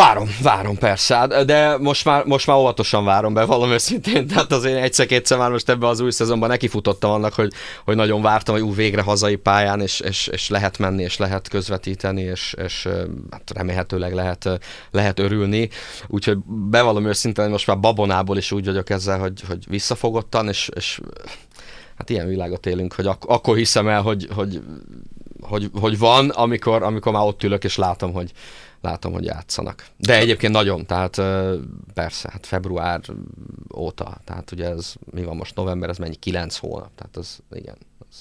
Várom, 0.00 0.28
várom 0.42 0.78
persze, 0.78 1.14
hát, 1.16 1.44
de 1.44 1.78
most 1.78 2.04
már, 2.04 2.24
most 2.24 2.46
már 2.46 2.56
óvatosan 2.56 3.04
várom 3.04 3.34
be, 3.34 3.44
valami 3.44 3.72
őszintén, 3.72 4.26
tehát 4.26 4.52
azért 4.52 4.82
egyszer-kétszer 4.82 5.38
már 5.38 5.50
most 5.50 5.68
ebbe 5.68 5.86
az 5.86 6.00
új 6.00 6.10
szezonban 6.10 6.48
nekifutottam 6.48 7.10
annak, 7.10 7.32
hogy, 7.32 7.52
hogy 7.84 7.96
nagyon 7.96 8.22
vártam, 8.22 8.54
hogy 8.54 8.64
ú, 8.64 8.74
végre 8.74 9.02
hazai 9.02 9.36
pályán, 9.36 9.80
és, 9.80 10.00
és, 10.00 10.26
és 10.26 10.48
lehet 10.48 10.78
menni, 10.78 11.02
és 11.02 11.16
lehet 11.16 11.48
közvetíteni, 11.48 12.22
és, 12.22 12.54
és 12.64 12.88
hát 13.30 13.52
remélhetőleg 13.54 14.14
lehet, 14.14 14.60
lehet 14.90 15.18
örülni. 15.18 15.68
Úgyhogy 16.06 16.38
bevallom 16.46 17.06
őszintén, 17.06 17.50
most 17.50 17.66
már 17.66 17.80
babonából 17.80 18.36
is 18.36 18.52
úgy 18.52 18.64
vagyok 18.64 18.90
ezzel, 18.90 19.18
hogy, 19.18 19.42
hogy 19.48 19.64
visszafogottan, 19.68 20.48
és, 20.48 20.70
és 20.74 21.00
hát 21.96 22.10
ilyen 22.10 22.28
világot 22.28 22.66
élünk, 22.66 22.92
hogy 22.92 23.06
ak- 23.06 23.24
akkor 23.28 23.56
hiszem 23.56 23.88
el, 23.88 24.02
hogy, 24.02 24.28
hogy, 24.34 24.60
hogy, 25.40 25.70
hogy 25.80 25.98
van, 25.98 26.28
amikor, 26.28 26.82
amikor 26.82 27.12
már 27.12 27.26
ott 27.26 27.42
ülök, 27.42 27.64
és 27.64 27.76
látom, 27.76 28.12
hogy, 28.12 28.32
látom, 28.80 29.12
hogy 29.12 29.24
játszanak. 29.24 29.86
De 29.96 30.18
egyébként 30.18 30.52
nagyon, 30.52 30.86
tehát 30.86 31.14
persze, 31.94 32.28
hát 32.32 32.46
február 32.46 33.00
óta, 33.76 34.20
tehát 34.24 34.52
ugye 34.52 34.68
ez, 34.68 34.92
mi 35.10 35.24
van 35.24 35.36
most 35.36 35.54
november, 35.54 35.88
ez 35.88 35.96
mennyi? 35.96 36.14
Kilenc 36.14 36.56
hónap, 36.56 36.90
tehát 36.94 37.16
az, 37.16 37.38
igen, 37.52 37.76
az 38.10 38.16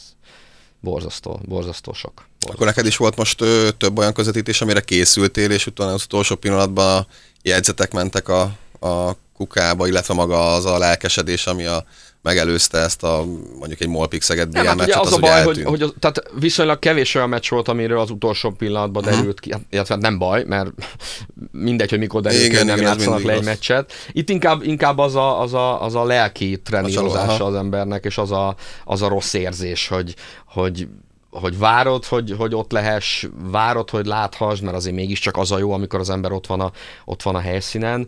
borzasztó, 0.80 1.40
borzasztó 1.46 1.94
sok. 1.94 2.14
Borzasztó. 2.14 2.52
Akkor 2.52 2.66
neked 2.66 2.86
is 2.86 2.98
volt 2.98 3.16
most 3.16 3.42
ö, 3.42 3.70
több 3.78 3.98
olyan 3.98 4.14
közvetítés, 4.14 4.62
amire 4.62 4.82
készültél, 4.82 5.52
és 5.52 5.66
utána 5.66 5.94
az 5.94 6.04
utolsó 6.04 6.36
pillanatban 6.36 6.98
a 6.98 7.08
jegyzetek 7.42 7.94
mentek 7.94 8.28
a, 8.28 8.42
a 8.80 9.16
kukába, 9.40 9.88
illetve 9.88 10.14
maga 10.14 10.54
az 10.54 10.66
a 10.66 10.78
lelkesedés, 10.78 11.48
ami 11.48 11.66
a 11.66 11.84
megelőzte 12.22 12.78
ezt 12.78 13.04
a 13.04 13.26
mondjuk 13.60 13.82
egy 13.82 13.88
Molpix 13.88 14.26
Szeged 14.26 14.50
BL 14.50 14.58
hát 14.58 14.76
meccset, 14.76 14.96
az, 14.96 15.08
az, 15.08 15.14
a 15.14 15.18
baj, 15.20 15.44
hogy, 15.44 15.64
hogy 15.64 15.82
az, 15.82 15.94
tehát 16.00 16.24
viszonylag 16.40 16.80
kevés 16.80 17.16
olyan 17.16 17.30
meccs 17.30 17.50
volt, 17.50 17.68
amiről 17.68 18.00
az 18.00 18.10
utolsó 18.10 18.52
pillanatban 18.52 19.04
uh-huh. 19.04 19.18
derült 19.18 19.40
ki, 19.40 19.54
illetve 19.70 19.96
nem 19.96 20.18
baj, 20.18 20.44
mert 20.44 20.70
mindegy, 21.52 21.90
hogy 21.90 22.00
mikor 22.00 22.22
derült 22.22 22.44
igen, 22.44 22.62
ki, 22.62 22.68
nem 22.68 22.82
játszanak 22.82 23.24
le 23.24 23.34
egy 23.34 23.44
meccset. 23.44 23.94
Itt 24.12 24.30
inkább, 24.30 24.64
inkább 24.64 24.98
az, 24.98 25.16
a, 25.16 25.42
az, 25.42 25.54
a, 25.54 25.84
az 25.84 25.96
a 25.96 26.04
lelki 26.06 26.62
trenírozása 26.62 27.46
az 27.46 27.56
embernek, 27.56 28.06
és 28.06 28.18
az 28.18 28.32
a, 28.32 28.56
az 28.86 29.02
a 29.02 29.08
rossz 29.08 29.34
érzés, 29.34 29.88
hogy, 29.88 30.16
hogy 30.46 30.88
hogy 31.30 31.58
várod, 31.58 32.06
hogy, 32.06 32.36
hogy 32.38 32.56
ott 32.56 32.72
lehess, 32.72 33.26
várod, 33.52 33.90
hogy 33.90 34.06
láthass, 34.06 34.60
mert 34.60 34.76
azért 34.76 34.96
mégiscsak 34.96 35.38
az 35.38 35.52
a 35.52 35.58
jó, 35.58 35.72
amikor 35.72 36.00
az 36.00 36.10
ember 36.10 36.32
ott 36.32 36.48
van 36.48 36.60
a, 36.60 36.72
ott 37.06 37.22
van 37.22 37.36
a 37.36 37.40
helyszínen, 37.40 38.08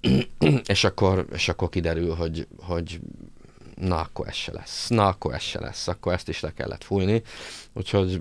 és 0.66 0.84
akkor, 0.84 1.26
és 1.32 1.48
akkor 1.48 1.68
kiderül, 1.68 2.14
hogy, 2.14 2.46
hogy 2.60 3.00
na 3.80 4.00
akkor 4.00 4.28
ez 4.28 4.34
se 4.34 4.52
lesz, 4.52 4.86
na 4.88 5.06
akkor 5.06 5.34
ez 5.34 5.42
se 5.42 5.60
lesz, 5.60 5.88
akkor 5.88 6.12
ezt 6.12 6.28
is 6.28 6.40
le 6.40 6.52
kellett 6.52 6.84
fújni, 6.84 7.22
úgyhogy 7.72 8.20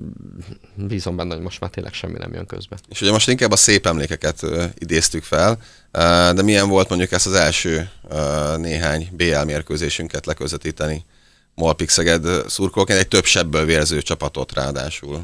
bízom 0.75 1.15
benne, 1.15 1.33
hogy 1.33 1.43
most 1.43 1.59
már 1.59 1.69
tényleg 1.69 1.93
semmi 1.93 2.17
nem 2.17 2.33
jön 2.33 2.45
közbe. 2.45 2.77
És 2.89 3.01
ugye 3.01 3.11
most 3.11 3.29
inkább 3.29 3.51
a 3.51 3.55
szép 3.55 3.85
emlékeket 3.85 4.41
idéztük 4.73 5.23
fel, 5.23 5.59
de 6.33 6.41
milyen 6.41 6.69
volt 6.69 6.89
mondjuk 6.89 7.11
ezt 7.11 7.27
az 7.27 7.33
első 7.33 7.89
néhány 8.57 9.09
BL 9.11 9.43
mérkőzésünket 9.45 10.25
leközvetíteni 10.25 11.05
Molpix 11.55 11.93
Szeged 11.93 12.49
szurkolóként, 12.49 12.99
egy 12.99 13.07
több 13.07 13.25
sebből 13.25 13.65
vérző 13.65 14.01
csapatot 14.01 14.53
ráadásul? 14.53 15.23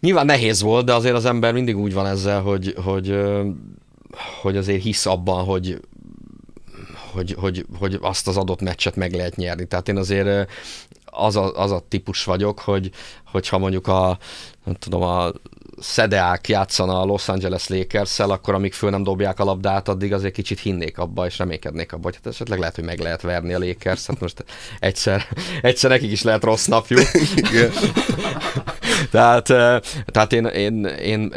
Nyilván 0.00 0.26
nehéz 0.26 0.60
volt, 0.60 0.84
de 0.84 0.94
azért 0.94 1.14
az 1.14 1.24
ember 1.24 1.52
mindig 1.52 1.76
úgy 1.76 1.92
van 1.92 2.06
ezzel, 2.06 2.40
hogy, 2.40 2.74
hogy, 2.84 3.18
hogy 4.40 4.56
azért 4.56 4.82
hisz 4.82 5.06
abban, 5.06 5.44
hogy 5.44 5.80
hogy, 7.12 7.34
hogy, 7.38 7.66
hogy 7.78 7.98
azt 8.00 8.28
az 8.28 8.36
adott 8.36 8.60
meccset 8.60 8.96
meg 8.96 9.14
lehet 9.14 9.36
nyerni. 9.36 9.66
Tehát 9.66 9.88
én 9.88 9.96
azért 9.96 10.50
az 11.04 11.36
a, 11.36 11.60
az 11.60 11.70
a 11.70 11.84
típus 11.88 12.24
vagyok, 12.24 12.60
hogy, 12.60 12.90
hogyha 13.24 13.58
mondjuk 13.58 13.86
a, 13.86 14.18
nem 14.64 14.74
tudom, 14.74 15.02
a 15.02 15.32
Szedeák 15.78 16.48
játszana 16.48 17.00
a 17.00 17.04
Los 17.04 17.28
Angeles 17.28 17.68
lakers 17.68 18.18
akkor 18.18 18.54
amíg 18.54 18.72
föl 18.72 18.90
nem 18.90 19.02
dobják 19.02 19.40
a 19.40 19.44
labdát, 19.44 19.88
addig 19.88 20.12
azért 20.12 20.34
kicsit 20.34 20.60
hinnék 20.60 20.98
abba, 20.98 21.26
és 21.26 21.38
reménykednék 21.38 21.92
abba, 21.92 22.02
hogy 22.02 22.14
hát 22.14 22.26
esetleg 22.26 22.58
lehet, 22.58 22.74
hogy 22.74 22.84
meg 22.84 22.98
lehet 22.98 23.22
verni 23.22 23.54
a 23.54 23.58
Lakers, 23.58 24.06
hát 24.06 24.20
most 24.20 24.44
egyszer, 24.78 25.26
egyszer 25.62 25.90
nekik 25.90 26.10
is 26.10 26.22
lehet 26.22 26.44
rossz 26.44 26.66
napjuk. 26.66 27.10
tehát, 29.10 29.44
tehát 30.06 30.32
én, 30.32 30.44
én, 30.44 30.84
én 30.84 31.32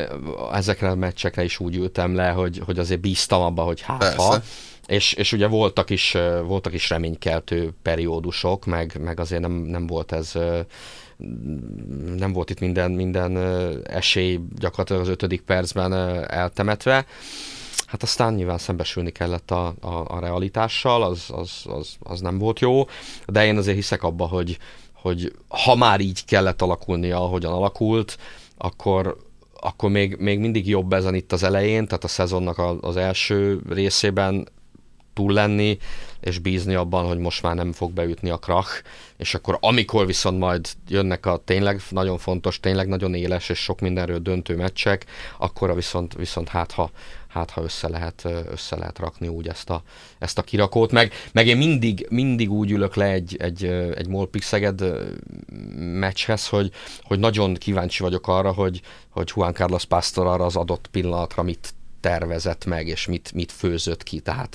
ezekre 0.54 0.90
a 0.90 0.96
meccsekre 0.96 1.44
is 1.44 1.60
úgy 1.60 1.76
ültem 1.76 2.16
le, 2.16 2.30
hogy, 2.30 2.62
hogy 2.66 2.80
azért 2.80 3.02
bíztam 3.02 3.42
abba, 3.42 3.64
hogy 3.64 3.82
hát 3.82 4.14
ha, 4.14 4.42
és, 4.90 5.14
és 5.14 5.32
ugye 5.32 5.48
voltak 5.48 5.90
is, 5.90 6.18
voltak 6.46 6.74
is 6.74 6.90
reménykeltő 6.90 7.74
periódusok, 7.82 8.66
meg, 8.66 9.00
meg 9.04 9.20
azért 9.20 9.42
nem, 9.42 9.52
nem 9.52 9.88
volt 9.88 10.12
ez 10.12 10.32
nem 12.18 12.34
volt 12.34 12.50
itt 12.50 12.60
minden, 12.60 12.92
minden 12.92 13.38
esély 13.84 14.40
gyakorlatilag 14.60 15.02
az 15.02 15.08
ötödik 15.08 15.42
percben 15.42 15.94
eltemetve. 16.28 17.06
Hát 17.86 18.04
aztán 18.04 18.34
nyilván 18.34 18.58
szembesülni 18.58 19.12
kellett 19.12 19.52
a, 19.52 19.74
a, 19.82 20.06
a 20.08 20.20
realitással, 20.20 21.04
az, 21.04 21.26
az, 21.28 21.52
az, 21.64 21.98
az 22.00 22.22
nem 22.22 22.38
volt 22.38 22.60
jó, 22.60 22.88
de 23.28 23.46
én 23.46 23.58
azért 23.58 23.76
hiszek 23.76 24.04
abba, 24.04 24.28
hogy, 24.28 24.58
hogy 24.94 25.34
ha 25.48 25.76
már 25.76 26.00
így 26.00 26.26
kellett 26.26 26.62
alakulnia, 26.62 27.24
ahogyan 27.24 27.54
alakult, 27.54 28.18
akkor, 28.58 29.18
akkor 29.60 29.90
még, 29.90 30.16
még 30.16 30.40
mindig 30.40 30.68
jobb 30.68 30.94
ezen 30.94 31.16
itt 31.16 31.32
az 31.32 31.44
elején, 31.44 31.86
tehát 31.86 32.04
a 32.04 32.08
szezonnak 32.08 32.62
az 32.82 32.98
első 32.98 33.62
részében 33.70 34.48
túl 35.20 35.34
lenni, 35.34 35.78
és 36.20 36.40
bízni 36.40 36.74
abban, 36.74 37.06
hogy 37.06 37.18
most 37.18 37.42
már 37.42 37.56
nem 37.56 37.72
fog 37.72 37.92
beütni 37.92 38.30
a 38.30 38.38
krach, 38.38 38.82
és 39.18 39.34
akkor 39.34 39.58
amikor 39.62 40.06
viszont 40.06 40.40
majd 40.40 40.70
jönnek 40.88 41.26
a 41.26 41.42
tényleg 41.46 41.82
nagyon 41.90 42.18
fontos, 42.18 42.60
tényleg 42.60 42.88
nagyon 42.88 43.14
éles 43.14 43.50
és 43.50 43.60
sok 43.60 43.80
mindenről 43.80 44.20
döntő 44.20 44.56
meccsek, 44.56 45.06
akkor 45.38 45.76
viszont, 45.76 46.14
viszont 46.14 46.48
hát 46.48 46.72
ha, 46.72 46.90
hát 47.28 47.50
ha 47.50 47.62
össze 47.62 47.90
lehet, 47.90 48.28
össze 48.52 48.76
lehet 48.76 49.00
rakni 49.00 49.28
úgy 49.28 49.48
ezt 49.48 49.70
a, 49.70 49.84
ezt 50.20 50.38
a 50.38 50.42
kirakót, 50.42 50.92
meg, 50.92 51.14
meg 51.32 51.48
én 51.48 51.58
mindig, 51.58 52.08
mindig 52.10 52.52
úgy 52.52 52.72
ülök 52.72 52.96
le 52.96 53.06
egy, 53.06 53.36
egy, 53.40 53.64
egy 53.96 54.08
Molpix 54.08 54.48
Szeged 54.48 54.84
meccshez, 55.78 56.48
hogy, 56.48 56.72
hogy 57.04 57.20
nagyon 57.20 57.54
kíváncsi 57.54 58.04
vagyok 58.04 58.28
arra, 58.28 58.52
hogy, 58.52 58.82
hogy 59.10 59.32
Juan 59.36 59.54
Carlos 59.54 59.86
Pastor 59.86 60.28
arra 60.28 60.46
az 60.46 60.56
adott 60.56 60.88
pillanatra 60.92 61.44
mit 61.44 61.74
tervezett 62.02 62.66
meg, 62.66 62.88
és 62.88 63.08
mit, 63.08 63.32
mit 63.34 63.52
főzött 63.52 64.04
ki. 64.04 64.20
Tehát, 64.20 64.50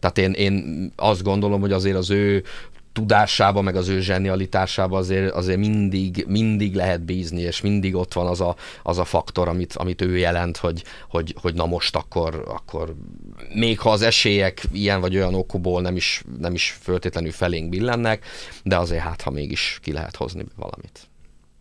tehát 0.00 0.18
én, 0.18 0.32
én 0.32 0.92
azt 0.96 1.22
gondolom, 1.22 1.60
hogy 1.60 1.72
azért 1.72 1.96
az 1.96 2.10
ő 2.10 2.44
tudásába, 2.92 3.60
meg 3.60 3.76
az 3.76 3.88
ő 3.88 4.00
zsenialitásába 4.00 4.98
azért, 4.98 5.32
azért 5.32 5.58
mindig, 5.58 6.24
mindig 6.28 6.74
lehet 6.74 7.02
bízni, 7.02 7.40
és 7.40 7.60
mindig 7.60 7.94
ott 7.94 8.12
van 8.12 8.26
az 8.26 8.40
a, 8.40 8.56
az 8.82 8.98
a 8.98 9.04
faktor, 9.04 9.48
amit, 9.48 9.72
amit 9.72 10.02
ő 10.02 10.16
jelent, 10.16 10.56
hogy, 10.56 10.84
hogy, 11.08 11.34
hogy 11.40 11.54
na 11.54 11.66
most 11.66 11.96
akkor, 11.96 12.44
akkor 12.46 12.94
még 13.54 13.78
ha 13.78 13.90
az 13.90 14.02
esélyek 14.02 14.62
ilyen 14.72 15.00
vagy 15.00 15.16
olyan 15.16 15.34
okból 15.34 15.80
nem 15.80 15.96
is, 15.96 16.24
nem 16.38 16.54
is 16.54 16.78
föltétlenül 16.82 17.32
felénk 17.32 17.68
billennek, 17.68 18.24
de 18.62 18.78
azért 18.78 19.02
hát, 19.02 19.22
ha 19.22 19.30
mégis 19.30 19.78
ki 19.82 19.92
lehet 19.92 20.16
hozni 20.16 20.44
valamit. 20.56 21.08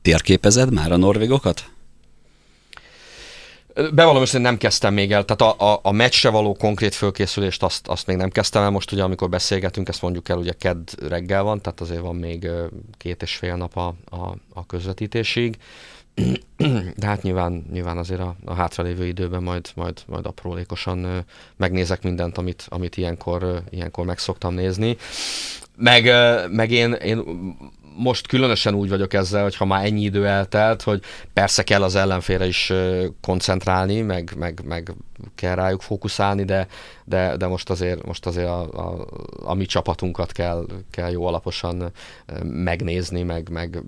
Térképezed 0.01 0.73
már 0.73 0.91
a 0.91 0.97
norvégokat? 0.97 1.69
Bevallom 3.93 4.23
hogy 4.31 4.41
nem 4.41 4.57
kezdtem 4.57 4.93
még 4.93 5.11
el, 5.11 5.25
tehát 5.25 5.55
a, 5.59 5.73
a, 5.73 5.79
a 5.83 5.91
meccsre 5.91 6.29
való 6.29 6.53
konkrét 6.53 6.95
fölkészülést 6.95 7.63
azt, 7.63 7.87
azt 7.87 8.07
még 8.07 8.17
nem 8.17 8.29
kezdtem 8.29 8.63
el. 8.63 8.69
Most 8.69 8.91
ugye, 8.91 9.03
amikor 9.03 9.29
beszélgetünk, 9.29 9.87
ezt 9.87 10.01
mondjuk 10.01 10.29
el, 10.29 10.37
ugye 10.37 10.51
kedd 10.51 10.89
reggel 11.07 11.43
van, 11.43 11.61
tehát 11.61 11.81
azért 11.81 12.01
van 12.01 12.15
még 12.15 12.49
két 12.97 13.21
és 13.21 13.35
fél 13.35 13.55
nap 13.55 13.77
a, 13.77 13.95
a, 14.09 14.35
a 14.53 14.65
közvetítésig. 14.65 15.57
De 16.95 17.07
hát 17.07 17.21
nyilván, 17.21 17.65
nyilván 17.71 17.97
azért 17.97 18.19
a, 18.19 18.35
a 18.45 18.53
hátralévő 18.53 19.05
időben 19.05 19.43
majd, 19.43 19.67
majd, 19.75 20.01
majd 20.05 20.25
aprólékosan 20.25 21.25
megnézek 21.55 22.03
mindent, 22.03 22.37
amit, 22.37 22.65
amit 22.69 22.97
ilyenkor, 22.97 23.61
ilyenkor 23.69 24.05
meg 24.05 24.17
szoktam 24.17 24.53
nézni. 24.53 24.97
Meg, 25.75 26.11
meg 26.51 26.71
én, 26.71 26.93
én 26.93 27.23
most 27.95 28.27
különösen 28.27 28.73
úgy 28.73 28.89
vagyok 28.89 29.13
ezzel, 29.13 29.43
hogy 29.43 29.55
ha 29.55 29.65
már 29.65 29.85
ennyi 29.85 30.01
idő 30.01 30.27
eltelt, 30.27 30.81
hogy 30.81 31.01
persze 31.33 31.63
kell 31.63 31.83
az 31.83 31.95
ellenfélre 31.95 32.45
is 32.45 32.73
koncentrálni, 33.21 34.01
meg, 34.01 34.33
meg, 34.37 34.61
meg 34.65 34.93
kell 35.35 35.55
rájuk 35.55 35.81
fókuszálni, 35.81 36.43
de, 36.43 36.67
de, 37.05 37.37
de 37.37 37.47
most 37.47 37.69
azért, 37.69 38.05
most 38.05 38.25
azért 38.25 38.47
a, 38.47 38.61
a, 38.61 39.07
a 39.43 39.53
mi 39.53 39.65
csapatunkat 39.65 40.31
kell, 40.31 40.65
kell 40.91 41.11
jó 41.11 41.25
alaposan 41.25 41.91
megnézni, 42.43 43.23
meg, 43.23 43.49
meg, 43.49 43.83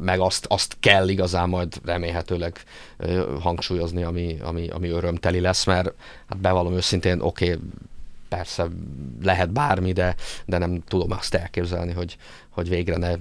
meg 0.00 0.20
azt, 0.20 0.46
azt 0.48 0.76
kell 0.80 1.08
igazán 1.08 1.48
majd 1.48 1.74
remélhetőleg 1.84 2.62
hangsúlyozni, 3.40 4.02
ami, 4.02 4.38
ami, 4.42 4.68
ami 4.68 4.88
örömteli 4.88 5.40
lesz, 5.40 5.64
mert 5.64 5.92
hát 6.28 6.40
bevallom 6.40 6.74
őszintén, 6.74 7.20
oké, 7.20 7.52
okay, 7.52 7.60
persze 8.28 8.66
lehet 9.22 9.52
bármi, 9.52 9.92
de, 9.92 10.14
de 10.46 10.58
nem 10.58 10.82
tudom 10.88 11.10
azt 11.12 11.34
elképzelni, 11.34 11.92
hogy, 11.92 12.16
hogy 12.50 12.68
végre 12.68 12.96
ne 12.96 13.12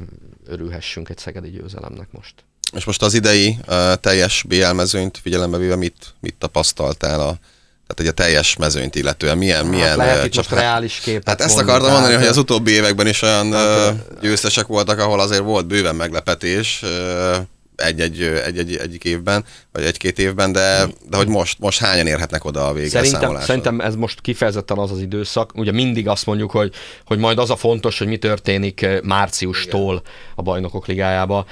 örülhessünk 0.48 1.10
egy 1.10 1.18
szegedi 1.18 1.50
győzelemnek 1.50 2.08
most. 2.12 2.34
És 2.76 2.84
most 2.84 3.02
az 3.02 3.14
idei 3.14 3.58
uh, 3.68 3.94
teljes 3.94 4.44
BL 4.48 4.72
mezőnyt 4.72 5.18
figyelembe 5.18 5.58
véve 5.58 5.76
mit, 5.76 6.14
mit 6.20 6.36
tapasztaltál 6.40 7.20
a 7.20 7.38
tehát 7.88 8.14
egy 8.14 8.20
a 8.20 8.24
teljes 8.24 8.56
mezőnyt 8.56 8.96
illetően 8.96 9.38
milyen... 9.38 9.64
Hát 9.64 9.72
milyen 9.72 9.98
lehet 9.98 10.26
itt 10.26 10.36
most 10.36 10.52
reális 10.52 11.00
képet 11.00 11.28
Hát 11.28 11.42
ezt 11.42 11.60
akartam 11.60 11.92
mondani, 11.92 12.14
hogy 12.14 12.26
az 12.26 12.38
utóbbi 12.38 12.72
években 12.72 13.08
is 13.08 13.22
olyan 13.22 13.54
hát, 13.54 14.20
győztesek 14.22 14.68
voltak, 14.68 15.00
ahol 15.00 15.20
azért 15.20 15.42
volt 15.42 15.68
bőven 15.68 15.96
meglepetés 15.96 16.84
egy-egy, 17.76 18.22
egy-egy, 18.22 18.76
egyik 18.76 19.04
évben, 19.04 19.46
vagy 19.72 19.84
egy-két 19.84 20.20
évben, 20.20 20.52
de, 20.52 20.86
de 21.10 21.18
hogy 21.18 21.28
most, 21.28 21.60
most 21.60 21.80
hányan 21.80 22.08
érhetnek 22.08 22.46
oda 22.46 22.68
a 22.68 22.74
vége 22.74 22.90
szerintem, 22.90 23.40
szerintem 23.40 23.80
ez 23.80 23.96
most 23.96 24.22
kifejezetten 24.22 24.78
az 24.78 24.92
az 24.92 25.00
időszak. 25.00 25.52
Ugye 25.56 25.72
mindig 25.72 26.08
azt 26.08 26.26
mondjuk, 26.26 26.52
hogy, 26.52 26.74
hogy 27.06 27.18
majd 27.18 27.38
az 27.38 27.50
a 27.50 27.56
fontos, 27.56 27.98
hogy 27.98 28.08
mi 28.08 28.18
történik 28.18 28.88
márciustól 29.04 29.94
Igen. 29.94 30.12
a 30.36 30.42
bajnokok 30.42 30.88
ligájába 30.88 31.46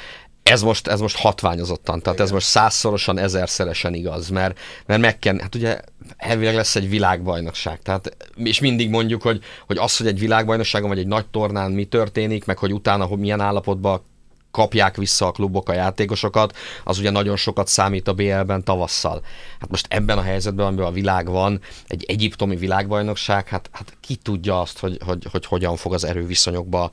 ez 0.43 0.61
most, 0.61 0.88
ez 0.88 0.99
most 0.99 1.17
hatványozottan, 1.17 1.99
tehát 1.99 2.13
Igen. 2.13 2.26
ez 2.26 2.32
most 2.32 2.45
százszorosan, 2.45 3.17
ezerszeresen 3.17 3.93
igaz, 3.93 4.30
mert, 4.30 4.59
mert 4.86 5.01
meg 5.01 5.19
kell, 5.19 5.39
hát 5.39 5.55
ugye 5.55 5.80
elvileg 6.17 6.55
lesz 6.55 6.76
egy 6.76 6.89
világbajnokság, 6.89 7.82
tehát, 7.82 8.17
és 8.36 8.59
mindig 8.59 8.89
mondjuk, 8.89 9.22
hogy, 9.22 9.43
hogy 9.67 9.78
az, 9.78 9.97
hogy 9.97 10.07
egy 10.07 10.19
világbajnokságon 10.19 10.89
vagy 10.89 10.99
egy 10.99 11.07
nagy 11.07 11.26
tornán 11.26 11.72
mi 11.72 11.86
történik, 11.86 12.45
meg 12.45 12.57
hogy 12.57 12.74
utána 12.74 13.05
hogy 13.05 13.17
milyen 13.17 13.39
állapotban 13.39 14.01
kapják 14.51 14.95
vissza 14.95 15.27
a 15.27 15.31
klubok 15.31 15.69
a 15.69 15.73
játékosokat, 15.73 16.57
az 16.83 16.99
ugye 16.99 17.09
nagyon 17.09 17.35
sokat 17.35 17.67
számít 17.67 18.07
a 18.07 18.13
BL-ben 18.13 18.63
tavasszal. 18.63 19.21
Hát 19.59 19.69
most 19.69 19.85
ebben 19.89 20.17
a 20.17 20.21
helyzetben, 20.21 20.65
amiben 20.65 20.85
a 20.85 20.91
világ 20.91 21.29
van, 21.29 21.61
egy 21.87 22.05
egyiptomi 22.07 22.55
világbajnokság, 22.55 23.47
hát, 23.47 23.69
hát 23.71 23.97
ki 24.01 24.15
tudja 24.15 24.59
azt, 24.61 24.79
hogy, 24.79 24.97
hogy, 25.05 25.25
hogy 25.31 25.45
hogyan 25.45 25.75
fog 25.75 25.93
az 25.93 26.03
erőviszonyokba 26.03 26.91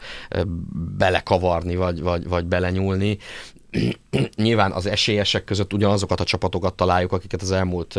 belekavarni, 0.97 1.77
vagy, 1.77 2.01
vagy, 2.01 2.29
vagy 2.29 2.45
belenyúlni. 2.45 3.19
Nyilván 4.37 4.73
az 4.73 4.87
esélyesek 4.87 5.45
között 5.45 5.73
ugyanazokat 5.73 6.21
a 6.21 6.25
csapatokat 6.25 6.75
találjuk, 6.75 7.13
akiket 7.13 7.43
az 7.43 7.51
elmúlt 7.51 7.99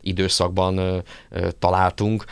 időszakban 0.00 1.02
találtunk, 1.58 2.24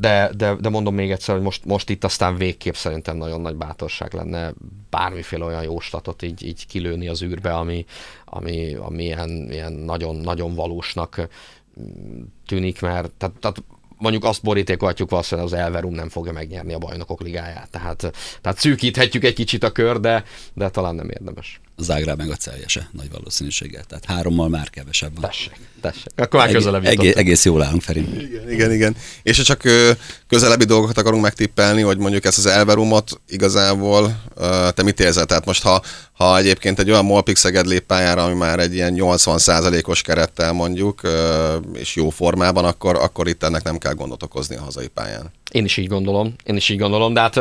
de, 0.00 0.30
de, 0.36 0.54
de 0.54 0.68
mondom 0.68 0.94
még 0.94 1.10
egyszer, 1.10 1.34
hogy 1.34 1.44
most, 1.44 1.64
most 1.64 1.90
itt 1.90 2.04
aztán 2.04 2.36
végképp 2.36 2.74
szerintem 2.74 3.16
nagyon 3.16 3.40
nagy 3.40 3.56
bátorság 3.56 4.14
lenne 4.14 4.52
bármiféle 4.90 5.44
olyan 5.44 5.62
jóslatot 5.62 6.22
így, 6.22 6.44
így 6.44 6.66
kilőni 6.66 7.08
az 7.08 7.22
űrbe, 7.22 7.54
ami, 7.54 7.84
ami, 8.24 8.74
ami 8.74 9.04
ilyen, 9.04 9.48
ilyen 9.50 9.72
nagyon, 9.72 10.16
nagyon 10.16 10.54
valósnak 10.54 11.28
tűnik, 12.46 12.80
mert 12.80 13.10
tehát, 13.10 13.34
tehát 13.40 13.62
mondjuk 13.98 14.24
azt 14.24 14.42
borítékolhatjuk 14.42 15.10
valószínűleg 15.10 15.52
az 15.52 15.58
Elverum 15.58 15.94
nem 15.94 16.08
fogja 16.08 16.32
megnyerni 16.32 16.72
a 16.72 16.78
bajnokok 16.78 17.20
ligáját. 17.20 17.70
Tehát, 17.70 18.12
tehát 18.40 18.58
szűkíthetjük 18.58 19.24
egy 19.24 19.34
kicsit 19.34 19.64
a 19.64 19.72
kör, 19.72 20.00
de, 20.00 20.24
de 20.54 20.70
talán 20.70 20.94
nem 20.94 21.08
érdemes. 21.08 21.60
Zágráb 21.82 22.18
meg 22.18 22.30
a 22.30 22.34
Celjese 22.34 22.88
nagy 22.92 23.10
valószínűséggel. 23.10 23.84
Tehát 23.84 24.04
hárommal 24.04 24.48
már 24.48 24.70
kevesebb 24.70 25.12
van. 25.20 25.30
Tessék, 25.30 25.60
tessék. 25.80 26.06
Akkor 26.16 26.40
már 26.40 26.50
közelebb 26.52 26.84
egész, 26.84 27.14
egész 27.14 27.44
jól 27.44 27.62
állunk, 27.62 27.82
Ferim. 27.82 28.14
Igen, 28.18 28.50
igen, 28.50 28.72
igen. 28.72 28.96
És 29.22 29.36
ha 29.36 29.42
csak 29.42 29.62
közelebbi 30.28 30.64
dolgokat 30.64 30.98
akarunk 30.98 31.22
megtippelni, 31.22 31.82
hogy 31.82 31.98
mondjuk 31.98 32.24
ezt 32.24 32.38
az 32.38 32.46
Elverumot 32.46 33.20
igazából 33.28 34.22
te 34.74 34.82
mit 34.82 35.00
érzel? 35.00 35.24
Tehát 35.24 35.44
most 35.44 35.62
ha, 35.62 35.82
ha 36.22 36.38
egyébként 36.38 36.78
egy 36.78 36.90
olyan 36.90 37.04
Molpix 37.04 37.40
Szeged 37.40 37.66
lép 37.66 37.82
pályára, 37.82 38.24
ami 38.24 38.34
már 38.34 38.58
egy 38.58 38.74
ilyen 38.74 38.94
80%-os 38.96 40.02
kerettel 40.02 40.52
mondjuk, 40.52 41.00
és 41.72 41.96
jó 41.96 42.10
formában, 42.10 42.64
akkor, 42.64 42.96
akkor 42.96 43.28
itt 43.28 43.42
ennek 43.42 43.62
nem 43.62 43.78
kell 43.78 43.92
gondot 43.92 44.22
okozni 44.22 44.56
a 44.56 44.62
hazai 44.62 44.88
pályán. 44.88 45.30
Én 45.50 45.64
is 45.64 45.76
így 45.76 45.86
gondolom, 45.86 46.34
én 46.44 46.56
is 46.56 46.68
így 46.68 46.78
gondolom, 46.78 47.14
de 47.14 47.20
hát 47.20 47.40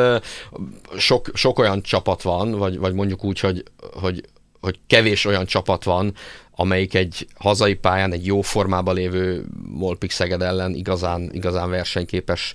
sok, 0.98 1.32
sok 1.34 1.60
olyan 1.60 1.82
csapat 1.82 2.22
van, 2.22 2.52
vagy, 2.52 2.78
vagy 2.78 2.94
mondjuk 2.94 3.24
úgy, 3.24 3.40
hogy, 3.40 3.64
hogy, 3.94 4.24
hogy 4.60 4.80
kevés 4.88 5.26
olyan 5.26 5.46
csapat 5.46 5.84
van, 5.84 6.14
amelyik 6.56 6.94
egy 6.94 7.28
hazai 7.36 7.74
pályán 7.74 8.12
egy 8.12 8.26
jó 8.26 8.42
formában 8.42 8.96
lévő 8.96 9.46
Molpix 9.68 10.16
Szeged 10.16 10.42
ellen 10.42 10.74
igazán, 10.74 11.30
igazán 11.34 11.70
versenyképes 11.70 12.54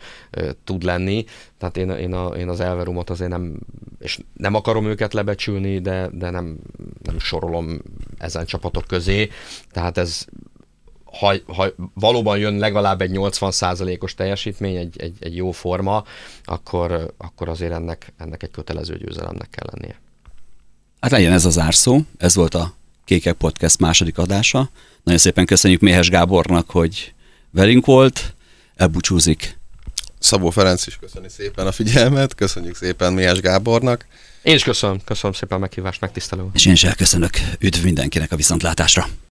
tud 0.64 0.82
lenni. 0.82 1.24
Tehát 1.58 1.76
én, 1.76 1.90
én, 1.90 2.12
a, 2.12 2.26
én 2.26 2.48
az 2.48 2.60
Elverumot 2.60 3.10
azért 3.10 3.30
nem, 3.30 3.58
és 3.98 4.18
nem 4.36 4.54
akarom 4.54 4.86
őket 4.86 5.12
lebecsülni, 5.12 5.78
de, 5.78 6.08
de 6.12 6.30
nem, 6.30 6.56
nem 7.02 7.18
sorolom 7.18 7.80
ezen 8.18 8.46
csapatok 8.46 8.84
közé. 8.86 9.28
Tehát 9.70 9.98
ez 9.98 10.24
ha, 11.18 11.34
ha 11.46 11.66
valóban 11.94 12.38
jön 12.38 12.58
legalább 12.58 13.00
egy 13.00 13.10
80%-os 13.14 14.14
teljesítmény, 14.14 14.76
egy, 14.76 15.00
egy, 15.00 15.16
egy 15.20 15.36
jó 15.36 15.50
forma, 15.50 16.04
akkor, 16.44 17.14
akkor 17.16 17.48
azért 17.48 17.72
ennek, 17.72 18.12
ennek 18.18 18.42
egy 18.42 18.50
kötelező 18.50 18.96
győzelemnek 18.96 19.50
kell 19.50 19.66
lennie. 19.72 20.00
Hát 21.00 21.10
legyen 21.10 21.32
ez 21.32 21.44
az 21.44 21.58
árszó, 21.58 22.00
ez 22.18 22.34
volt 22.34 22.54
a 22.54 22.74
Kékek 23.06 23.34
Podcast 23.34 23.78
második 23.78 24.18
adása. 24.18 24.70
Nagyon 25.02 25.20
szépen 25.20 25.46
köszönjük 25.46 25.80
Méhes 25.80 26.08
Gábornak, 26.08 26.70
hogy 26.70 27.14
velünk 27.50 27.86
volt, 27.86 28.34
elbúcsúzik. 28.76 29.58
Szabó 30.18 30.50
Ferenc 30.50 30.86
is 30.86 30.96
köszöni 30.96 31.28
szépen 31.28 31.66
a 31.66 31.72
figyelmet, 31.72 32.34
köszönjük 32.34 32.76
szépen 32.76 33.12
Méhes 33.12 33.40
Gábornak. 33.40 34.06
Én 34.42 34.54
is 34.54 34.62
köszönöm, 34.62 35.00
köszönöm 35.04 35.32
szépen 35.36 35.56
a 35.56 35.60
meghívást, 35.60 36.00
megtisztelő. 36.00 36.46
És 36.52 36.66
én 36.66 36.72
is 36.72 36.84
elköszönök, 36.84 37.30
üdv 37.58 37.84
mindenkinek 37.84 38.32
a 38.32 38.36
viszontlátásra. 38.36 39.08